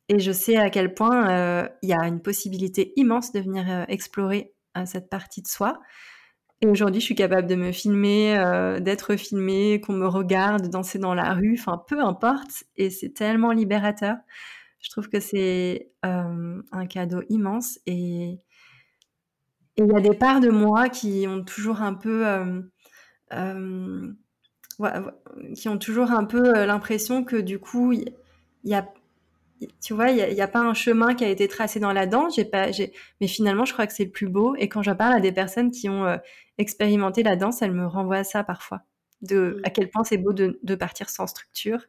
et 0.09 0.19
je 0.19 0.33
sais 0.33 0.57
à 0.57 0.71
quel 0.71 0.95
point 0.95 1.31
euh, 1.31 1.69
il 1.83 1.89
y 1.89 1.93
a 1.93 2.07
une 2.07 2.21
possibilité 2.21 2.93
immense 2.97 3.33
de 3.33 3.41
venir 3.41 3.85
explorer 3.89 4.53
cette 4.85 5.09
partie 5.09 5.41
de 5.41 5.49
soi. 5.49 5.81
Et 6.63 6.67
aujourd'hui, 6.67 7.01
je 7.01 7.07
suis 7.07 7.15
capable 7.15 7.47
de 7.47 7.55
me 7.55 7.71
filmer, 7.71 8.39
euh, 8.39 8.81
d'être 8.81 9.17
filmée, 9.17 9.81
qu'on 9.81 9.93
me 9.93 10.07
regarde, 10.07 10.69
danser 10.69 10.99
dans 10.99 11.15
la 11.15 11.35
rue, 11.35 11.57
enfin 11.59 11.83
peu 11.87 12.01
importe. 12.01 12.65
Et 12.77 12.89
c'est 12.89 13.11
tellement 13.11 13.53
libérateur. 13.53 14.17
Je 14.81 14.91
trouve 14.91 15.09
que 15.09 15.21
c'est 15.21 15.91
euh, 16.07 16.63
un 16.73 16.87
cadeau 16.87 17.23
immense. 17.29 17.79
Et 17.87 18.39
il 19.77 19.87
y 19.87 19.97
a 19.97 20.01
des 20.01 20.15
parts 20.15 20.41
de 20.41 20.49
moi 20.49 20.89
qui 20.89 21.27
ont 21.29 21.45
toujours 21.45 21.83
un 21.83 21.93
peu, 21.93 22.27
euh, 23.35 24.13
qui 25.55 25.69
ont 25.69 25.79
toujours 25.79 26.13
un 26.13 26.25
peu 26.25 26.65
l'impression 26.65 27.23
que 27.23 27.37
du 27.37 27.59
coup, 27.59 27.93
il 27.93 28.15
y, 28.65 28.75
a 28.75 28.89
tu 29.83 29.95
vois, 29.95 30.11
il 30.11 30.35
n'y 30.35 30.41
a, 30.41 30.49
pas 30.49 30.61
un 30.61 30.75
chemin 30.75 31.15
qui 31.15 31.25
a 31.25 31.29
été 31.29 31.49
tracé 31.49 31.81
dans 31.81 31.93
la 31.93 32.07
danse. 32.07 32.37
J'ai 32.37 32.45
pas, 32.45 32.69
mais 33.21 33.27
finalement, 33.27 33.65
je 33.65 33.73
crois 33.73 33.87
que 33.87 33.93
c'est 33.93 34.05
le 34.05 34.11
plus 34.11 34.29
beau. 34.29 34.55
Et 34.57 34.69
quand 34.69 34.83
j'en 34.83 34.97
parle 34.97 35.15
à 35.15 35.21
des 35.21 35.33
personnes 35.33 35.71
qui 35.71 35.89
ont 35.89 36.05
euh, 36.07 36.17
expérimenté 36.59 37.23
la 37.23 37.37
danse, 37.37 37.63
elles 37.63 37.73
me 37.73 37.87
renvoient 37.87 38.19
à 38.19 38.25
ça 38.25 38.45
parfois, 38.45 38.83
de 39.23 39.61
à 39.65 39.71
quel 39.71 39.89
point 39.91 40.05
c'est 40.05 40.19
beau 40.19 40.33
de, 40.33 40.59
de, 40.63 40.75
partir 40.75 41.09
sans 41.09 41.27
structure 41.27 41.81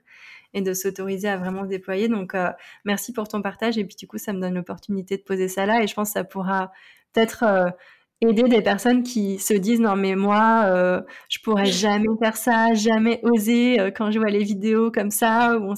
et 0.54 0.62
de 0.62 0.74
s'autoriser 0.74 1.28
à 1.28 1.38
vraiment 1.38 1.64
se 1.64 1.70
déployer. 1.70 2.08
Donc, 2.08 2.36
euh, 2.36 2.50
merci 2.86 3.12
pour 3.14 3.28
ton 3.28 3.42
partage. 3.42 3.78
Et 3.78 3.86
puis, 3.86 3.96
du 3.98 4.08
coup, 4.08 4.18
ça 4.18 4.34
me 4.34 4.40
donne 4.40 4.54
l'opportunité 4.54 5.18
de 5.18 5.24
poser 5.24 5.48
ça 5.48 5.66
là. 5.66 5.84
Et 5.84 5.88
je 5.88 5.94
pense 5.94 6.10
que 6.10 6.14
ça 6.14 6.24
pourra 6.24 6.72
peut-être 7.14 7.44
euh, 7.44 7.70
aider 8.22 8.44
des 8.44 8.62
personnes 8.62 9.04
qui 9.04 9.38
se 9.40 9.54
disent 9.54 9.80
non 9.80 9.96
mais 9.96 10.16
moi 10.16 10.64
euh, 10.66 11.02
je 11.30 11.40
pourrais 11.40 11.66
jamais 11.66 12.08
faire 12.20 12.38
ça, 12.38 12.74
jamais 12.74 13.20
oser 13.24 13.80
euh, 13.80 13.92
quand 13.92 14.12
je 14.12 14.20
vois 14.20 14.30
les 14.30 14.44
vidéos 14.44 14.92
comme 14.92 15.12
ça 15.12 15.58
où 15.58 15.72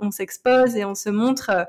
on 0.00 0.10
s'expose 0.10 0.76
et 0.76 0.84
on 0.84 0.94
se 0.94 1.10
montre, 1.10 1.50
euh, 1.50 1.64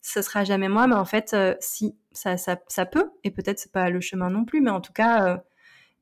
ce 0.00 0.22
sera 0.22 0.44
jamais 0.44 0.68
moi. 0.68 0.86
Mais 0.86 0.94
en 0.94 1.04
fait, 1.04 1.34
euh, 1.34 1.54
si 1.60 1.96
ça, 2.12 2.36
ça, 2.36 2.56
ça, 2.68 2.86
peut. 2.86 3.10
Et 3.24 3.30
peut-être 3.30 3.58
c'est 3.58 3.72
pas 3.72 3.90
le 3.90 4.00
chemin 4.00 4.30
non 4.30 4.44
plus, 4.44 4.60
mais 4.60 4.70
en 4.70 4.80
tout 4.80 4.92
cas 4.92 5.42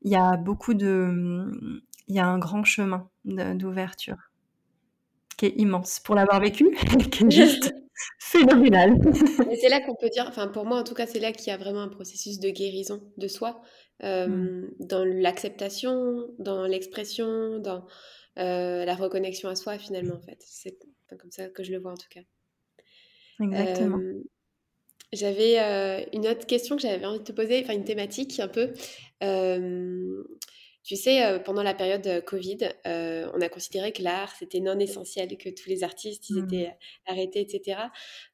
il 0.03 0.11
y 0.11 0.15
a 0.15 0.37
beaucoup 0.37 0.73
de, 0.73 1.51
il 2.07 2.15
y 2.15 2.19
a 2.19 2.25
un 2.25 2.37
grand 2.37 2.63
chemin 2.63 3.09
d'ouverture 3.25 4.17
qui 5.37 5.47
est 5.47 5.53
immense. 5.57 5.99
Pour 5.99 6.15
l'avoir 6.15 6.39
vécu, 6.39 6.71
qui 7.11 7.25
est 7.25 7.31
juste 7.31 7.73
phénoménal. 8.19 8.97
c'est 9.59 9.69
là 9.69 9.81
qu'on 9.81 9.95
peut 9.95 10.09
dire, 10.09 10.25
enfin 10.27 10.47
pour 10.47 10.65
moi 10.65 10.79
en 10.79 10.83
tout 10.83 10.93
cas, 10.93 11.05
c'est 11.05 11.19
là 11.19 11.31
qu'il 11.31 11.47
y 11.47 11.51
a 11.51 11.57
vraiment 11.57 11.81
un 11.81 11.89
processus 11.89 12.39
de 12.39 12.49
guérison 12.49 13.01
de 13.17 13.27
soi, 13.27 13.61
euh, 14.03 14.27
mm. 14.27 14.75
dans 14.79 15.03
l'acceptation, 15.05 16.27
dans 16.39 16.65
l'expression, 16.65 17.59
dans 17.59 17.85
euh, 18.37 18.85
la 18.85 18.95
reconnexion 18.95 19.49
à 19.49 19.55
soi 19.55 19.77
finalement 19.77 20.15
en 20.15 20.21
fait. 20.21 20.37
C'est 20.39 20.77
comme 21.17 21.31
ça 21.31 21.49
que 21.49 21.63
je 21.63 21.71
le 21.71 21.79
vois 21.79 21.91
en 21.91 21.97
tout 21.97 22.09
cas. 22.09 22.21
Exactement. 23.39 23.97
Euh, 23.97 24.23
j'avais 25.13 26.07
une 26.11 26.27
autre 26.27 26.45
question 26.45 26.75
que 26.75 26.81
j'avais 26.81 27.05
envie 27.05 27.19
de 27.19 27.23
te 27.23 27.31
poser, 27.31 27.61
enfin 27.63 27.73
une 27.73 27.85
thématique 27.85 28.39
un 28.39 28.49
peu. 28.49 28.73
Tu 30.87 30.95
sais, 30.95 31.25
euh, 31.25 31.37
pendant 31.37 31.63
la 31.63 31.73
période 31.73 32.07
euh, 32.07 32.21
Covid, 32.21 32.59
euh, 32.87 33.29
on 33.33 33.41
a 33.41 33.49
considéré 33.49 33.91
que 33.91 34.01
l'art, 34.01 34.33
c'était 34.39 34.61
non 34.61 34.79
essentiel, 34.79 35.37
que 35.37 35.49
tous 35.49 35.67
les 35.67 35.83
artistes, 35.83 36.29
ils 36.29 36.41
mmh. 36.41 36.45
étaient 36.45 36.77
arrêtés, 37.05 37.41
etc. 37.41 37.81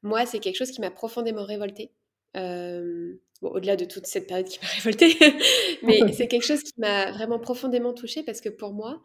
Moi, 0.04 0.28
c'est 0.28 0.38
quelque 0.38 0.58
chose 0.58 0.70
qui 0.70 0.80
m'a 0.80 0.92
profondément 0.92 1.46
révoltée. 1.46 1.90
au-delà 3.42 3.76
de 3.76 3.86
toute 3.86 4.06
cette 4.06 4.28
période 4.28 4.48
qui 4.48 4.60
m'a 4.62 4.68
révoltée, 4.76 5.16
mais 5.82 6.00
c'est 6.14 6.28
quelque 6.28 6.46
chose 6.46 6.62
qui 6.62 6.74
m'a 6.78 7.12
vraiment 7.12 7.40
profondément 7.40 7.92
touchée 7.92 8.22
parce 8.22 8.40
que 8.40 8.50
pour 8.50 8.72
moi, 8.72 9.02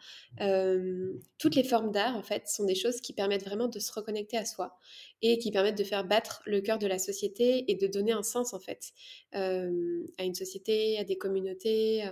toutes 1.38 1.54
les 1.54 1.64
formes 1.64 1.90
d'art, 1.90 2.18
en 2.18 2.22
fait, 2.22 2.48
sont 2.48 2.66
des 2.66 2.74
choses 2.74 3.00
qui 3.00 3.14
permettent 3.14 3.46
vraiment 3.46 3.68
de 3.68 3.78
se 3.78 3.90
reconnecter 3.92 4.36
à 4.36 4.44
soi 4.44 4.76
et 5.22 5.38
qui 5.38 5.50
permettent 5.52 5.78
de 5.78 5.84
faire 5.84 6.04
battre 6.04 6.42
le 6.44 6.60
cœur 6.60 6.78
de 6.78 6.86
la 6.86 6.98
société 6.98 7.64
et 7.70 7.76
de 7.76 7.86
donner 7.86 8.12
un 8.12 8.22
sens, 8.22 8.52
en 8.52 8.60
fait, 8.60 8.92
à 9.32 10.22
une 10.22 10.34
société, 10.34 10.98
à 10.98 11.04
des 11.04 11.16
communautés. 11.16 12.04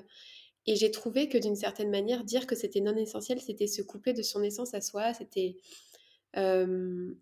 Et 0.66 0.74
j'ai 0.74 0.90
trouvé 0.90 1.28
que 1.28 1.38
d'une 1.38 1.54
certaine 1.54 1.90
manière, 1.90 2.24
dire 2.24 2.46
que 2.46 2.56
c'était 2.56 2.80
non 2.80 2.96
essentiel, 2.96 3.40
c'était 3.40 3.68
se 3.68 3.82
couper 3.82 4.12
de 4.12 4.22
son 4.22 4.42
essence 4.42 4.74
à 4.74 4.80
soi, 4.80 5.14
c'était 5.14 5.56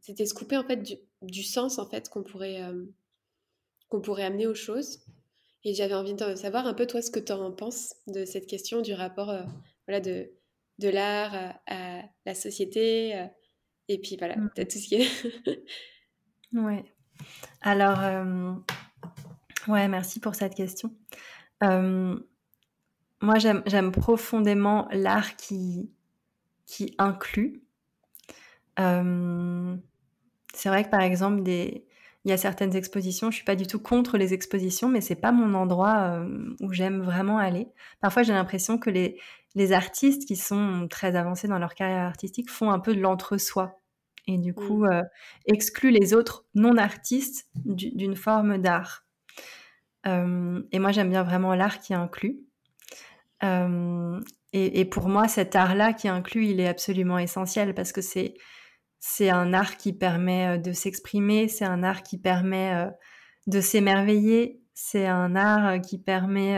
c'était 0.01 0.27
se 0.27 0.35
couper 0.35 0.57
en 0.57 0.65
fait 0.65 0.83
du, 1.23 1.45
sens 1.45 1.79
en 1.79 1.89
fait 1.89 2.09
qu'on 2.09 2.25
pourrait 2.25 2.61
qu'on 3.89 4.01
pourrait 4.01 4.25
amener 4.25 4.49
aux 4.49 4.57
choses. 4.57 5.05
Et 5.63 5.73
j'avais 5.73 5.95
envie 5.95 6.15
de 6.15 6.35
savoir 6.35 6.67
un 6.67 6.75
peu 6.75 6.87
toi 6.87 7.01
ce 7.01 7.13
que 7.13 7.21
tu 7.21 7.31
en 7.31 7.53
penses 7.53 7.95
de 8.09 8.25
cette 8.25 8.47
question 8.47 8.81
du 8.81 8.93
rapport 8.93 9.33
voilà 9.87 10.01
de 10.01 10.33
de 10.79 10.89
l'art 10.89 11.61
à, 11.69 12.03
la 12.27 12.35
société 12.35 13.29
et 13.89 13.99
puis 13.99 14.17
voilà 14.17 14.37
mmh. 14.37 14.51
peut-être 14.55 14.73
tout 14.73 14.79
ce 14.79 14.89
qui 14.89 14.95
est. 14.97 15.65
ouais. 16.53 16.85
Alors 17.61 18.01
ouais, 19.69 19.87
merci 19.87 20.19
pour 20.19 20.35
cette 20.35 20.55
question. 20.57 20.93
Moi, 23.25 23.39
j'aime 23.39 23.91
profondément 23.91 24.87
l'art 24.93 25.37
qui, 25.37 25.91
qui 26.67 26.95
inclut. 26.99 27.63
Euh, 28.79 29.75
c'est 30.53 30.69
vrai 30.69 30.85
que 30.85 30.91
par 30.91 31.01
exemple, 31.01 31.43
des... 31.43 31.87
il 32.25 32.31
y 32.31 32.33
a 32.33 32.37
certaines 32.37 32.77
expositions, 32.77 33.31
je 33.31 33.37
suis 33.37 33.45
pas 33.45 33.57
du 33.57 33.67
tout 33.67 33.79
contre 33.79 34.19
les 34.19 34.35
expositions, 34.35 34.91
mais 34.91 35.01
c'est 35.01 35.15
pas 35.15 35.33
mon 35.33 35.55
endroit 35.55 35.97
euh, 36.03 36.55
où 36.61 36.73
j'aime 36.73 37.01
vraiment 37.01 37.39
aller. 37.39 37.69
Parfois, 38.01 38.25
j'ai 38.25 38.35
l'impression 38.35 38.77
que 38.77 38.91
les, 38.91 39.19
les 39.55 39.73
artistes 39.73 40.27
qui 40.27 40.37
sont 40.37 40.87
très 40.91 41.17
avancés 41.17 41.49
dans 41.49 41.59
leur 41.59 41.75
carrière 41.75 42.05
artistique 42.05 42.51
font 42.51 42.71
un 42.71 42.79
peu 42.79 42.95
de 42.95 43.01
l'entre-soi 43.01 43.81
et 44.27 44.39
du 44.39 44.55
coup 44.55 44.85
mmh. 44.85 44.93
euh, 44.93 45.03
excluent 45.47 45.91
les 45.91 46.15
autres 46.15 46.45
non-artistes 46.55 47.49
d'une 47.65 48.17
forme 48.17 48.59
d'art. 48.59 49.07
et 50.05 50.79
moi, 50.79 50.93
j'aime 50.93 51.09
bien 51.09 51.23
vraiment 51.23 51.55
l'art 51.55 51.81
qui 51.81 51.95
inclut. 51.95 52.45
Euh, 53.43 54.21
et, 54.53 54.85
pour 54.85 55.09
moi, 55.09 55.27
cet 55.27 55.57
art-là 55.57 55.93
qui 55.93 56.07
inclut, 56.09 56.47
il 56.47 56.61
est 56.61 56.69
absolument 56.69 57.19
essentiel 57.19 57.75
parce 57.75 57.93
que 57.93 58.01
c'est 58.01 58.35
c'est 59.01 59.29
un 59.29 59.53
art 59.53 59.77
qui 59.77 59.93
permet 59.93 60.57
euh, 60.57 60.59
de 60.59 60.73
s'exprimer, 60.73 61.49
c'est 61.49 61.65
un 61.67 61.83
art 61.83 62.03
qui 62.03 62.19
permet 62.19 62.75
euh, 62.75 62.91
de 63.47 63.61
s'émerveiller, 63.61 64.63
c'est 64.75 65.07
un 65.07 65.37
art 65.37 65.81
qui 65.81 65.99
permet 65.99 66.57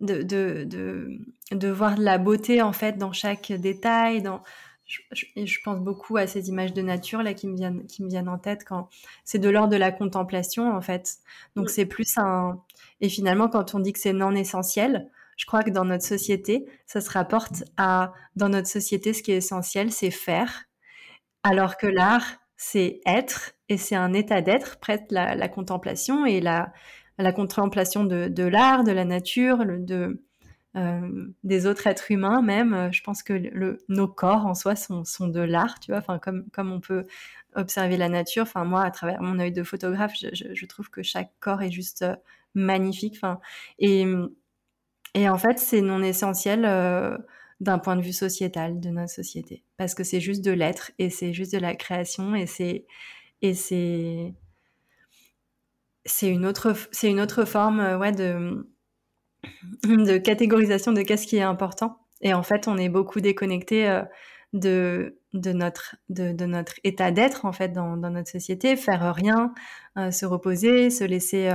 de, 0.00 0.22
de, 0.22 0.64
de, 0.64 1.18
de, 1.52 1.68
voir 1.68 1.96
de 1.96 2.04
la 2.04 2.18
beauté 2.18 2.62
en 2.62 2.72
fait 2.72 2.98
dans 2.98 3.12
chaque 3.12 3.52
détail. 3.52 4.22
Dans, 4.22 4.42
je, 4.86 5.00
je, 5.36 5.58
pense 5.64 5.80
beaucoup 5.80 6.16
à 6.16 6.26
ces 6.26 6.48
images 6.48 6.72
de 6.72 6.82
nature 6.82 7.22
là 7.22 7.34
qui 7.34 7.48
me 7.48 7.56
viennent, 7.56 7.86
qui 7.86 8.04
me 8.04 8.08
viennent 8.08 8.28
en 8.28 8.38
tête 8.38 8.64
quand 8.64 8.88
c'est 9.24 9.38
de 9.40 9.48
l'ordre 9.48 9.70
de 9.70 9.76
la 9.76 9.90
contemplation 9.90 10.70
en 10.70 10.80
fait. 10.80 11.16
Donc 11.56 11.70
c'est 11.70 11.86
plus 11.86 12.16
un, 12.18 12.62
et 13.00 13.08
finalement, 13.08 13.48
quand 13.48 13.74
on 13.74 13.80
dit 13.80 13.92
que 13.92 13.98
c'est 13.98 14.12
non 14.12 14.32
essentiel, 14.32 15.10
je 15.36 15.44
crois 15.44 15.62
que 15.62 15.70
dans 15.70 15.84
notre 15.84 16.04
société, 16.04 16.66
ça 16.86 17.00
se 17.00 17.10
rapporte 17.10 17.64
à, 17.76 18.12
dans 18.36 18.48
notre 18.48 18.68
société, 18.68 19.12
ce 19.12 19.22
qui 19.22 19.32
est 19.32 19.36
essentiel, 19.36 19.92
c'est 19.92 20.10
faire, 20.10 20.64
alors 21.42 21.76
que 21.76 21.86
l'art, 21.86 22.38
c'est 22.56 23.00
être, 23.04 23.52
et 23.68 23.76
c'est 23.76 23.96
un 23.96 24.14
état 24.14 24.40
d'être, 24.40 24.78
prête 24.78 25.04
la, 25.10 25.34
la, 25.34 25.48
contemplation 25.48 26.24
et 26.24 26.40
la, 26.40 26.72
la 27.18 27.32
contemplation 27.32 28.04
de, 28.04 28.42
l'art, 28.44 28.82
de 28.82 28.92
la 28.92 29.04
nature, 29.04 29.58
de, 29.66 30.22
des 31.44 31.66
autres 31.66 31.86
êtres 31.86 32.10
humains 32.10 32.42
même. 32.42 32.90
Je 32.92 33.02
pense 33.02 33.22
que 33.22 33.78
nos 33.88 34.08
corps 34.08 34.46
en 34.46 34.54
soi 34.54 34.74
sont, 34.74 35.28
de 35.28 35.40
l'art, 35.40 35.80
tu 35.80 35.90
vois, 35.90 36.00
enfin, 36.00 36.18
comme, 36.18 36.48
comme 36.50 36.72
on 36.72 36.80
peut 36.80 37.04
observer 37.54 37.96
la 37.96 38.08
nature. 38.08 38.42
Enfin, 38.44 38.64
moi, 38.64 38.82
à 38.82 38.90
travers 38.90 39.20
mon 39.22 39.38
œil 39.38 39.52
de 39.52 39.62
photographe, 39.62 40.14
je, 40.18 40.54
je, 40.54 40.66
trouve 40.66 40.90
que 40.90 41.02
chaque 41.02 41.32
corps 41.40 41.62
est 41.62 41.70
juste 41.70 42.04
magnifique. 42.56 43.14
Enfin, 43.16 43.38
et, 43.78 44.04
et 45.14 45.28
en 45.28 45.38
fait, 45.38 45.58
c'est 45.60 45.82
non 45.82 46.02
essentiel 46.02 46.64
d'un 47.60 47.78
point 47.78 47.96
de 47.96 48.02
vue 48.02 48.12
sociétal 48.12 48.80
de 48.80 48.90
notre 48.90 49.12
société 49.12 49.62
parce 49.76 49.94
que 49.94 50.04
c'est 50.04 50.20
juste 50.20 50.44
de 50.44 50.50
l'être 50.50 50.92
et 50.98 51.08
c'est 51.08 51.32
juste 51.32 51.52
de 51.52 51.58
la 51.58 51.74
création 51.74 52.34
et 52.34 52.46
c'est 52.46 52.86
et 53.40 53.54
c'est 53.54 54.34
c'est 56.04 56.28
une 56.28 56.44
autre 56.44 56.74
c'est 56.92 57.08
une 57.10 57.20
autre 57.20 57.44
forme 57.44 57.80
euh, 57.80 57.98
ouais 57.98 58.12
de 58.12 58.68
de 59.84 60.18
catégorisation 60.18 60.92
de 60.92 61.00
qu'est-ce 61.02 61.26
qui 61.26 61.36
est 61.36 61.42
important 61.42 61.98
et 62.20 62.34
en 62.34 62.42
fait 62.42 62.68
on 62.68 62.76
est 62.76 62.90
beaucoup 62.90 63.20
déconnecté 63.20 63.88
euh, 63.88 64.02
de 64.52 65.18
de 65.32 65.52
notre 65.52 65.96
de, 66.10 66.32
de 66.32 66.44
notre 66.44 66.74
état 66.84 67.10
d'être 67.10 67.46
en 67.46 67.52
fait 67.52 67.70
dans, 67.70 67.96
dans, 67.96 68.10
notre 68.10 68.30
société 68.30 68.76
faire 68.76 69.14
rien 69.14 69.54
euh, 69.96 70.10
se 70.10 70.26
reposer 70.26 70.90
se 70.90 71.04
laisser 71.04 71.50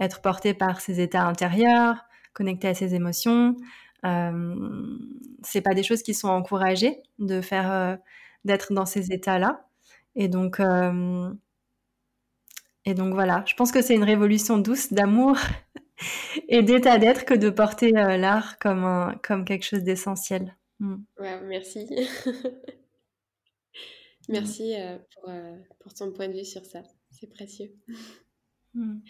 être 0.00 0.22
porté 0.22 0.54
par 0.54 0.80
ses 0.80 1.00
états 1.00 1.24
intérieurs 1.24 2.06
connecté 2.32 2.68
à 2.68 2.74
ses 2.74 2.94
émotions 2.94 3.56
euh, 4.04 4.98
c'est 5.42 5.60
pas 5.60 5.74
des 5.74 5.82
choses 5.82 6.02
qui 6.02 6.14
sont 6.14 6.28
encouragées 6.28 7.02
de 7.18 7.40
faire, 7.40 7.70
euh, 7.70 7.96
d'être 8.44 8.72
dans 8.72 8.86
ces 8.86 9.12
états-là. 9.12 9.66
Et 10.16 10.28
donc, 10.28 10.60
euh, 10.60 11.30
et 12.84 12.94
donc 12.94 13.14
voilà, 13.14 13.44
je 13.46 13.54
pense 13.54 13.72
que 13.72 13.82
c'est 13.82 13.94
une 13.94 14.04
révolution 14.04 14.58
douce 14.58 14.92
d'amour 14.92 15.36
et 16.48 16.62
d'état 16.62 16.98
d'être 16.98 17.24
que 17.24 17.34
de 17.34 17.50
porter 17.50 17.92
l'art 17.92 18.58
comme, 18.58 18.84
un, 18.84 19.14
comme 19.22 19.44
quelque 19.44 19.64
chose 19.64 19.82
d'essentiel. 19.82 20.56
Mm. 20.80 20.96
Ouais, 21.18 21.40
merci. 21.42 21.86
merci 24.28 24.74
pour, 25.14 25.32
pour, 25.80 25.94
ton 25.94 26.12
point 26.12 26.28
de 26.28 26.34
vue 26.34 26.44
sur 26.44 26.64
ça. 26.64 26.82
C'est 27.10 27.28
précieux. 27.28 27.72
Mm. 28.74 29.00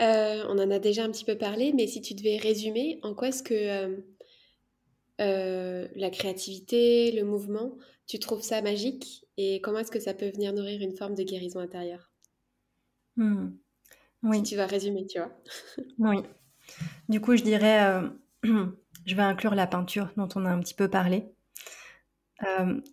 Euh, 0.00 0.44
on 0.48 0.58
en 0.58 0.70
a 0.70 0.78
déjà 0.78 1.04
un 1.04 1.10
petit 1.10 1.24
peu 1.24 1.36
parlé, 1.36 1.72
mais 1.74 1.86
si 1.86 2.00
tu 2.00 2.14
devais 2.14 2.38
résumer, 2.38 2.98
en 3.02 3.14
quoi 3.14 3.28
est-ce 3.28 3.42
que 3.42 3.54
euh, 3.54 3.96
euh, 5.20 5.88
la 5.94 6.10
créativité, 6.10 7.12
le 7.12 7.24
mouvement, 7.24 7.76
tu 8.06 8.18
trouves 8.18 8.42
ça 8.42 8.62
magique 8.62 9.26
et 9.36 9.60
comment 9.60 9.80
est-ce 9.80 9.90
que 9.90 10.00
ça 10.00 10.14
peut 10.14 10.30
venir 10.30 10.54
nourrir 10.54 10.80
une 10.80 10.96
forme 10.96 11.14
de 11.14 11.22
guérison 11.22 11.60
intérieure? 11.60 12.10
Hmm. 13.16 13.50
Oui. 14.22 14.38
Si 14.38 14.42
tu 14.42 14.56
vas 14.56 14.66
résumer, 14.66 15.06
tu 15.06 15.18
vois. 15.18 15.32
oui. 15.98 16.22
Du 17.08 17.20
coup, 17.20 17.36
je 17.36 17.42
dirais, 17.42 18.00
je 18.42 19.14
vais 19.14 19.22
inclure 19.22 19.54
la 19.54 19.66
peinture 19.66 20.10
dont 20.16 20.28
on 20.34 20.46
a 20.46 20.50
un 20.50 20.60
petit 20.60 20.74
peu 20.74 20.88
parlé. 20.88 21.26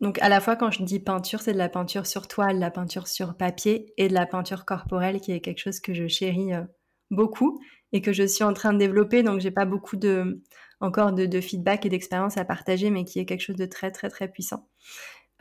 donc 0.01 0.19
à 0.19 0.27
la 0.27 0.41
fois 0.41 0.57
quand 0.57 0.71
je 0.71 0.83
dis 0.83 0.99
peinture, 0.99 1.39
c'est 1.39 1.53
de 1.53 1.57
la 1.57 1.69
peinture 1.69 2.05
sur 2.05 2.27
toile, 2.27 2.55
de 2.55 2.61
la 2.61 2.71
peinture 2.71 3.07
sur 3.07 3.37
papier 3.37 3.93
et 3.95 4.09
de 4.09 4.13
la 4.13 4.25
peinture 4.25 4.65
corporelle 4.65 5.21
qui 5.21 5.31
est 5.31 5.39
quelque 5.39 5.59
chose 5.59 5.79
que 5.79 5.93
je 5.93 6.07
chéris 6.07 6.51
beaucoup 7.11 7.59
et 7.93 8.01
que 8.01 8.13
je 8.13 8.23
suis 8.23 8.43
en 8.43 8.53
train 8.53 8.73
de 8.73 8.79
développer. 8.79 9.23
Donc, 9.23 9.39
j'ai 9.39 9.51
pas 9.51 9.65
beaucoup 9.65 9.95
de, 9.95 10.41
encore 10.79 11.13
de, 11.13 11.41
feedback 11.41 11.85
et 11.85 11.89
d'expérience 11.89 12.37
à 12.37 12.45
partager, 12.45 12.89
mais 12.89 13.05
qui 13.05 13.19
est 13.19 13.25
quelque 13.25 13.41
chose 13.41 13.55
de 13.55 13.65
très, 13.65 13.91
très, 13.91 14.09
très 14.09 14.27
puissant. 14.27 14.67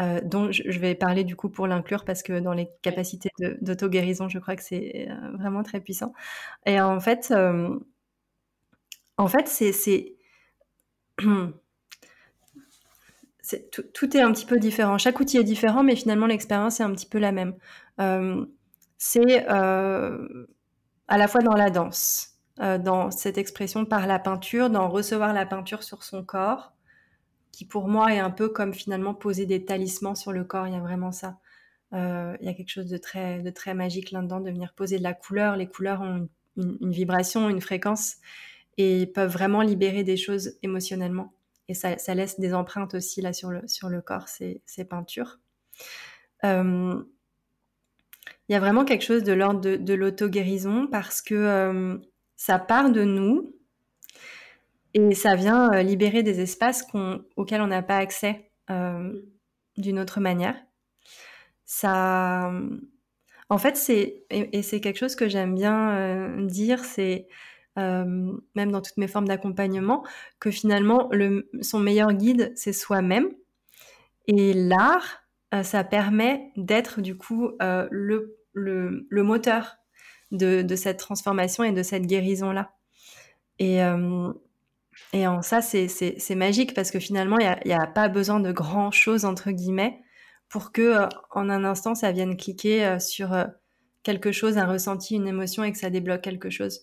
Euh, 0.03 0.21
dont 0.23 0.53
je, 0.53 0.79
vais 0.79 0.95
parler 0.95 1.25
du 1.25 1.37
coup 1.37 1.49
pour 1.49 1.67
l'inclure 1.67 2.05
parce 2.05 2.23
que 2.23 2.39
dans 2.39 2.53
les 2.53 2.69
capacités 2.83 3.31
d'auto-guérison, 3.63 4.29
je 4.29 4.39
crois 4.39 4.55
que 4.55 4.63
c'est 4.63 5.09
euh, 5.09 5.31
vraiment 5.39 5.63
très 5.63 5.81
puissant. 5.81 6.13
Et 6.67 6.81
en 6.81 7.01
fait, 7.01 7.29
euh, 7.31 7.79
en 9.17 9.29
fait, 9.29 9.49
c'est, 9.81 10.17
tout, 13.71 13.83
tout, 13.95 14.17
est 14.17 14.21
un 14.21 14.33
petit 14.33 14.45
peu 14.45 14.59
différent. 14.59 14.99
Chaque 14.99 15.19
outil 15.19 15.39
est 15.39 15.45
différent, 15.45 15.83
mais 15.83 15.97
finalement 15.97 16.27
l'expérience 16.27 16.81
est 16.81 16.83
un 16.83 16.93
petit 16.93 17.09
peu 17.09 17.19
la 17.19 17.33
même. 17.33 17.55
c'est 18.99 19.47
à 21.09 21.19
la 21.19 21.29
fois 21.29 21.43
dans 21.43 21.55
la 21.55 21.71
danse, 21.71 22.37
euh, 22.61 22.79
dans 22.79 23.11
cette 23.11 23.39
expression 23.39 23.85
par 23.85 24.07
la 24.07 24.19
peinture, 24.19 24.71
dans 24.71 24.89
recevoir 24.89 25.33
la 25.33 25.47
peinture 25.47 25.83
sur 25.83 26.03
son 26.03 26.25
corps, 26.25 26.73
qui 27.53 27.65
pour 27.65 27.89
moi 27.89 28.13
est 28.13 28.19
un 28.19 28.31
peu 28.31 28.49
comme 28.49 28.75
finalement 28.75 29.15
poser 29.15 29.47
des 29.47 29.65
talismans 29.65 30.15
sur 30.15 30.33
le 30.33 30.45
corps. 30.45 30.67
Il 30.67 30.75
y 30.75 30.77
a 30.77 30.81
vraiment 30.81 31.13
ça. 31.13 31.39
Euh, 31.93 32.37
il 32.41 32.47
y 32.47 32.51
a 32.51 32.55
quelque 32.55 32.71
chose 32.71 32.89
de 32.89 32.99
très, 32.99 33.41
de 33.41 33.51
très 33.51 33.75
magique 33.75 34.11
là-dedans, 34.11 34.41
de 34.41 34.51
venir 34.51 34.75
poser 34.75 34.99
de 34.99 35.03
la 35.03 35.15
couleur. 35.15 35.57
Les 35.57 35.69
couleurs 35.69 36.01
ont 36.01 36.29
une, 36.57 36.91
vibration, 36.91 37.49
une 37.49 37.61
fréquence 37.61 38.17
et 38.77 39.07
peuvent 39.07 39.31
vraiment 39.31 39.63
libérer 39.63 40.03
des 40.03 40.17
choses 40.17 40.59
émotionnellement. 40.63 41.33
Et 41.69 41.75
ça, 41.75 41.99
ça 41.99 42.15
laisse 42.15 42.39
des 42.39 42.55
empreintes 42.55 42.95
aussi 42.95 43.21
là 43.21 43.33
sur 43.33 43.51
le, 43.51 43.67
sur 43.67 43.89
le 43.89 44.01
corps, 44.01 44.29
ces, 44.29 44.63
ces 44.67 44.85
peintures. 44.85 45.39
Euh, 46.45 47.03
il 48.49 48.53
y 48.53 48.55
a 48.55 48.61
vraiment 48.61 48.85
quelque 48.85 49.05
chose 49.05 49.25
de 49.25 49.33
l'ordre 49.33 49.61
de, 49.61 49.77
de 49.77 49.95
l'auto-guérison 49.95 50.87
parce 50.87 51.21
que 51.21 51.35
euh, 51.35 51.99
ça 52.37 52.59
part 52.59 52.91
de 52.91 53.03
nous 53.03 53.55
et 54.95 55.15
ça 55.15 55.35
vient 55.35 55.73
euh, 55.73 55.83
libérer 55.83 56.23
des 56.23 56.41
espaces 56.41 56.87
auxquels 57.37 57.61
on 57.61 57.67
n'a 57.67 57.83
pas 57.83 57.99
accès 57.99 58.51
euh, 58.71 59.13
d'une 59.77 59.99
autre 59.99 60.21
manière. 60.21 60.57
Ça, 61.65 62.53
en 63.49 63.59
fait, 63.59 63.77
c'est 63.77 64.25
et, 64.31 64.63
c'est 64.63 64.81
quelque 64.81 64.99
chose 64.99 65.17
que 65.17 65.29
j'aime 65.29 65.55
bien 65.55 66.39
dire, 66.47 66.85
c'est 66.85 67.27
même 67.77 68.71
dans 68.71 68.81
toutes 68.81 68.97
mes 68.97 69.09
formes 69.09 69.27
d'accompagnement, 69.27 70.05
que 70.39 70.53
finalement, 70.53 71.09
le, 71.11 71.51
son 71.61 71.81
meilleur 71.81 72.13
guide, 72.13 72.53
c'est 72.55 72.73
soi-même. 72.73 73.29
Et 74.29 74.55
l'art, 74.55 75.26
ça 75.63 75.85
permet 75.85 76.53
d'être 76.57 77.01
du 77.01 77.17
coup 77.17 77.53
le 77.61 78.37
le, 78.57 79.23
moteur 79.23 79.77
de, 80.33 80.77
cette 80.77 80.99
transformation 80.99 81.63
et 81.65 81.73
de 81.73 81.83
cette 81.83 82.07
guérison-là. 82.07 82.73
Et, 83.59 83.83
euh, 83.83 84.33
et 85.13 85.27
en 85.27 85.43
ça, 85.43 85.63
c'est 85.63 86.35
magique 86.35 86.75
parce 86.75 86.91
que 86.91 86.99
finalement, 86.99 87.39
il 87.39 87.57
n'y 87.67 87.75
a, 87.75 87.87
pas 87.87 88.09
besoin 88.09 88.41
de 88.41 88.53
grand-chose, 88.53 89.25
entre 89.25 89.51
guillemets, 89.51 90.01
pour 90.49 90.73
que 90.73 90.83
euh, 90.83 91.09
en 91.31 91.49
un 91.49 91.65
instant, 91.65 91.95
ça 91.95 92.13
vienne 92.13 92.37
cliquer 92.37 92.85
euh, 92.85 92.99
sur 92.99 93.37
quelque 94.03 94.33
chose, 94.33 94.59
un 94.59 94.67
ressenti, 94.67 95.17
une 95.17 95.29
émotion 95.29 95.65
et 95.65 95.73
que 95.73 95.79
ça 95.79 95.91
débloque 95.91 96.23
quelque 96.23 96.51
chose. 96.51 96.83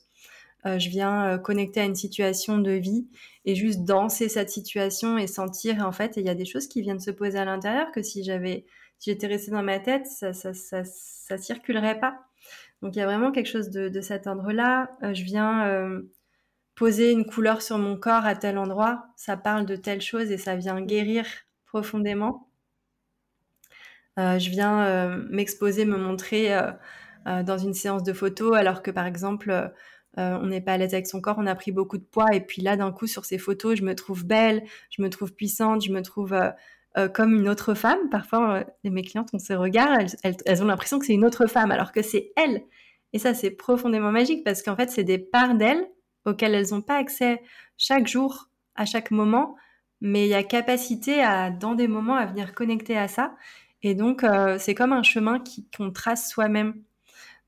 Je 0.65 0.89
viens 0.89 1.37
connecter 1.39 1.81
à 1.81 1.85
une 1.85 1.95
situation 1.95 2.57
de 2.57 2.71
vie 2.71 3.07
et 3.45 3.55
juste 3.55 3.83
danser 3.83 4.29
cette 4.29 4.49
situation 4.49 5.17
et 5.17 5.27
sentir, 5.27 5.85
en 5.85 5.91
fait, 5.91 6.13
il 6.17 6.25
y 6.25 6.29
a 6.29 6.35
des 6.35 6.45
choses 6.45 6.67
qui 6.67 6.81
viennent 6.81 6.99
se 6.99 7.11
poser 7.11 7.37
à 7.37 7.45
l'intérieur 7.45 7.91
que 7.91 8.01
si 8.01 8.23
j'avais 8.23 8.65
si 9.03 9.09
j'étais 9.09 9.27
restée 9.27 9.51
dans 9.51 9.63
ma 9.63 9.79
tête, 9.79 10.07
ça, 10.07 10.31
ça, 10.31 10.53
ça, 10.53 11.37
circulerait 11.37 11.99
pas. 11.99 12.19
Donc 12.81 12.95
il 12.95 12.99
y 12.99 13.01
a 13.01 13.05
vraiment 13.05 13.33
quelque 13.33 13.49
chose 13.49 13.69
de, 13.69 13.99
cet 13.99 14.27
ordre-là. 14.27 14.91
Euh, 15.03 15.13
je 15.13 15.25
viens 15.25 15.67
euh, 15.67 16.01
poser 16.73 17.11
une 17.11 17.25
couleur 17.25 17.61
sur 17.61 17.77
mon 17.77 17.97
corps 17.97 18.25
à 18.25 18.33
tel 18.33 18.57
endroit, 18.57 19.07
ça 19.17 19.35
parle 19.35 19.65
de 19.65 19.75
telle 19.75 19.99
chose 19.99 20.31
et 20.31 20.37
ça 20.37 20.55
vient 20.55 20.79
guérir 20.79 21.25
profondément. 21.65 22.49
Euh, 24.17 24.39
je 24.39 24.49
viens 24.49 25.17
m'exposer, 25.29 25.83
me 25.83 25.97
montrer 25.97 26.57
dans 27.25 27.57
une 27.57 27.73
séance 27.73 28.03
de 28.03 28.13
photos, 28.13 28.55
alors 28.55 28.81
que 28.81 28.91
par 28.91 29.05
exemple, 29.05 29.73
on 30.17 30.45
n'est 30.45 30.61
pas 30.61 30.73
à 30.73 30.77
l'aise 30.77 30.93
avec 30.93 31.07
son 31.07 31.21
corps, 31.21 31.37
on 31.39 31.47
a 31.47 31.55
pris 31.55 31.71
beaucoup 31.71 31.97
de 31.97 32.03
poids, 32.03 32.33
et 32.33 32.41
puis 32.41 32.61
là, 32.61 32.77
d'un 32.77 32.91
coup, 32.91 33.07
sur 33.07 33.25
ces 33.25 33.37
photos, 33.37 33.77
je 33.77 33.83
me 33.83 33.95
trouve 33.95 34.25
belle, 34.25 34.63
je 34.89 35.01
me 35.01 35.09
trouve 35.09 35.33
puissante, 35.33 35.83
je 35.83 35.91
me 35.91 36.01
trouve 36.01 36.33
euh, 36.95 37.09
comme 37.09 37.33
une 37.33 37.49
autre 37.49 37.73
femme. 37.73 38.09
Parfois, 38.11 38.63
euh, 38.85 38.89
mes 38.89 39.01
clientes 39.01 39.33
ont 39.33 39.39
ces 39.39 39.55
regards, 39.55 39.97
elles, 40.23 40.63
ont 40.63 40.67
l'impression 40.67 40.99
que 40.99 41.07
c'est 41.07 41.13
une 41.13 41.25
autre 41.25 41.47
femme, 41.47 41.71
alors 41.71 41.91
que 41.91 42.03
c'est 42.03 42.31
elle. 42.35 42.63
Et 43.13 43.19
ça, 43.19 43.33
c'est 43.33 43.49
profondément 43.49 44.11
magique 44.11 44.43
parce 44.43 44.61
qu'en 44.61 44.75
fait, 44.75 44.91
c'est 44.91 45.03
des 45.03 45.17
parts 45.17 45.55
d'elles 45.55 45.87
auxquelles 46.25 46.53
elles 46.53 46.69
n'ont 46.71 46.83
pas 46.83 46.97
accès 46.97 47.41
chaque 47.77 48.07
jour, 48.07 48.49
à 48.75 48.85
chaque 48.85 49.09
moment, 49.09 49.55
mais 50.01 50.25
il 50.25 50.29
y 50.29 50.35
a 50.35 50.43
capacité 50.43 51.21
à, 51.21 51.49
dans 51.49 51.73
des 51.73 51.87
moments, 51.87 52.15
à 52.15 52.27
venir 52.27 52.53
connecter 52.53 52.95
à 52.95 53.07
ça. 53.07 53.35
Et 53.81 53.95
donc, 53.95 54.23
euh, 54.23 54.57
c'est 54.59 54.75
comme 54.75 54.93
un 54.93 55.03
chemin 55.03 55.43
qu'on 55.75 55.91
trace 55.91 56.29
soi-même. 56.29 56.75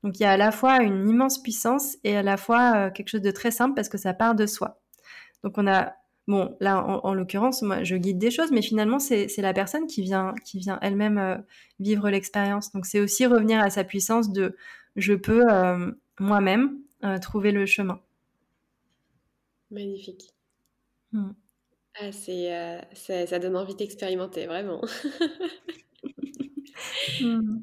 Donc, 0.06 0.20
il 0.20 0.22
y 0.22 0.26
a 0.26 0.30
à 0.30 0.36
la 0.36 0.52
fois 0.52 0.82
une 0.82 1.08
immense 1.08 1.42
puissance 1.42 1.96
et 2.04 2.16
à 2.16 2.22
la 2.22 2.36
fois 2.36 2.92
quelque 2.92 3.08
chose 3.08 3.22
de 3.22 3.32
très 3.32 3.50
simple 3.50 3.74
parce 3.74 3.88
que 3.88 3.98
ça 3.98 4.14
part 4.14 4.36
de 4.36 4.46
soi. 4.46 4.80
Donc, 5.42 5.58
on 5.58 5.66
a 5.66 5.94
Bon, 6.28 6.56
là, 6.58 6.84
en, 6.84 7.14
l'occurrence, 7.14 7.62
moi, 7.62 7.84
je 7.84 7.94
guide 7.94 8.18
des 8.18 8.32
choses, 8.32 8.50
mais 8.50 8.62
finalement, 8.62 8.98
c'est 8.98 9.28
la 9.38 9.52
personne 9.52 9.86
qui 9.86 10.02
vient, 10.02 10.34
qui 10.44 10.58
vient 10.58 10.78
elle-même 10.82 11.18
euh, 11.18 11.36
vivre 11.78 12.10
l'expérience. 12.10 12.72
Donc, 12.72 12.84
c'est 12.84 12.98
aussi 12.98 13.26
revenir 13.26 13.60
à 13.60 13.70
sa 13.70 13.84
puissance 13.84 14.32
de 14.32 14.56
je 14.96 15.14
peux 15.14 15.44
euh, 15.48 15.92
moi-même 16.18 16.80
euh, 17.04 17.18
trouver 17.18 17.52
le 17.52 17.64
chemin. 17.64 18.00
Magnifique. 19.70 20.34
Hmm. 21.12 21.30
Ah, 22.00 22.10
c'est, 22.10 23.26
ça, 23.26 23.38
donne 23.38 23.56
envie 23.56 23.76
d'expérimenter, 23.76 24.46
vraiment. 24.46 24.82
Hmm. 27.22 27.60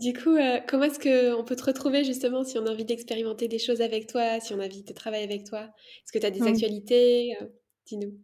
Du 0.00 0.12
coup, 0.14 0.36
comment 0.66 0.84
est-ce 0.84 0.98
qu'on 0.98 1.44
peut 1.44 1.56
te 1.56 1.64
retrouver 1.64 2.04
justement 2.04 2.42
si 2.42 2.58
on 2.58 2.66
a 2.66 2.70
envie 2.70 2.84
d'expérimenter 2.84 3.48
des 3.48 3.58
choses 3.58 3.80
avec 3.80 4.06
toi, 4.06 4.40
si 4.40 4.54
on 4.54 4.60
a 4.60 4.66
envie 4.66 4.82
de 4.82 4.92
travailler 4.92 5.24
avec 5.24 5.44
toi? 5.44 5.60
Est-ce 5.60 6.12
que 6.12 6.18
tu 6.18 6.26
as 6.26 6.30
des 6.30 6.42
actualités 6.42 7.36
Dis-nous. 7.86 8.14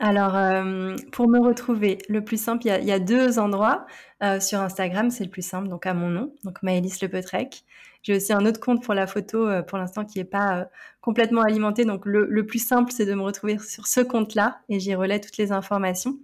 Alors, 0.00 0.36
euh, 0.36 0.94
pour 1.10 1.28
me 1.28 1.40
retrouver, 1.40 1.98
le 2.08 2.22
plus 2.22 2.40
simple, 2.40 2.66
il 2.66 2.84
y 2.84 2.92
a, 2.92 2.98
deux 2.98 3.38
endroits. 3.38 3.86
Euh, 4.22 4.38
sur 4.40 4.60
Instagram, 4.60 5.10
c'est 5.10 5.24
le 5.24 5.30
plus 5.30 5.46
simple, 5.46 5.68
donc 5.68 5.86
à 5.86 5.94
mon 5.94 6.08
nom, 6.08 6.34
donc 6.44 6.62
Maëlys 6.62 7.00
Le 7.02 7.08
Petrec. 7.08 7.64
J'ai 8.02 8.16
aussi 8.16 8.32
un 8.32 8.46
autre 8.46 8.60
compte 8.60 8.82
pour 8.82 8.94
la 8.94 9.08
photo, 9.08 9.46
euh, 9.46 9.62
pour 9.62 9.76
l'instant, 9.76 10.04
qui 10.04 10.18
n'est 10.18 10.24
pas 10.24 10.68
complètement 11.00 11.42
alimenté. 11.42 11.84
Donc, 11.84 12.02
le, 12.04 12.46
plus 12.46 12.64
simple, 12.64 12.92
c'est 12.92 13.06
de 13.06 13.14
me 13.14 13.22
retrouver 13.22 13.58
sur 13.58 13.88
ce 13.88 14.00
compte-là 14.00 14.60
et 14.68 14.78
j'y 14.78 14.94
relais 14.94 15.20
toutes 15.20 15.36
les 15.36 15.50
informations. 15.50 16.18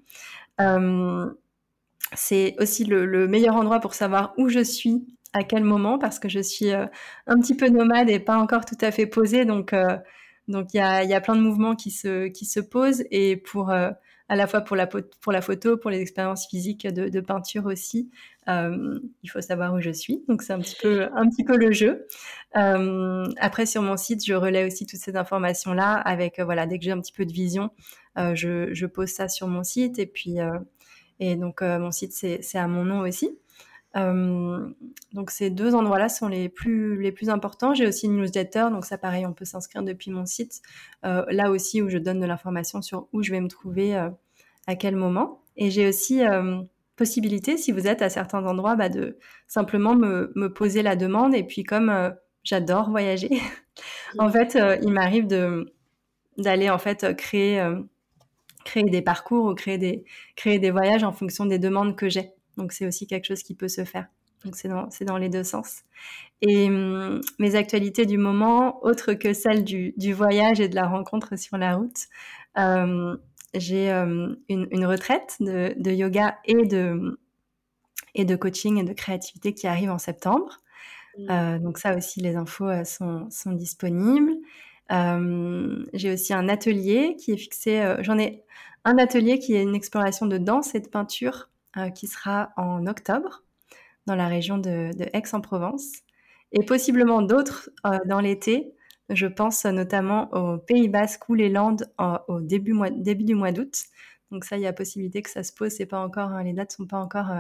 C'est 2.12 2.55
aussi 2.59 2.84
le, 2.84 3.26
meilleur 3.28 3.57
endroit 3.57 3.80
pour 3.80 3.94
savoir 3.94 4.34
où 4.36 4.48
je 4.48 4.62
suis, 4.62 5.05
à 5.32 5.42
quel 5.42 5.64
moment, 5.64 5.98
parce 5.98 6.18
que 6.18 6.28
je 6.28 6.40
suis 6.40 6.70
un 6.72 7.40
petit 7.40 7.57
peu 7.57 7.68
nomade 7.68 8.09
et 8.11 8.20
pas 8.20 8.36
encore 8.36 8.64
tout 8.64 8.78
à 8.80 8.90
fait 8.92 9.07
posée. 9.07 9.44
Donc, 9.44 9.74
donc 10.48 10.74
il 10.74 10.76
y 10.76 10.80
a, 10.80 11.02
y 11.05 11.14
a, 11.14 11.20
plein 11.20 11.36
de 11.36 11.40
mouvements 11.40 11.74
qui 11.74 11.90
se, 11.90 12.28
qui 12.28 12.44
se 12.44 12.61
posent 12.61 13.05
et 13.11 13.36
pour 13.36 13.70
euh, 13.70 13.90
à 14.28 14.36
la 14.36 14.46
fois 14.46 14.61
pour 14.61 14.76
la, 14.76 14.86
pour 14.86 15.32
la 15.32 15.40
photo, 15.40 15.76
pour 15.76 15.90
les 15.90 16.00
expériences 16.00 16.46
physiques 16.48 16.86
de, 16.86 17.09
de 17.09 17.20
peinture 17.20 17.66
aussi, 17.66 18.11
euh, 18.48 18.98
il 19.22 19.30
faut 19.30 19.40
savoir 19.40 19.74
où 19.74 19.80
je 19.80 19.90
suis. 19.90 20.22
Donc 20.28 20.42
c'est 20.42 20.52
un 20.52 20.61
petit 20.61 20.76
peu 20.80 21.09
un 21.14 21.28
petit 21.28 21.44
peu 21.44 21.57
le 21.57 21.72
jeu. 21.72 22.07
Euh, 22.57 23.26
après 23.38 23.66
sur 23.66 23.82
mon 23.82 23.96
site, 23.96 24.24
je 24.24 24.34
relais 24.34 24.66
aussi 24.66 24.86
toutes 24.86 25.00
ces 25.00 25.16
informations 25.16 25.72
là 25.72 25.94
avec 25.94 26.38
euh, 26.38 26.44
voilà 26.44 26.66
dès 26.66 26.78
que 26.78 26.84
j'ai 26.84 26.92
un 26.92 27.00
petit 27.00 27.12
peu 27.12 27.24
de 27.24 27.32
vision, 27.32 27.70
euh, 28.18 28.34
je, 28.34 28.72
je 28.72 28.86
pose 28.86 29.09
ça 29.09 29.28
sur 29.28 29.48
mon 29.48 29.64
site 29.64 29.98
et 29.98 30.07
puis 30.07 30.38
et 31.20 31.36
donc 31.36 31.62
mon 31.62 31.90
site 31.90 32.12
c'est 32.12 32.58
à 32.58 32.66
mon 32.66 32.84
nom 32.84 33.00
aussi. 33.00 33.38
Euh, 33.96 34.68
donc 35.12 35.30
ces 35.30 35.50
deux 35.50 35.74
endroits-là 35.74 36.08
sont 36.08 36.28
les 36.28 36.48
plus 36.48 37.00
les 37.00 37.12
plus 37.12 37.30
importants. 37.30 37.74
J'ai 37.74 37.86
aussi 37.86 38.06
une 38.06 38.16
newsletter, 38.16 38.66
donc 38.70 38.84
ça 38.84 38.98
pareil, 38.98 39.26
on 39.26 39.32
peut 39.32 39.44
s'inscrire 39.44 39.82
depuis 39.82 40.10
mon 40.10 40.26
site. 40.26 40.62
Euh, 41.04 41.24
là 41.28 41.50
aussi 41.50 41.82
où 41.82 41.88
je 41.88 41.98
donne 41.98 42.20
de 42.20 42.26
l'information 42.26 42.82
sur 42.82 43.08
où 43.12 43.22
je 43.22 43.30
vais 43.30 43.40
me 43.40 43.48
trouver 43.48 43.96
euh, 43.96 44.10
à 44.66 44.74
quel 44.74 44.96
moment. 44.96 45.42
Et 45.56 45.70
j'ai 45.70 45.88
aussi 45.88 46.22
possibilité, 46.96 47.56
si 47.56 47.70
vous 47.70 47.86
êtes 47.86 48.02
à 48.02 48.08
certains 48.08 48.44
endroits, 48.44 48.74
bah, 48.74 48.88
de 48.88 49.18
simplement 49.46 49.94
me, 49.94 50.32
me, 50.34 50.52
poser 50.52 50.82
la 50.82 50.96
demande. 50.96 51.34
Et 51.34 51.44
puis 51.44 51.62
comme 51.62 52.12
j'adore 52.42 52.90
voyager, 52.90 53.30
en 54.18 54.28
fait, 54.30 54.58
il 54.82 54.90
m'arrive 54.90 55.26
de 55.28 55.72
d'aller 56.38 56.70
en 56.70 56.78
fait 56.78 57.16
créer 57.16 57.64
créer 58.64 58.84
des 58.84 59.02
parcours 59.02 59.46
ou 59.46 59.54
créer 59.54 59.78
des 59.78 60.04
créer 60.36 60.58
des 60.58 60.70
voyages 60.70 61.04
en 61.04 61.12
fonction 61.12 61.46
des 61.46 61.58
demandes 61.58 61.96
que 61.96 62.08
j'ai. 62.08 62.30
Donc 62.56 62.72
c'est 62.72 62.86
aussi 62.86 63.06
quelque 63.06 63.26
chose 63.26 63.42
qui 63.42 63.54
peut 63.54 63.68
se 63.68 63.84
faire. 63.84 64.06
Donc 64.44 64.56
c'est 64.56 64.68
dans, 64.68 64.88
dans 65.06 65.16
les 65.16 65.28
deux 65.28 65.44
sens. 65.44 65.82
Et 66.42 66.68
hum, 66.68 67.20
mes 67.38 67.54
actualités 67.54 68.06
du 68.06 68.18
moment, 68.18 68.84
autres 68.84 69.14
que 69.14 69.32
celles 69.32 69.64
du, 69.64 69.94
du, 69.96 70.12
voyage 70.12 70.60
et 70.60 70.68
de 70.68 70.74
la 70.74 70.86
rencontre 70.86 71.38
sur 71.38 71.56
la 71.56 71.76
route, 71.76 72.08
euh, 72.58 73.16
j'ai 73.54 73.90
euh, 73.90 74.34
une, 74.48 74.68
une, 74.70 74.84
retraite 74.84 75.36
de, 75.40 75.74
de, 75.78 75.90
yoga 75.90 76.36
et 76.44 76.66
de, 76.66 77.18
et 78.14 78.24
de 78.24 78.36
coaching 78.36 78.78
et 78.78 78.84
de 78.84 78.92
créativité 78.92 79.54
qui 79.54 79.66
arrive 79.66 79.90
en 79.90 79.98
septembre. 79.98 80.58
Mmh. 81.18 81.30
Euh, 81.30 81.58
donc 81.58 81.78
ça 81.78 81.96
aussi, 81.96 82.20
les 82.20 82.36
infos 82.36 82.68
euh, 82.68 82.84
sont, 82.84 83.28
sont 83.30 83.52
disponibles. 83.52 84.34
Euh, 84.93 85.85
j'ai 85.93 86.12
aussi 86.12 86.35
un 86.35 86.49
atelier 86.49 87.16
qui 87.16 87.32
est 87.32 87.37
fixé. 87.37 87.80
Euh, 87.80 88.03
j'en 88.03 88.18
ai 88.18 88.45
un 88.85 88.99
atelier 88.99 89.39
qui 89.39 89.55
est 89.55 89.62
une 89.62 89.74
exploration 89.74 90.26
de 90.26 90.39
danse 90.39 90.74
et 90.74 90.80
de 90.80 90.89
peinture 90.89 91.49
euh, 91.76 91.91
qui 91.91 92.07
sera 92.07 92.51
en 92.57 92.87
octobre 92.87 93.43
dans 94.07 94.14
la 94.14 94.28
région 94.28 94.59
de, 94.59 94.91
Aix-en-Provence 95.14 95.93
et 96.53 96.64
possiblement 96.64 97.22
d'autres 97.22 97.70
dans 98.07 98.20
l'été. 98.20 98.74
Je 99.09 99.26
pense 99.26 99.64
notamment 99.64 100.30
aux 100.32 100.59
Pays 100.59 100.89
Basques 100.89 101.28
ou 101.28 101.35
les 101.35 101.49
Landes 101.49 101.91
au 102.28 102.41
début, 102.41 102.74
du 103.24 103.35
mois 103.35 103.53
d'août. 103.53 103.85
Donc 104.30 104.45
ça, 104.45 104.57
il 104.57 104.62
y 104.62 104.66
a 104.66 104.72
possibilité 104.74 105.22
que 105.22 105.30
ça 105.30 105.43
se 105.43 105.53
pose. 105.53 105.72
C'est 105.72 105.87
pas 105.87 106.01
encore, 106.01 106.30
hein, 106.30 106.45
les 106.45 106.53
dates 106.53 106.72
sont 106.72 106.87
pas 106.87 106.99
encore 106.99 107.30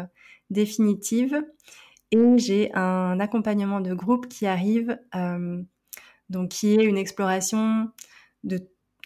définitives. 0.50 1.44
Et 2.10 2.38
j'ai 2.38 2.74
un 2.74 3.20
accompagnement 3.20 3.80
de 3.80 3.92
groupe 3.92 4.28
qui 4.28 4.46
arrive, 4.46 4.98
donc 6.34 6.50
qui 6.50 6.74
est 6.74 6.84
une 6.84 6.98
exploration 6.98 7.88
de 8.42 8.58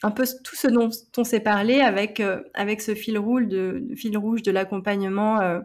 un 0.02 0.10
peu 0.10 0.24
tout 0.44 0.56
ce 0.56 0.68
dont 0.68 0.90
on 1.16 1.24
s'est 1.24 1.40
parlé 1.40 1.80
avec 1.80 2.20
euh, 2.20 2.42
avec 2.54 2.80
ce 2.80 2.94
fil 2.94 3.18
rouge 3.18 3.46
de 3.46 3.86
fil 3.96 4.16
rouge 4.16 4.42
de 4.42 4.50
l'accompagnement 4.50 5.40
euh, 5.40 5.60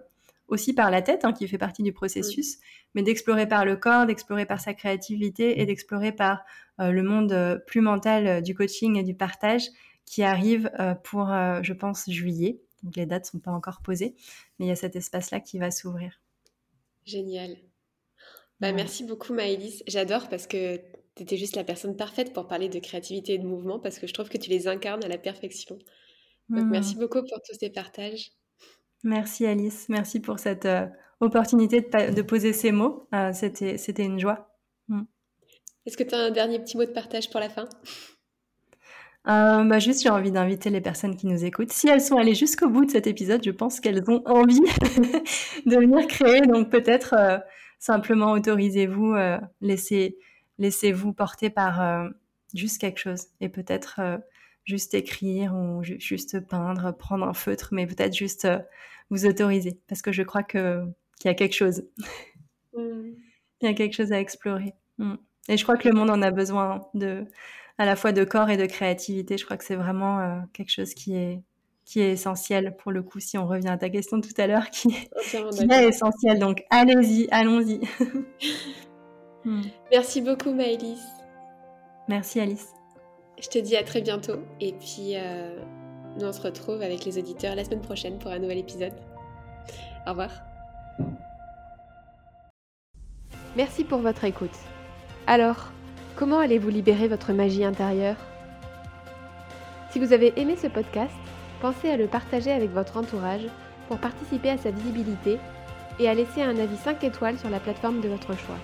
aussi 0.47 0.73
par 0.73 0.91
la 0.91 1.01
tête 1.01 1.23
hein, 1.23 1.33
qui 1.33 1.47
fait 1.47 1.57
partie 1.57 1.83
du 1.83 1.93
processus, 1.93 2.57
mais 2.95 3.01
d'explorer 3.01 3.47
par 3.47 3.63
le 3.63 3.75
corps, 3.75 4.05
d'explorer 4.05 4.45
par 4.45 4.59
sa 4.59 4.73
créativité 4.73 5.61
et 5.61 5.65
d'explorer 5.65 6.11
par 6.11 6.43
euh, 6.81 6.91
le 6.91 7.01
monde 7.01 7.63
plus 7.65 7.81
mental 7.81 8.43
du 8.43 8.53
coaching 8.53 8.97
et 8.97 9.03
du 9.03 9.15
partage 9.15 9.67
qui 10.05 10.21
arrive 10.21 10.69
pour 11.03 11.27
je 11.27 11.73
pense 11.73 12.09
juillet. 12.09 12.59
Donc 12.83 12.97
les 12.97 13.05
dates 13.05 13.25
sont 13.25 13.39
pas 13.39 13.51
encore 13.51 13.81
posées, 13.81 14.15
mais 14.59 14.65
il 14.65 14.67
y 14.67 14.71
a 14.71 14.75
cet 14.75 14.97
espace 14.97 15.31
là 15.31 15.39
qui 15.39 15.59
va 15.59 15.71
s'ouvrir. 15.71 16.21
Génial. 17.05 17.55
Bah, 18.59 18.73
Merci 18.73 19.05
beaucoup 19.05 19.33
Maëlys. 19.33 19.81
J'adore 19.87 20.27
parce 20.27 20.45
que 20.45 20.79
étais 21.21 21.37
juste 21.37 21.55
la 21.55 21.63
personne 21.63 21.95
parfaite 21.95 22.33
pour 22.33 22.47
parler 22.47 22.69
de 22.69 22.79
créativité 22.79 23.33
et 23.33 23.37
de 23.37 23.45
mouvement 23.45 23.79
parce 23.79 23.99
que 23.99 24.07
je 24.07 24.13
trouve 24.13 24.29
que 24.29 24.37
tu 24.37 24.49
les 24.49 24.67
incarnes 24.67 25.03
à 25.03 25.07
la 25.07 25.17
perfection. 25.17 25.77
Donc, 26.49 26.65
merci 26.69 26.95
beaucoup 26.95 27.19
pour 27.19 27.41
tous 27.47 27.57
ces 27.59 27.69
partages. 27.69 28.31
Merci 29.03 29.45
Alice, 29.45 29.87
merci 29.89 30.19
pour 30.19 30.39
cette 30.39 30.65
euh, 30.65 30.87
opportunité 31.19 31.81
de, 31.81 32.21
poser 32.21 32.53
ces 32.53 32.71
mots. 32.71 33.07
Euh, 33.13 33.31
c'était, 33.33 34.05
une 34.05 34.19
joie. 34.19 34.49
Mmh. 34.87 35.03
Est-ce 35.85 35.97
que 35.97 36.03
tu 36.03 36.15
as 36.15 36.19
un 36.19 36.31
dernier 36.31 36.59
petit 36.59 36.77
mot 36.77 36.85
de 36.85 36.91
partage 36.91 37.29
pour 37.29 37.39
la 37.39 37.49
fin? 37.49 37.67
Euh, 39.27 39.63
bah 39.63 39.79
juste, 39.79 40.03
j'ai 40.03 40.09
envie 40.09 40.31
d'inviter 40.31 40.69
les 40.69 40.81
personnes 40.81 41.15
qui 41.15 41.27
nous 41.27 41.45
écoutent. 41.45 41.71
Si 41.71 41.87
elles 41.87 42.01
sont 42.01 42.17
allées 42.17 42.35
jusqu'au 42.35 42.69
bout 42.69 42.85
de 42.85 42.91
cet 42.91 43.07
épisode, 43.07 43.41
je 43.43 43.51
pense 43.51 43.79
qu'elles 43.79 44.09
ont 44.09 44.21
envie 44.25 44.59
de 45.65 45.75
venir 45.77 46.07
créer. 46.07 46.41
Donc 46.41 46.69
peut-être 46.69 47.41
simplement 47.79 48.33
autorisez-vous, 48.33 49.15
laissez, 49.61 50.17
laissez-vous 50.57 51.13
porter 51.13 51.49
par 51.49 51.81
euh, 51.81 52.09
juste 52.53 52.79
quelque 52.79 52.99
chose 52.99 53.27
et 53.41 53.49
peut-être 53.49 53.99
euh, 53.99 54.17
juste 54.65 54.93
écrire 54.93 55.53
ou 55.53 55.83
juste 55.83 56.39
peindre, 56.47 56.95
prendre 56.95 57.27
un 57.27 57.33
feutre, 57.33 57.69
mais 57.71 57.87
peut-être 57.87 58.13
juste 58.13 58.45
euh, 58.45 58.59
vous 59.09 59.25
autoriser 59.25 59.79
parce 59.87 60.01
que 60.01 60.11
je 60.11 60.23
crois 60.23 60.43
que 60.43 60.83
qu'il 61.19 61.29
y 61.29 61.31
a 61.31 61.35
quelque 61.35 61.55
chose. 61.55 61.83
Mm. 62.75 63.11
Il 63.61 63.67
y 63.67 63.69
a 63.69 63.75
quelque 63.75 63.93
chose 63.93 64.11
à 64.11 64.19
explorer. 64.19 64.73
Mm. 64.97 65.13
Et 65.47 65.55
je 65.55 65.63
crois 65.63 65.77
que 65.77 65.87
le 65.87 65.95
monde 65.95 66.09
en 66.09 66.21
a 66.21 66.31
besoin 66.31 66.81
de 66.93 67.25
à 67.77 67.85
la 67.85 67.95
fois 67.95 68.11
de 68.11 68.25
corps 68.25 68.49
et 68.49 68.57
de 68.57 68.65
créativité. 68.65 69.37
Je 69.37 69.45
crois 69.45 69.55
que 69.55 69.63
c'est 69.63 69.77
vraiment 69.77 70.45
quelque 70.51 70.69
chose 70.69 70.93
qui 70.93 71.15
est 71.15 71.41
qui 71.85 72.01
est 72.01 72.11
essentiel 72.11 72.75
pour 72.77 72.91
le 72.91 73.03
coup 73.03 73.19
si 73.19 73.37
on 73.37 73.47
revient 73.47 73.69
à 73.69 73.77
ta 73.77 73.89
question 73.89 74.21
tout 74.21 74.33
à 74.37 74.47
l'heure 74.47 74.69
qui, 74.69 74.89
qui 74.89 75.37
est 75.37 75.87
essentiel. 75.87 76.39
Donc 76.39 76.63
allez-y, 76.69 77.27
allons-y. 77.31 77.79
Hmm. 79.45 79.61
Merci 79.91 80.21
beaucoup 80.21 80.53
Maëlys. 80.53 81.01
Merci 82.07 82.39
Alice. 82.39 82.73
Je 83.41 83.49
te 83.49 83.57
dis 83.57 83.75
à 83.75 83.83
très 83.83 84.01
bientôt 84.01 84.39
et 84.59 84.73
puis 84.73 85.15
euh, 85.15 85.57
nous 86.17 86.25
on 86.25 86.31
se 86.31 86.41
retrouve 86.41 86.81
avec 86.81 87.03
les 87.05 87.17
auditeurs 87.17 87.55
la 87.55 87.63
semaine 87.63 87.81
prochaine 87.81 88.19
pour 88.19 88.31
un 88.31 88.39
nouvel 88.39 88.59
épisode. 88.59 88.93
Au 90.05 90.11
revoir. 90.11 90.31
Merci 93.55 93.83
pour 93.83 93.99
votre 93.99 94.23
écoute. 94.23 94.55
Alors, 95.27 95.71
comment 96.15 96.39
allez-vous 96.39 96.69
libérer 96.69 97.07
votre 97.07 97.33
magie 97.33 97.63
intérieure? 97.63 98.17
Si 99.91 99.99
vous 99.99 100.11
avez 100.11 100.33
aimé 100.39 100.55
ce 100.55 100.67
podcast, 100.67 101.13
pensez 101.61 101.89
à 101.89 101.97
le 101.97 102.07
partager 102.07 102.51
avec 102.51 102.71
votre 102.71 102.97
entourage 102.97 103.45
pour 103.87 103.99
participer 103.99 104.49
à 104.49 104.57
sa 104.57 104.71
visibilité 104.71 105.37
et 105.99 106.09
à 106.09 106.13
laisser 106.13 106.41
un 106.41 106.57
avis 106.57 106.77
5 106.77 107.03
étoiles 107.03 107.37
sur 107.37 107.49
la 107.49 107.59
plateforme 107.59 108.01
de 108.01 108.09
votre 108.09 108.35
choix. 108.35 108.57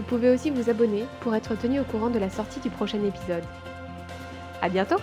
Vous 0.00 0.06
pouvez 0.06 0.30
aussi 0.30 0.48
vous 0.48 0.70
abonner 0.70 1.04
pour 1.20 1.34
être 1.34 1.54
tenu 1.56 1.78
au 1.78 1.84
courant 1.84 2.08
de 2.08 2.18
la 2.18 2.30
sortie 2.30 2.58
du 2.58 2.70
prochain 2.70 3.04
épisode. 3.04 3.44
À 4.62 4.70
bientôt! 4.70 4.96